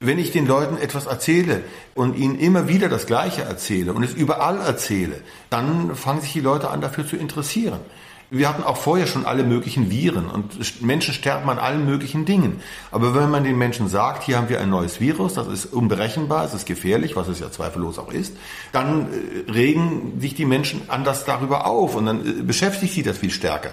Wenn 0.00 0.18
ich 0.18 0.32
den 0.32 0.46
Leuten 0.46 0.76
etwas 0.76 1.06
erzähle 1.06 1.62
und 1.94 2.16
ihnen 2.16 2.38
immer 2.38 2.68
wieder 2.68 2.88
das 2.88 3.06
Gleiche 3.06 3.42
erzähle 3.42 3.92
und 3.94 4.02
es 4.02 4.12
überall 4.12 4.58
erzähle, 4.60 5.16
dann 5.50 5.94
fangen 5.94 6.20
sich 6.20 6.32
die 6.32 6.40
Leute 6.40 6.68
an, 6.70 6.80
dafür 6.80 7.06
zu 7.06 7.16
interessieren. 7.16 7.78
Wir 8.36 8.48
hatten 8.48 8.64
auch 8.64 8.76
vorher 8.76 9.06
schon 9.06 9.26
alle 9.26 9.44
möglichen 9.44 9.90
Viren 9.90 10.28
und 10.28 10.82
Menschen 10.82 11.14
sterben 11.14 11.48
an 11.48 11.58
allen 11.58 11.86
möglichen 11.86 12.24
Dingen. 12.24 12.60
Aber 12.90 13.14
wenn 13.14 13.30
man 13.30 13.44
den 13.44 13.56
Menschen 13.56 13.88
sagt, 13.88 14.24
hier 14.24 14.38
haben 14.38 14.48
wir 14.48 14.60
ein 14.60 14.70
neues 14.70 15.00
Virus, 15.00 15.34
das 15.34 15.46
ist 15.46 15.66
unberechenbar, 15.66 16.44
es 16.44 16.52
ist 16.52 16.66
gefährlich, 16.66 17.14
was 17.14 17.28
es 17.28 17.38
ja 17.38 17.52
zweifellos 17.52 17.98
auch 17.98 18.10
ist, 18.10 18.36
dann 18.72 19.06
äh, 19.06 19.50
regen 19.52 20.20
sich 20.20 20.34
die 20.34 20.46
Menschen 20.46 20.82
anders 20.88 21.24
darüber 21.24 21.66
auf 21.66 21.94
und 21.94 22.06
dann 22.06 22.26
äh, 22.26 22.42
beschäftigt 22.42 22.94
sie 22.94 23.04
das 23.04 23.18
viel 23.18 23.30
stärker. 23.30 23.72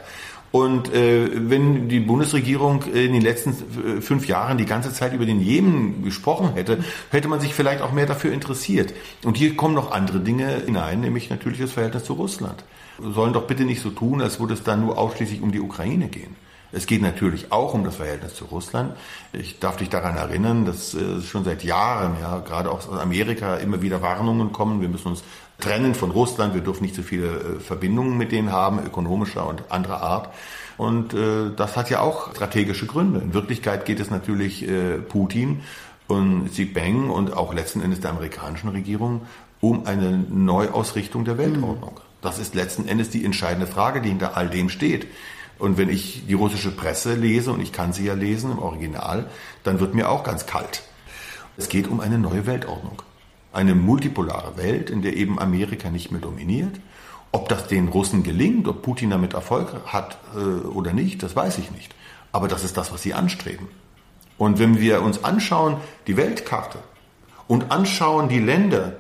Und 0.52 0.94
äh, 0.94 1.30
wenn 1.50 1.88
die 1.88 2.02
Bundesregierung 2.02 2.84
in 2.84 3.14
den 3.14 3.22
letzten 3.22 3.52
äh, 3.52 4.02
fünf 4.02 4.28
Jahren 4.28 4.58
die 4.58 4.66
ganze 4.66 4.94
Zeit 4.94 5.14
über 5.14 5.26
den 5.26 5.40
Jemen 5.40 6.04
gesprochen 6.04 6.54
hätte, 6.54 6.84
hätte 7.10 7.30
man 7.30 7.40
sich 7.40 7.54
vielleicht 7.54 7.82
auch 7.82 7.94
mehr 7.94 8.06
dafür 8.06 8.34
interessiert. 8.34 8.94
Und 9.24 9.38
hier 9.38 9.56
kommen 9.56 9.74
noch 9.74 9.92
andere 9.92 10.20
Dinge 10.20 10.64
hinein, 10.66 11.00
nämlich 11.00 11.30
natürlich 11.30 11.60
das 11.60 11.72
Verhältnis 11.72 12.04
zu 12.04 12.14
Russland. 12.14 12.66
Wir 13.00 13.14
sollen 13.14 13.34
doch 13.34 13.48
bitte 13.48 13.64
nicht 13.64 13.82
so 13.82 13.92
tun, 13.92 14.22
als 14.22 14.40
würde 14.40 14.54
es 14.54 14.64
dann 14.64 14.82
nur 14.82 14.98
ausschließlich 14.98 15.42
um 15.42 15.54
die 15.54 15.62
Ukraine 15.62 16.10
gehen. 16.10 16.36
Es 16.72 16.86
geht 16.86 17.02
natürlich 17.02 17.52
auch 17.52 17.74
um 17.74 17.84
das 17.84 17.98
Verhältnis 17.98 18.36
zu 18.36 18.46
Russland. 18.46 18.96
Ich 19.34 19.60
darf 19.60 19.78
dich 19.78 19.90
daran 19.90 20.16
erinnern, 20.16 20.66
dass 20.66 20.94
äh, 20.94 21.22
schon 21.22 21.44
seit 21.44 21.64
Jahren, 21.64 22.16
ja, 22.22 22.40
gerade 22.40 22.72
auch 22.72 22.88
aus 22.88 23.00
Amerika 23.00 23.58
immer 23.58 23.82
wieder 23.82 24.02
Warnungen 24.02 24.54
kommen. 24.54 24.82
Wir 24.82 24.90
müssen 24.90 25.10
uns 25.10 25.24
trennen 25.60 25.96
von 25.96 26.12
Russland. 26.12 26.54
Wir 26.54 26.62
dürfen 26.62 26.84
nicht 26.84 26.96
so 26.96 27.04
viele 27.04 27.28
äh, 27.28 27.60
Verbindungen 27.60 28.18
mit 28.18 28.32
denen 28.32 28.52
haben, 28.52 28.80
ökonomischer 28.86 29.48
und 29.48 29.64
anderer 29.70 30.02
Art. 30.02 30.30
Und 30.78 31.14
äh, 31.14 31.52
das 31.56 31.78
hat 31.78 31.90
ja 31.90 32.00
auch 32.00 32.34
strategische 32.34 32.86
Gründe. 32.86 33.20
In 33.20 33.34
Wirklichkeit 33.34 33.86
geht 33.86 34.00
es 34.00 34.10
natürlich 34.10 34.68
äh, 34.68 34.98
Putin 34.98 35.62
und 36.08 36.50
Xi 36.50 36.64
Jinping 36.64 37.10
und 37.10 37.34
auch 37.34 37.54
letzten 37.54 37.82
Endes 37.82 38.00
der 38.00 38.12
amerikanischen 38.12 38.70
Regierung 38.70 39.22
um 39.60 39.86
eine 39.86 40.18
Neuausrichtung 40.30 41.24
der 41.24 41.38
Weltordnung. 41.38 42.00
Das 42.22 42.40
ist 42.40 42.56
letzten 42.56 42.88
Endes 42.88 43.10
die 43.10 43.24
entscheidende 43.26 43.68
Frage, 43.68 44.02
die 44.02 44.10
hinter 44.10 44.38
all 44.38 44.50
dem 44.50 44.70
steht. 44.70 45.08
Und 45.62 45.78
wenn 45.78 45.90
ich 45.90 46.26
die 46.28 46.34
russische 46.34 46.72
Presse 46.72 47.14
lese, 47.14 47.52
und 47.52 47.62
ich 47.62 47.72
kann 47.72 47.94
sie 47.94 48.04
ja 48.04 48.16
lesen 48.16 48.52
im 48.52 48.58
Original, 48.58 49.30
dann 49.64 49.80
wird 49.80 49.94
mir 49.94 50.10
auch 50.10 50.24
ganz 50.24 50.48
kalt. 50.48 50.82
Es 51.56 51.70
geht 51.70 51.88
um 51.88 52.00
eine 52.00 52.18
neue 52.18 52.48
Weltordnung. 52.48 53.04
Eine 53.54 53.76
multipolare 53.76 54.58
Welt, 54.58 54.90
in 54.90 55.04
der 55.04 55.16
eben 55.16 55.38
Amerika 55.38 55.92
nicht 55.92 56.10
mehr 56.10 56.20
dominiert. 56.20 56.80
Ob 57.32 57.48
das 57.48 57.68
den 57.68 57.90
Russen 57.90 58.24
gelingt, 58.24 58.68
ob 58.68 58.82
Putin 58.82 59.12
damit 59.12 59.36
Erfolg 59.36 59.86
hat 59.86 60.18
äh, 60.36 60.40
oder 60.40 60.94
nicht, 60.94 61.22
das 61.22 61.36
weiß 61.36 61.60
ich 61.60 61.70
nicht. 61.70 61.94
Aber 62.32 62.48
das 62.48 62.64
ist 62.64 62.76
das, 62.76 62.92
was 62.92 63.04
sie 63.04 63.14
anstreben. 63.14 63.68
Und 64.40 64.58
wenn 64.58 64.80
wir 64.80 65.04
uns 65.04 65.24
anschauen, 65.24 65.78
die 66.08 66.18
Weltkarte 66.18 66.80
und 67.48 67.70
anschauen 67.70 68.30
die 68.30 68.40
Länder, 68.40 68.96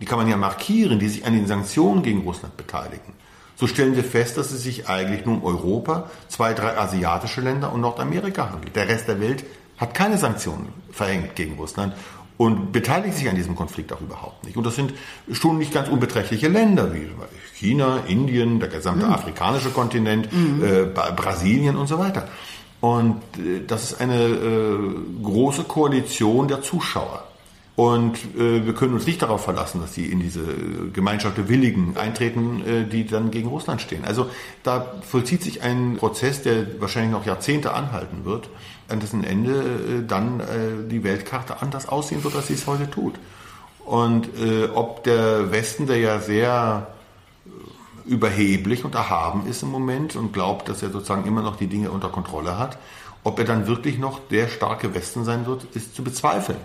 die 0.00 0.06
kann 0.06 0.18
man 0.18 0.28
ja 0.28 0.36
markieren, 0.36 1.00
die 1.00 1.08
sich 1.08 1.26
an 1.26 1.32
den 1.32 1.48
Sanktionen 1.48 2.04
gegen 2.04 2.20
Russland 2.20 2.56
beteiligen, 2.56 3.14
so 3.56 3.66
stellen 3.66 3.94
wir 3.96 4.04
fest, 4.04 4.36
dass 4.36 4.50
es 4.50 4.62
sich 4.62 4.88
eigentlich 4.88 5.24
nur 5.26 5.36
um 5.36 5.44
Europa, 5.44 6.10
zwei, 6.28 6.54
drei 6.54 6.76
asiatische 6.76 7.40
Länder 7.40 7.72
und 7.72 7.80
Nordamerika 7.80 8.50
handelt. 8.50 8.74
Der 8.76 8.88
Rest 8.88 9.06
der 9.08 9.20
Welt 9.20 9.44
hat 9.78 9.94
keine 9.94 10.18
Sanktionen 10.18 10.68
verhängt 10.90 11.34
gegen 11.36 11.54
Russland 11.56 11.94
und 12.36 12.72
beteiligt 12.72 13.16
sich 13.16 13.28
an 13.28 13.36
diesem 13.36 13.54
Konflikt 13.54 13.92
auch 13.92 14.00
überhaupt 14.00 14.44
nicht. 14.44 14.56
Und 14.56 14.64
das 14.66 14.74
sind 14.74 14.92
schon 15.30 15.58
nicht 15.58 15.72
ganz 15.72 15.88
unbeträchtliche 15.88 16.48
Länder 16.48 16.92
wie 16.92 17.08
China, 17.54 18.00
Indien, 18.08 18.58
der 18.58 18.68
gesamte 18.68 19.06
afrikanische 19.06 19.70
Kontinent, 19.70 20.28
äh, 20.32 20.84
Ba- 20.84 21.12
Brasilien 21.12 21.76
und 21.76 21.86
so 21.86 21.98
weiter. 21.98 22.26
Und 22.80 23.22
äh, 23.38 23.64
das 23.66 23.92
ist 23.92 24.00
eine 24.00 24.24
äh, 24.24 24.78
große 25.22 25.62
Koalition 25.64 26.48
der 26.48 26.60
Zuschauer. 26.62 27.22
Und 27.76 28.16
äh, 28.36 28.64
wir 28.64 28.72
können 28.74 28.94
uns 28.94 29.06
nicht 29.06 29.20
darauf 29.20 29.42
verlassen, 29.42 29.80
dass 29.80 29.94
sie 29.94 30.06
in 30.06 30.20
diese 30.20 30.42
äh, 30.42 30.90
Gemeinschaft 30.92 31.36
der 31.36 31.48
Willigen 31.48 31.96
eintreten, 31.96 32.62
äh, 32.64 32.84
die 32.84 33.04
dann 33.04 33.32
gegen 33.32 33.48
Russland 33.48 33.80
stehen. 33.80 34.04
Also 34.04 34.30
da 34.62 34.94
vollzieht 35.02 35.42
sich 35.42 35.62
ein 35.62 35.96
Prozess, 35.96 36.42
der 36.42 36.80
wahrscheinlich 36.80 37.10
noch 37.10 37.26
Jahrzehnte 37.26 37.74
anhalten 37.74 38.24
wird, 38.24 38.48
an 38.88 39.00
dessen 39.00 39.24
Ende 39.24 39.52
äh, 39.52 40.06
dann 40.06 40.38
äh, 40.38 40.44
die 40.88 41.02
Weltkarte 41.02 41.62
anders 41.62 41.88
aussehen 41.88 42.22
wird, 42.22 42.36
als 42.36 42.46
sie 42.46 42.54
es 42.54 42.68
heute 42.68 42.88
tut. 42.88 43.14
Und 43.84 44.28
äh, 44.38 44.68
ob 44.72 45.02
der 45.02 45.50
Westen, 45.50 45.88
der 45.88 45.98
ja 45.98 46.20
sehr 46.20 46.86
überheblich 48.06 48.84
und 48.84 48.94
erhaben 48.94 49.46
ist 49.46 49.62
im 49.62 49.70
Moment 49.70 50.14
und 50.14 50.32
glaubt, 50.32 50.68
dass 50.68 50.82
er 50.82 50.90
sozusagen 50.90 51.26
immer 51.26 51.42
noch 51.42 51.56
die 51.56 51.66
Dinge 51.66 51.90
unter 51.90 52.08
Kontrolle 52.08 52.58
hat, 52.58 52.78
ob 53.24 53.38
er 53.38 53.46
dann 53.46 53.66
wirklich 53.66 53.98
noch 53.98 54.20
der 54.28 54.48
starke 54.48 54.94
Westen 54.94 55.24
sein 55.24 55.46
wird, 55.46 55.64
ist 55.74 55.96
zu 55.96 56.04
bezweifeln. 56.04 56.58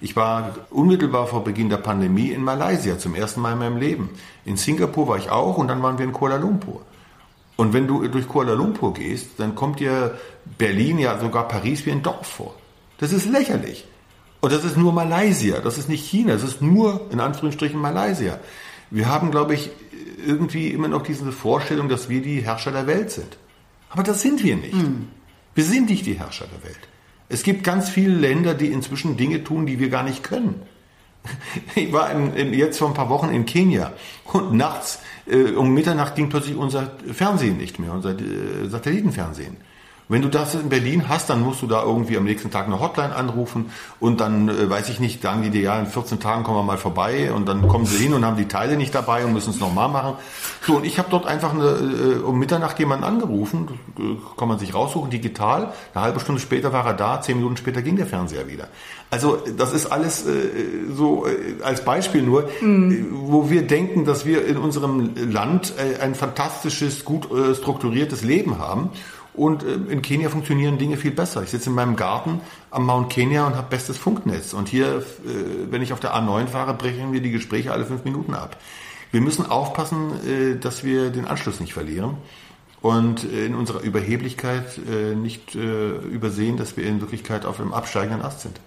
Ich 0.00 0.16
war 0.16 0.56
unmittelbar 0.70 1.28
vor 1.28 1.44
Beginn 1.44 1.68
der 1.68 1.76
Pandemie 1.76 2.30
in 2.30 2.42
Malaysia 2.42 2.98
zum 2.98 3.14
ersten 3.14 3.40
Mal 3.40 3.52
in 3.52 3.60
meinem 3.60 3.76
Leben. 3.76 4.10
In 4.44 4.56
Singapur 4.56 5.06
war 5.06 5.16
ich 5.16 5.30
auch 5.30 5.56
und 5.56 5.68
dann 5.68 5.82
waren 5.82 5.98
wir 5.98 6.04
in 6.04 6.12
Kuala 6.12 6.36
Lumpur. 6.36 6.82
Und 7.56 7.72
wenn 7.72 7.86
du 7.86 8.06
durch 8.08 8.26
Kuala 8.26 8.54
Lumpur 8.54 8.92
gehst, 8.92 9.38
dann 9.38 9.54
kommt 9.54 9.78
dir 9.78 10.18
Berlin, 10.58 10.98
ja 10.98 11.20
sogar 11.20 11.46
Paris 11.46 11.86
wie 11.86 11.92
ein 11.92 12.02
Dorf 12.02 12.26
vor. 12.26 12.54
Das 12.98 13.12
ist 13.12 13.26
lächerlich. 13.26 13.86
Und 14.40 14.52
das 14.52 14.64
ist 14.64 14.76
nur 14.76 14.92
Malaysia, 14.92 15.60
das 15.60 15.78
ist 15.78 15.88
nicht 15.88 16.04
China, 16.04 16.32
das 16.32 16.42
ist 16.42 16.60
nur 16.60 17.06
in 17.12 17.20
Anführungsstrichen 17.20 17.80
Malaysia. 17.80 18.40
Wir 18.90 19.08
haben, 19.08 19.30
glaube 19.30 19.54
ich, 19.54 19.70
irgendwie 20.26 20.68
immer 20.68 20.88
noch 20.88 21.02
diese 21.02 21.30
Vorstellung, 21.30 21.88
dass 21.88 22.08
wir 22.08 22.22
die 22.22 22.40
Herrscher 22.40 22.72
der 22.72 22.88
Welt 22.88 23.12
sind. 23.12 23.36
Aber 23.88 24.02
das 24.02 24.20
sind 24.22 24.42
wir 24.42 24.56
nicht. 24.56 24.74
Mhm. 24.74 25.08
Wir 25.54 25.64
sind 25.64 25.90
nicht 25.90 26.06
die 26.06 26.14
Herrscher 26.14 26.46
der 26.46 26.68
Welt. 26.68 26.80
Es 27.28 27.42
gibt 27.42 27.64
ganz 27.64 27.88
viele 27.88 28.14
Länder, 28.14 28.54
die 28.54 28.66
inzwischen 28.66 29.16
Dinge 29.16 29.42
tun, 29.42 29.66
die 29.66 29.78
wir 29.78 29.88
gar 29.88 30.02
nicht 30.02 30.22
können. 30.22 30.62
Ich 31.74 31.92
war 31.92 32.10
in, 32.10 32.34
in, 32.34 32.52
jetzt 32.52 32.78
vor 32.78 32.88
ein 32.88 32.94
paar 32.94 33.08
Wochen 33.08 33.30
in 33.30 33.46
Kenia 33.46 33.92
und 34.32 34.54
nachts 34.54 34.98
äh, 35.26 35.52
um 35.52 35.72
Mitternacht 35.72 36.16
ging 36.16 36.28
plötzlich 36.28 36.56
unser 36.56 36.92
Fernsehen 37.12 37.56
nicht 37.58 37.78
mehr, 37.78 37.92
unser 37.92 38.18
äh, 38.18 38.68
Satellitenfernsehen. 38.68 39.56
Wenn 40.08 40.22
du 40.22 40.28
das 40.28 40.54
in 40.54 40.68
Berlin 40.68 41.08
hast, 41.08 41.30
dann 41.30 41.40
musst 41.42 41.62
du 41.62 41.66
da 41.66 41.82
irgendwie 41.82 42.16
am 42.16 42.24
nächsten 42.24 42.50
Tag 42.50 42.66
eine 42.66 42.80
Hotline 42.80 43.14
anrufen 43.14 43.70
und 44.00 44.20
dann, 44.20 44.48
äh, 44.48 44.68
weiß 44.68 44.88
ich 44.88 45.00
nicht, 45.00 45.22
sagen 45.22 45.42
die 45.42 45.50
dir, 45.50 45.62
ja, 45.62 45.78
in 45.78 45.86
14 45.86 46.20
Tagen 46.20 46.44
kommen 46.44 46.58
wir 46.58 46.62
mal 46.62 46.78
vorbei 46.78 47.32
und 47.32 47.48
dann 47.48 47.68
kommen 47.68 47.86
sie 47.86 47.98
hin 47.98 48.12
und 48.12 48.24
haben 48.24 48.36
die 48.36 48.48
Teile 48.48 48.76
nicht 48.76 48.94
dabei 48.94 49.24
und 49.24 49.32
müssen 49.32 49.50
es 49.50 49.60
nochmal 49.60 49.88
machen. 49.88 50.14
So, 50.66 50.76
und 50.76 50.84
ich 50.84 50.98
habe 50.98 51.08
dort 51.10 51.26
einfach 51.26 51.54
eine, 51.54 51.64
äh, 51.64 52.18
um 52.22 52.38
Mitternacht 52.38 52.78
jemanden 52.78 53.04
angerufen, 53.04 53.68
äh, 53.98 54.02
kann 54.38 54.48
man 54.48 54.58
sich 54.58 54.74
raussuchen, 54.74 55.10
digital. 55.10 55.72
Eine 55.94 56.04
halbe 56.04 56.20
Stunde 56.20 56.40
später 56.40 56.72
war 56.72 56.86
er 56.86 56.94
da, 56.94 57.20
zehn 57.20 57.36
Minuten 57.36 57.56
später 57.56 57.82
ging 57.82 57.96
der 57.96 58.06
Fernseher 58.06 58.48
wieder. 58.48 58.68
Also 59.10 59.38
das 59.56 59.72
ist 59.72 59.86
alles 59.86 60.26
äh, 60.26 60.32
so 60.94 61.26
äh, 61.26 61.62
als 61.62 61.84
Beispiel 61.84 62.22
nur, 62.22 62.48
mhm. 62.60 63.08
wo 63.12 63.50
wir 63.50 63.66
denken, 63.66 64.04
dass 64.04 64.24
wir 64.24 64.46
in 64.46 64.56
unserem 64.56 65.10
Land 65.30 65.74
äh, 65.76 66.00
ein 66.00 66.14
fantastisches, 66.14 67.04
gut 67.04 67.30
äh, 67.30 67.54
strukturiertes 67.54 68.22
Leben 68.22 68.58
haben. 68.58 68.90
Und 69.34 69.62
äh, 69.62 69.74
in 69.90 70.02
Kenia 70.02 70.28
funktionieren 70.28 70.78
Dinge 70.78 70.96
viel 70.96 71.10
besser. 71.10 71.42
Ich 71.42 71.50
sitze 71.50 71.70
in 71.70 71.74
meinem 71.74 71.96
Garten 71.96 72.40
am 72.70 72.86
Mount 72.86 73.10
Kenya 73.10 73.46
und 73.46 73.56
habe 73.56 73.68
bestes 73.70 73.96
Funknetz. 73.96 74.52
Und 74.52 74.68
hier, 74.68 74.98
äh, 74.98 75.02
wenn 75.70 75.82
ich 75.82 75.92
auf 75.92 76.00
der 76.00 76.14
A9 76.14 76.48
fahre, 76.48 76.74
brechen 76.74 77.12
wir 77.12 77.20
die 77.20 77.30
Gespräche 77.30 77.72
alle 77.72 77.86
fünf 77.86 78.04
Minuten 78.04 78.34
ab. 78.34 78.56
Wir 79.10 79.20
müssen 79.20 79.46
aufpassen, 79.46 80.12
äh, 80.26 80.56
dass 80.58 80.84
wir 80.84 81.10
den 81.10 81.26
Anschluss 81.26 81.60
nicht 81.60 81.72
verlieren 81.72 82.16
und 82.80 83.24
in 83.24 83.54
unserer 83.54 83.82
Überheblichkeit 83.82 84.80
nicht 85.14 85.54
übersehen, 85.54 86.56
dass 86.56 86.76
wir 86.76 86.84
in 86.84 87.00
Wirklichkeit 87.00 87.46
auf 87.46 87.60
einem 87.60 87.72
absteigenden 87.72 88.22
Ast 88.22 88.40
sind. 88.40 88.58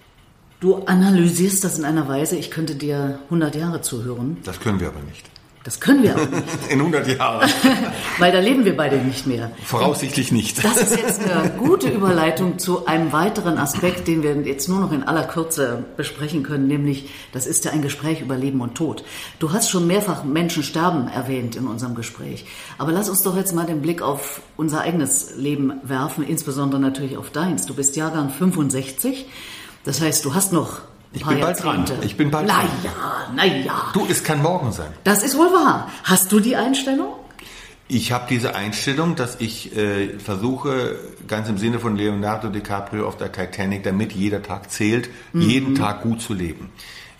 Du 0.58 0.76
analysierst 0.86 1.64
das 1.64 1.78
in 1.78 1.84
einer 1.84 2.08
Weise, 2.08 2.36
ich 2.36 2.50
könnte 2.50 2.76
dir 2.76 3.18
100 3.24 3.54
Jahre 3.56 3.82
zuhören. 3.82 4.38
Das 4.42 4.58
können 4.58 4.80
wir 4.80 4.88
aber 4.88 5.00
nicht. 5.00 5.28
Das 5.66 5.80
können 5.80 6.04
wir 6.04 6.12
aber 6.12 6.26
nicht. 6.26 6.44
In 6.70 6.78
100 6.78 7.18
Jahren. 7.18 7.50
Weil 8.18 8.30
da 8.30 8.38
leben 8.38 8.64
wir 8.64 8.76
beide 8.76 8.98
nicht 8.98 9.26
mehr. 9.26 9.50
Voraussichtlich 9.64 10.30
nicht. 10.30 10.64
Das 10.64 10.76
ist 10.76 10.96
jetzt 10.96 11.20
eine 11.28 11.50
gute 11.58 11.88
Überleitung 11.88 12.60
zu 12.60 12.86
einem 12.86 13.12
weiteren 13.12 13.58
Aspekt, 13.58 14.06
den 14.06 14.22
wir 14.22 14.36
jetzt 14.42 14.68
nur 14.68 14.78
noch 14.78 14.92
in 14.92 15.02
aller 15.02 15.24
Kürze 15.24 15.84
besprechen 15.96 16.44
können, 16.44 16.68
nämlich 16.68 17.10
das 17.32 17.48
ist 17.48 17.64
ja 17.64 17.72
ein 17.72 17.82
Gespräch 17.82 18.20
über 18.20 18.36
Leben 18.36 18.60
und 18.60 18.76
Tod. 18.76 19.02
Du 19.40 19.52
hast 19.52 19.68
schon 19.68 19.88
mehrfach 19.88 20.22
Menschen 20.22 20.62
sterben 20.62 21.08
erwähnt 21.08 21.56
in 21.56 21.66
unserem 21.66 21.96
Gespräch. 21.96 22.44
Aber 22.78 22.92
lass 22.92 23.08
uns 23.08 23.24
doch 23.24 23.36
jetzt 23.36 23.52
mal 23.52 23.66
den 23.66 23.82
Blick 23.82 24.02
auf 24.02 24.42
unser 24.56 24.82
eigenes 24.82 25.34
Leben 25.36 25.80
werfen, 25.82 26.24
insbesondere 26.24 26.80
natürlich 26.80 27.16
auf 27.16 27.30
deins. 27.30 27.66
Du 27.66 27.74
bist 27.74 27.96
Jahrgang 27.96 28.30
65. 28.30 29.26
Das 29.82 30.00
heißt, 30.00 30.24
du 30.24 30.32
hast 30.32 30.52
noch 30.52 30.82
ich 31.16 31.26
bin 31.26 31.40
bald 31.40 31.62
dran. 31.62 31.84
Ich 32.02 32.16
bin 32.16 32.30
bald 32.30 32.46
na 32.46 32.60
dran. 32.60 32.68
Naja, 33.34 33.56
naja. 33.56 33.90
Du, 33.92 34.06
es 34.08 34.22
kann 34.22 34.42
morgen 34.42 34.72
sein. 34.72 34.92
Das 35.04 35.22
ist 35.22 35.36
wohl 35.36 35.52
wahr. 35.52 35.90
Hast 36.04 36.30
du 36.30 36.40
die 36.40 36.56
Einstellung? 36.56 37.08
Ich 37.88 38.10
habe 38.10 38.26
diese 38.28 38.56
Einstellung, 38.56 39.14
dass 39.14 39.40
ich 39.40 39.76
äh, 39.76 40.18
versuche, 40.18 40.98
ganz 41.28 41.48
im 41.48 41.56
Sinne 41.56 41.78
von 41.78 41.96
Leonardo 41.96 42.48
DiCaprio 42.48 43.06
auf 43.06 43.16
der 43.16 43.30
Titanic, 43.30 43.84
damit 43.84 44.12
jeder 44.12 44.42
Tag 44.42 44.72
zählt, 44.72 45.08
mhm. 45.32 45.40
jeden 45.40 45.74
Tag 45.76 46.02
gut 46.02 46.20
zu 46.20 46.34
leben. 46.34 46.70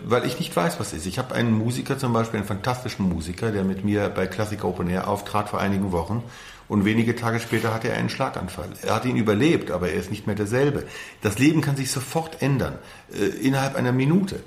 Weil 0.04 0.26
ich 0.26 0.38
nicht 0.38 0.54
weiß, 0.54 0.78
was 0.78 0.92
ist. 0.92 1.06
Ich 1.06 1.18
habe 1.18 1.34
einen 1.34 1.52
Musiker 1.52 1.98
zum 1.98 2.12
Beispiel, 2.12 2.40
einen 2.40 2.48
fantastischen 2.48 3.08
Musiker, 3.08 3.50
der 3.52 3.64
mit 3.64 3.84
mir 3.84 4.08
bei 4.08 4.26
Classic 4.26 4.62
Open 4.62 4.90
Air 4.90 5.08
auftrat 5.08 5.48
vor 5.48 5.60
einigen 5.60 5.92
Wochen. 5.92 6.22
Und 6.68 6.84
wenige 6.84 7.14
Tage 7.14 7.38
später 7.38 7.72
hatte 7.72 7.88
er 7.88 7.96
einen 7.96 8.08
Schlaganfall. 8.08 8.70
Er 8.82 8.94
hat 8.94 9.04
ihn 9.04 9.16
überlebt, 9.16 9.70
aber 9.70 9.90
er 9.90 10.00
ist 10.00 10.10
nicht 10.10 10.26
mehr 10.26 10.34
derselbe. 10.34 10.84
Das 11.22 11.38
Leben 11.38 11.60
kann 11.60 11.76
sich 11.76 11.90
sofort 11.90 12.42
ändern, 12.42 12.78
äh, 13.12 13.24
innerhalb 13.24 13.76
einer 13.76 13.92
Minute. 13.92 14.42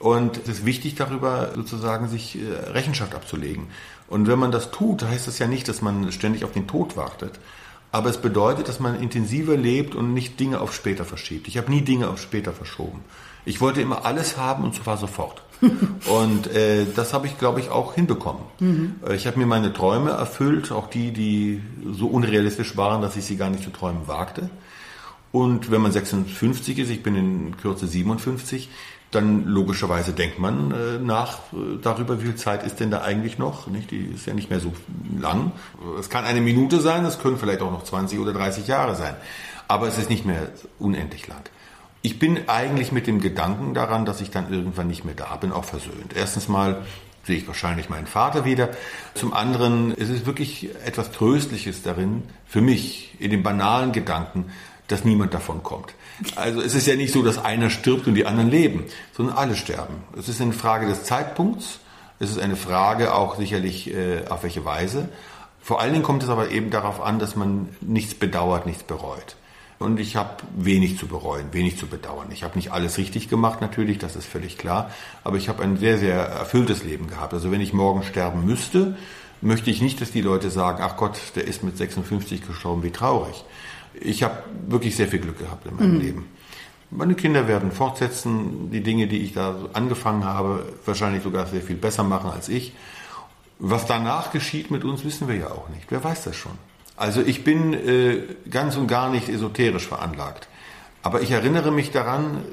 Und 0.00 0.38
es 0.38 0.48
ist 0.48 0.66
wichtig, 0.66 0.94
darüber 0.94 1.52
sozusagen 1.54 2.08
sich 2.08 2.38
äh, 2.38 2.70
Rechenschaft 2.70 3.14
abzulegen. 3.14 3.68
Und 4.08 4.26
wenn 4.26 4.38
man 4.38 4.50
das 4.50 4.70
tut, 4.72 5.04
heißt 5.04 5.28
das 5.28 5.38
ja 5.38 5.46
nicht, 5.46 5.68
dass 5.68 5.82
man 5.82 6.10
ständig 6.10 6.44
auf 6.44 6.52
den 6.52 6.66
Tod 6.66 6.96
wartet. 6.96 7.38
Aber 7.92 8.08
es 8.08 8.18
bedeutet, 8.18 8.68
dass 8.68 8.80
man 8.80 9.00
intensiver 9.00 9.56
lebt 9.56 9.94
und 9.94 10.14
nicht 10.14 10.40
Dinge 10.40 10.60
auf 10.60 10.74
später 10.74 11.04
verschiebt. 11.04 11.48
Ich 11.48 11.58
habe 11.58 11.70
nie 11.70 11.82
Dinge 11.82 12.08
auf 12.08 12.20
später 12.20 12.52
verschoben. 12.52 13.04
Ich 13.44 13.60
wollte 13.60 13.80
immer 13.80 14.04
alles 14.04 14.36
haben 14.36 14.64
und 14.64 14.74
zwar 14.74 14.96
sofort. 14.96 15.42
und 15.60 16.46
äh, 16.54 16.86
das 16.96 17.12
habe 17.12 17.26
ich, 17.26 17.38
glaube 17.38 17.60
ich, 17.60 17.70
auch 17.70 17.94
hinbekommen. 17.94 18.42
Mhm. 18.60 18.94
Ich 19.12 19.26
habe 19.26 19.38
mir 19.38 19.46
meine 19.46 19.72
Träume 19.72 20.10
erfüllt, 20.10 20.72
auch 20.72 20.88
die, 20.88 21.12
die 21.12 21.62
so 21.92 22.06
unrealistisch 22.06 22.76
waren, 22.76 23.02
dass 23.02 23.16
ich 23.16 23.24
sie 23.24 23.36
gar 23.36 23.50
nicht 23.50 23.62
zu 23.62 23.70
träumen 23.70 24.08
wagte. 24.08 24.48
Und 25.32 25.70
wenn 25.70 25.80
man 25.80 25.92
56 25.92 26.78
ist, 26.78 26.90
ich 26.90 27.02
bin 27.02 27.14
in 27.14 27.56
Kürze 27.56 27.86
57, 27.86 28.68
dann 29.10 29.44
logischerweise 29.46 30.12
denkt 30.12 30.38
man 30.38 30.70
äh, 30.70 30.98
nach 30.98 31.38
äh, 31.52 31.78
darüber, 31.82 32.20
wie 32.20 32.26
viel 32.26 32.36
Zeit 32.36 32.62
ist 32.62 32.80
denn 32.80 32.90
da 32.90 33.02
eigentlich 33.02 33.38
noch. 33.38 33.66
Nicht? 33.66 33.90
Die 33.90 34.04
ist 34.14 34.26
ja 34.26 34.34
nicht 34.34 34.50
mehr 34.50 34.60
so 34.60 34.72
lang. 35.20 35.52
Es 35.98 36.10
kann 36.10 36.24
eine 36.24 36.40
Minute 36.40 36.80
sein, 36.80 37.04
es 37.04 37.18
können 37.18 37.36
vielleicht 37.36 37.60
auch 37.60 37.72
noch 37.72 37.84
20 37.84 38.18
oder 38.18 38.32
30 38.32 38.66
Jahre 38.66 38.94
sein. 38.94 39.14
Aber 39.68 39.88
es 39.88 39.98
ist 39.98 40.10
nicht 40.10 40.24
mehr 40.24 40.48
unendlich 40.78 41.26
lang. 41.28 41.42
Ich 42.02 42.18
bin 42.18 42.48
eigentlich 42.48 42.92
mit 42.92 43.06
dem 43.06 43.20
Gedanken 43.20 43.74
daran, 43.74 44.06
dass 44.06 44.20
ich 44.20 44.30
dann 44.30 44.52
irgendwann 44.52 44.88
nicht 44.88 45.04
mehr 45.04 45.14
da 45.14 45.36
bin, 45.36 45.52
auch 45.52 45.64
versöhnt. 45.64 46.14
Erstens 46.14 46.48
mal 46.48 46.82
sehe 47.24 47.36
ich 47.36 47.46
wahrscheinlich 47.46 47.90
meinen 47.90 48.06
Vater 48.06 48.44
wieder. 48.44 48.70
Zum 49.14 49.34
anderen 49.34 49.92
ist 49.92 50.08
es 50.08 50.24
wirklich 50.24 50.70
etwas 50.84 51.12
Tröstliches 51.12 51.82
darin, 51.82 52.22
für 52.46 52.62
mich, 52.62 53.14
in 53.18 53.30
dem 53.30 53.42
banalen 53.42 53.92
Gedanken, 53.92 54.46
dass 54.88 55.04
niemand 55.04 55.34
davon 55.34 55.62
kommt. 55.62 55.94
Also 56.36 56.60
es 56.60 56.74
ist 56.74 56.86
ja 56.86 56.96
nicht 56.96 57.12
so, 57.12 57.22
dass 57.22 57.38
einer 57.38 57.70
stirbt 57.70 58.06
und 58.06 58.14
die 58.14 58.26
anderen 58.26 58.50
leben, 58.50 58.84
sondern 59.12 59.36
alle 59.36 59.54
sterben. 59.54 60.02
Es 60.18 60.28
ist 60.28 60.40
eine 60.40 60.52
Frage 60.52 60.86
des 60.86 61.04
Zeitpunkts, 61.04 61.80
es 62.18 62.30
ist 62.30 62.38
eine 62.38 62.56
Frage 62.56 63.14
auch 63.14 63.36
sicherlich, 63.36 63.94
äh, 63.94 64.26
auf 64.28 64.42
welche 64.42 64.64
Weise. 64.64 65.08
Vor 65.62 65.80
allen 65.80 65.92
Dingen 65.92 66.04
kommt 66.04 66.22
es 66.22 66.28
aber 66.28 66.50
eben 66.50 66.70
darauf 66.70 67.00
an, 67.00 67.18
dass 67.18 67.36
man 67.36 67.68
nichts 67.80 68.14
bedauert, 68.14 68.66
nichts 68.66 68.82
bereut. 68.82 69.36
Und 69.80 69.98
ich 69.98 70.14
habe 70.14 70.36
wenig 70.54 70.98
zu 70.98 71.06
bereuen, 71.06 71.46
wenig 71.52 71.78
zu 71.78 71.86
bedauern. 71.86 72.28
Ich 72.32 72.42
habe 72.42 72.56
nicht 72.56 72.70
alles 72.70 72.98
richtig 72.98 73.30
gemacht, 73.30 73.62
natürlich, 73.62 73.96
das 73.96 74.14
ist 74.14 74.26
völlig 74.26 74.58
klar. 74.58 74.90
Aber 75.24 75.38
ich 75.38 75.48
habe 75.48 75.62
ein 75.62 75.78
sehr, 75.78 75.96
sehr 75.96 76.16
erfülltes 76.18 76.84
Leben 76.84 77.06
gehabt. 77.06 77.32
Also 77.32 77.50
wenn 77.50 77.62
ich 77.62 77.72
morgen 77.72 78.02
sterben 78.02 78.44
müsste, 78.44 78.98
möchte 79.40 79.70
ich 79.70 79.80
nicht, 79.80 79.98
dass 80.02 80.10
die 80.10 80.20
Leute 80.20 80.50
sagen, 80.50 80.82
ach 80.82 80.98
Gott, 80.98 81.18
der 81.34 81.48
ist 81.48 81.64
mit 81.64 81.78
56 81.78 82.46
gestorben, 82.46 82.82
wie 82.82 82.90
traurig. 82.90 83.42
Ich 83.98 84.22
habe 84.22 84.42
wirklich 84.68 84.96
sehr 84.96 85.08
viel 85.08 85.20
Glück 85.20 85.38
gehabt 85.38 85.66
in 85.66 85.74
meinem 85.76 85.94
mhm. 85.94 86.00
Leben. 86.00 86.26
Meine 86.90 87.14
Kinder 87.14 87.48
werden 87.48 87.72
fortsetzen, 87.72 88.70
die 88.70 88.82
Dinge, 88.82 89.06
die 89.06 89.20
ich 89.20 89.32
da 89.32 89.56
angefangen 89.72 90.26
habe, 90.26 90.74
wahrscheinlich 90.84 91.22
sogar 91.22 91.46
sehr 91.46 91.62
viel 91.62 91.76
besser 91.76 92.04
machen 92.04 92.30
als 92.30 92.50
ich. 92.50 92.74
Was 93.58 93.86
danach 93.86 94.30
geschieht 94.30 94.70
mit 94.70 94.84
uns, 94.84 95.06
wissen 95.06 95.26
wir 95.26 95.36
ja 95.36 95.50
auch 95.50 95.70
nicht. 95.70 95.86
Wer 95.88 96.04
weiß 96.04 96.24
das 96.24 96.36
schon? 96.36 96.58
Also 97.00 97.22
ich 97.22 97.44
bin 97.44 97.72
äh, 97.72 98.24
ganz 98.50 98.76
und 98.76 98.86
gar 98.86 99.08
nicht 99.08 99.30
esoterisch 99.30 99.88
veranlagt. 99.88 100.48
Aber 101.02 101.22
ich 101.22 101.30
erinnere 101.30 101.70
mich 101.70 101.92
daran, 101.92 102.44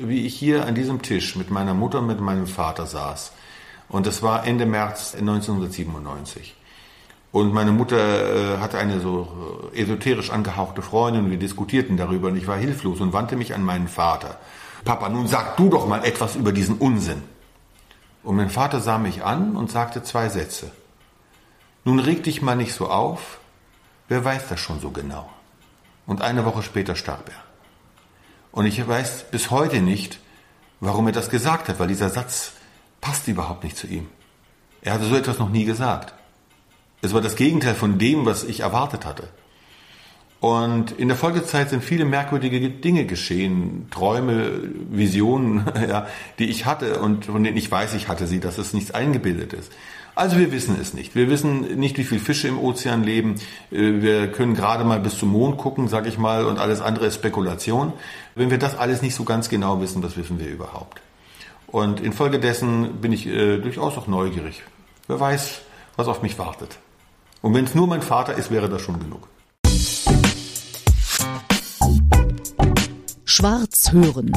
wie 0.00 0.24
ich 0.24 0.36
hier 0.36 0.66
an 0.66 0.76
diesem 0.76 1.02
Tisch 1.02 1.34
mit 1.34 1.50
meiner 1.50 1.74
Mutter 1.74 1.98
und 1.98 2.06
mit 2.06 2.20
meinem 2.20 2.46
Vater 2.46 2.86
saß. 2.86 3.32
Und 3.88 4.06
das 4.06 4.22
war 4.22 4.46
Ende 4.46 4.66
März 4.66 5.16
1997. 5.16 6.54
Und 7.32 7.52
meine 7.52 7.72
Mutter 7.72 7.96
äh, 7.96 8.58
hatte 8.58 8.78
eine 8.78 9.00
so 9.00 9.70
äh, 9.74 9.82
esoterisch 9.82 10.30
angehauchte 10.30 10.80
Freundin 10.80 11.24
und 11.24 11.30
wir 11.32 11.38
diskutierten 11.38 11.96
darüber 11.96 12.28
und 12.28 12.36
ich 12.36 12.46
war 12.46 12.56
hilflos 12.56 13.00
und 13.00 13.12
wandte 13.12 13.34
mich 13.34 13.52
an 13.52 13.64
meinen 13.64 13.88
Vater. 13.88 14.38
Papa, 14.84 15.08
nun 15.08 15.26
sag 15.26 15.56
du 15.56 15.70
doch 15.70 15.88
mal 15.88 16.04
etwas 16.04 16.36
über 16.36 16.52
diesen 16.52 16.76
Unsinn. 16.76 17.24
Und 18.22 18.36
mein 18.36 18.48
Vater 18.50 18.78
sah 18.78 18.98
mich 18.98 19.24
an 19.24 19.56
und 19.56 19.72
sagte 19.72 20.04
zwei 20.04 20.28
Sätze. 20.28 20.70
Nun 21.84 21.98
reg 21.98 22.22
dich 22.22 22.42
mal 22.42 22.54
nicht 22.54 22.74
so 22.74 22.88
auf, 22.88 23.40
Wer 24.08 24.24
weiß 24.24 24.48
das 24.48 24.58
schon 24.58 24.80
so 24.80 24.90
genau? 24.90 25.30
Und 26.06 26.22
eine 26.22 26.44
Woche 26.44 26.62
später 26.62 26.96
starb 26.96 27.28
er. 27.28 27.42
Und 28.50 28.66
ich 28.66 28.86
weiß 28.86 29.26
bis 29.30 29.50
heute 29.50 29.80
nicht, 29.80 30.18
warum 30.80 31.06
er 31.06 31.12
das 31.12 31.28
gesagt 31.30 31.68
hat, 31.68 31.78
weil 31.78 31.88
dieser 31.88 32.08
Satz 32.08 32.52
passt 33.00 33.28
überhaupt 33.28 33.64
nicht 33.64 33.76
zu 33.76 33.86
ihm. 33.86 34.08
Er 34.80 34.94
hatte 34.94 35.04
so 35.04 35.16
etwas 35.16 35.38
noch 35.38 35.50
nie 35.50 35.64
gesagt. 35.64 36.14
Es 37.02 37.12
war 37.12 37.20
das 37.20 37.36
Gegenteil 37.36 37.74
von 37.74 37.98
dem, 37.98 38.26
was 38.26 38.44
ich 38.44 38.60
erwartet 38.60 39.04
hatte. 39.04 39.28
Und 40.40 40.92
in 40.92 41.08
der 41.08 41.16
Folgezeit 41.16 41.68
sind 41.68 41.82
viele 41.82 42.04
merkwürdige 42.04 42.70
Dinge 42.70 43.06
geschehen, 43.06 43.88
Träume, 43.90 44.62
Visionen, 44.88 45.64
ja, 45.88 46.06
die 46.38 46.48
ich 46.48 46.64
hatte 46.64 47.00
und 47.00 47.26
von 47.26 47.42
denen 47.42 47.56
ich 47.56 47.70
weiß, 47.70 47.94
ich 47.94 48.08
hatte 48.08 48.26
sie, 48.26 48.38
dass 48.40 48.58
es 48.58 48.72
nichts 48.72 48.92
eingebildet 48.92 49.52
ist. 49.52 49.72
Also 50.18 50.36
wir 50.36 50.50
wissen 50.50 50.76
es 50.80 50.94
nicht. 50.94 51.14
Wir 51.14 51.30
wissen 51.30 51.78
nicht, 51.78 51.96
wie 51.96 52.02
viele 52.02 52.20
Fische 52.20 52.48
im 52.48 52.58
Ozean 52.58 53.04
leben. 53.04 53.36
Äh, 53.70 54.02
wir 54.02 54.32
können 54.32 54.54
gerade 54.54 54.82
mal 54.82 54.98
bis 54.98 55.16
zum 55.16 55.28
Mond 55.28 55.58
gucken, 55.58 55.86
sag 55.86 56.08
ich 56.08 56.18
mal, 56.18 56.44
und 56.44 56.58
alles 56.58 56.80
andere 56.80 57.06
ist 57.06 57.14
Spekulation. 57.14 57.92
Wenn 58.34 58.50
wir 58.50 58.58
das 58.58 58.76
alles 58.76 59.00
nicht 59.00 59.14
so 59.14 59.22
ganz 59.22 59.48
genau 59.48 59.80
wissen, 59.80 60.02
was 60.02 60.16
wissen 60.16 60.40
wir 60.40 60.48
überhaupt? 60.48 61.00
Und 61.68 62.00
infolgedessen 62.00 63.00
bin 63.00 63.12
ich 63.12 63.28
äh, 63.28 63.58
durchaus 63.58 63.96
auch 63.96 64.08
neugierig. 64.08 64.64
Wer 65.06 65.20
weiß, 65.20 65.60
was 65.94 66.08
auf 66.08 66.20
mich 66.20 66.36
wartet. 66.36 66.78
Und 67.40 67.54
wenn 67.54 67.66
es 67.66 67.76
nur 67.76 67.86
mein 67.86 68.02
Vater 68.02 68.34
ist, 68.34 68.50
wäre 68.50 68.68
das 68.68 68.82
schon 68.82 68.98
genug. 68.98 69.28
Schwarz 73.24 73.92
hören. 73.92 74.32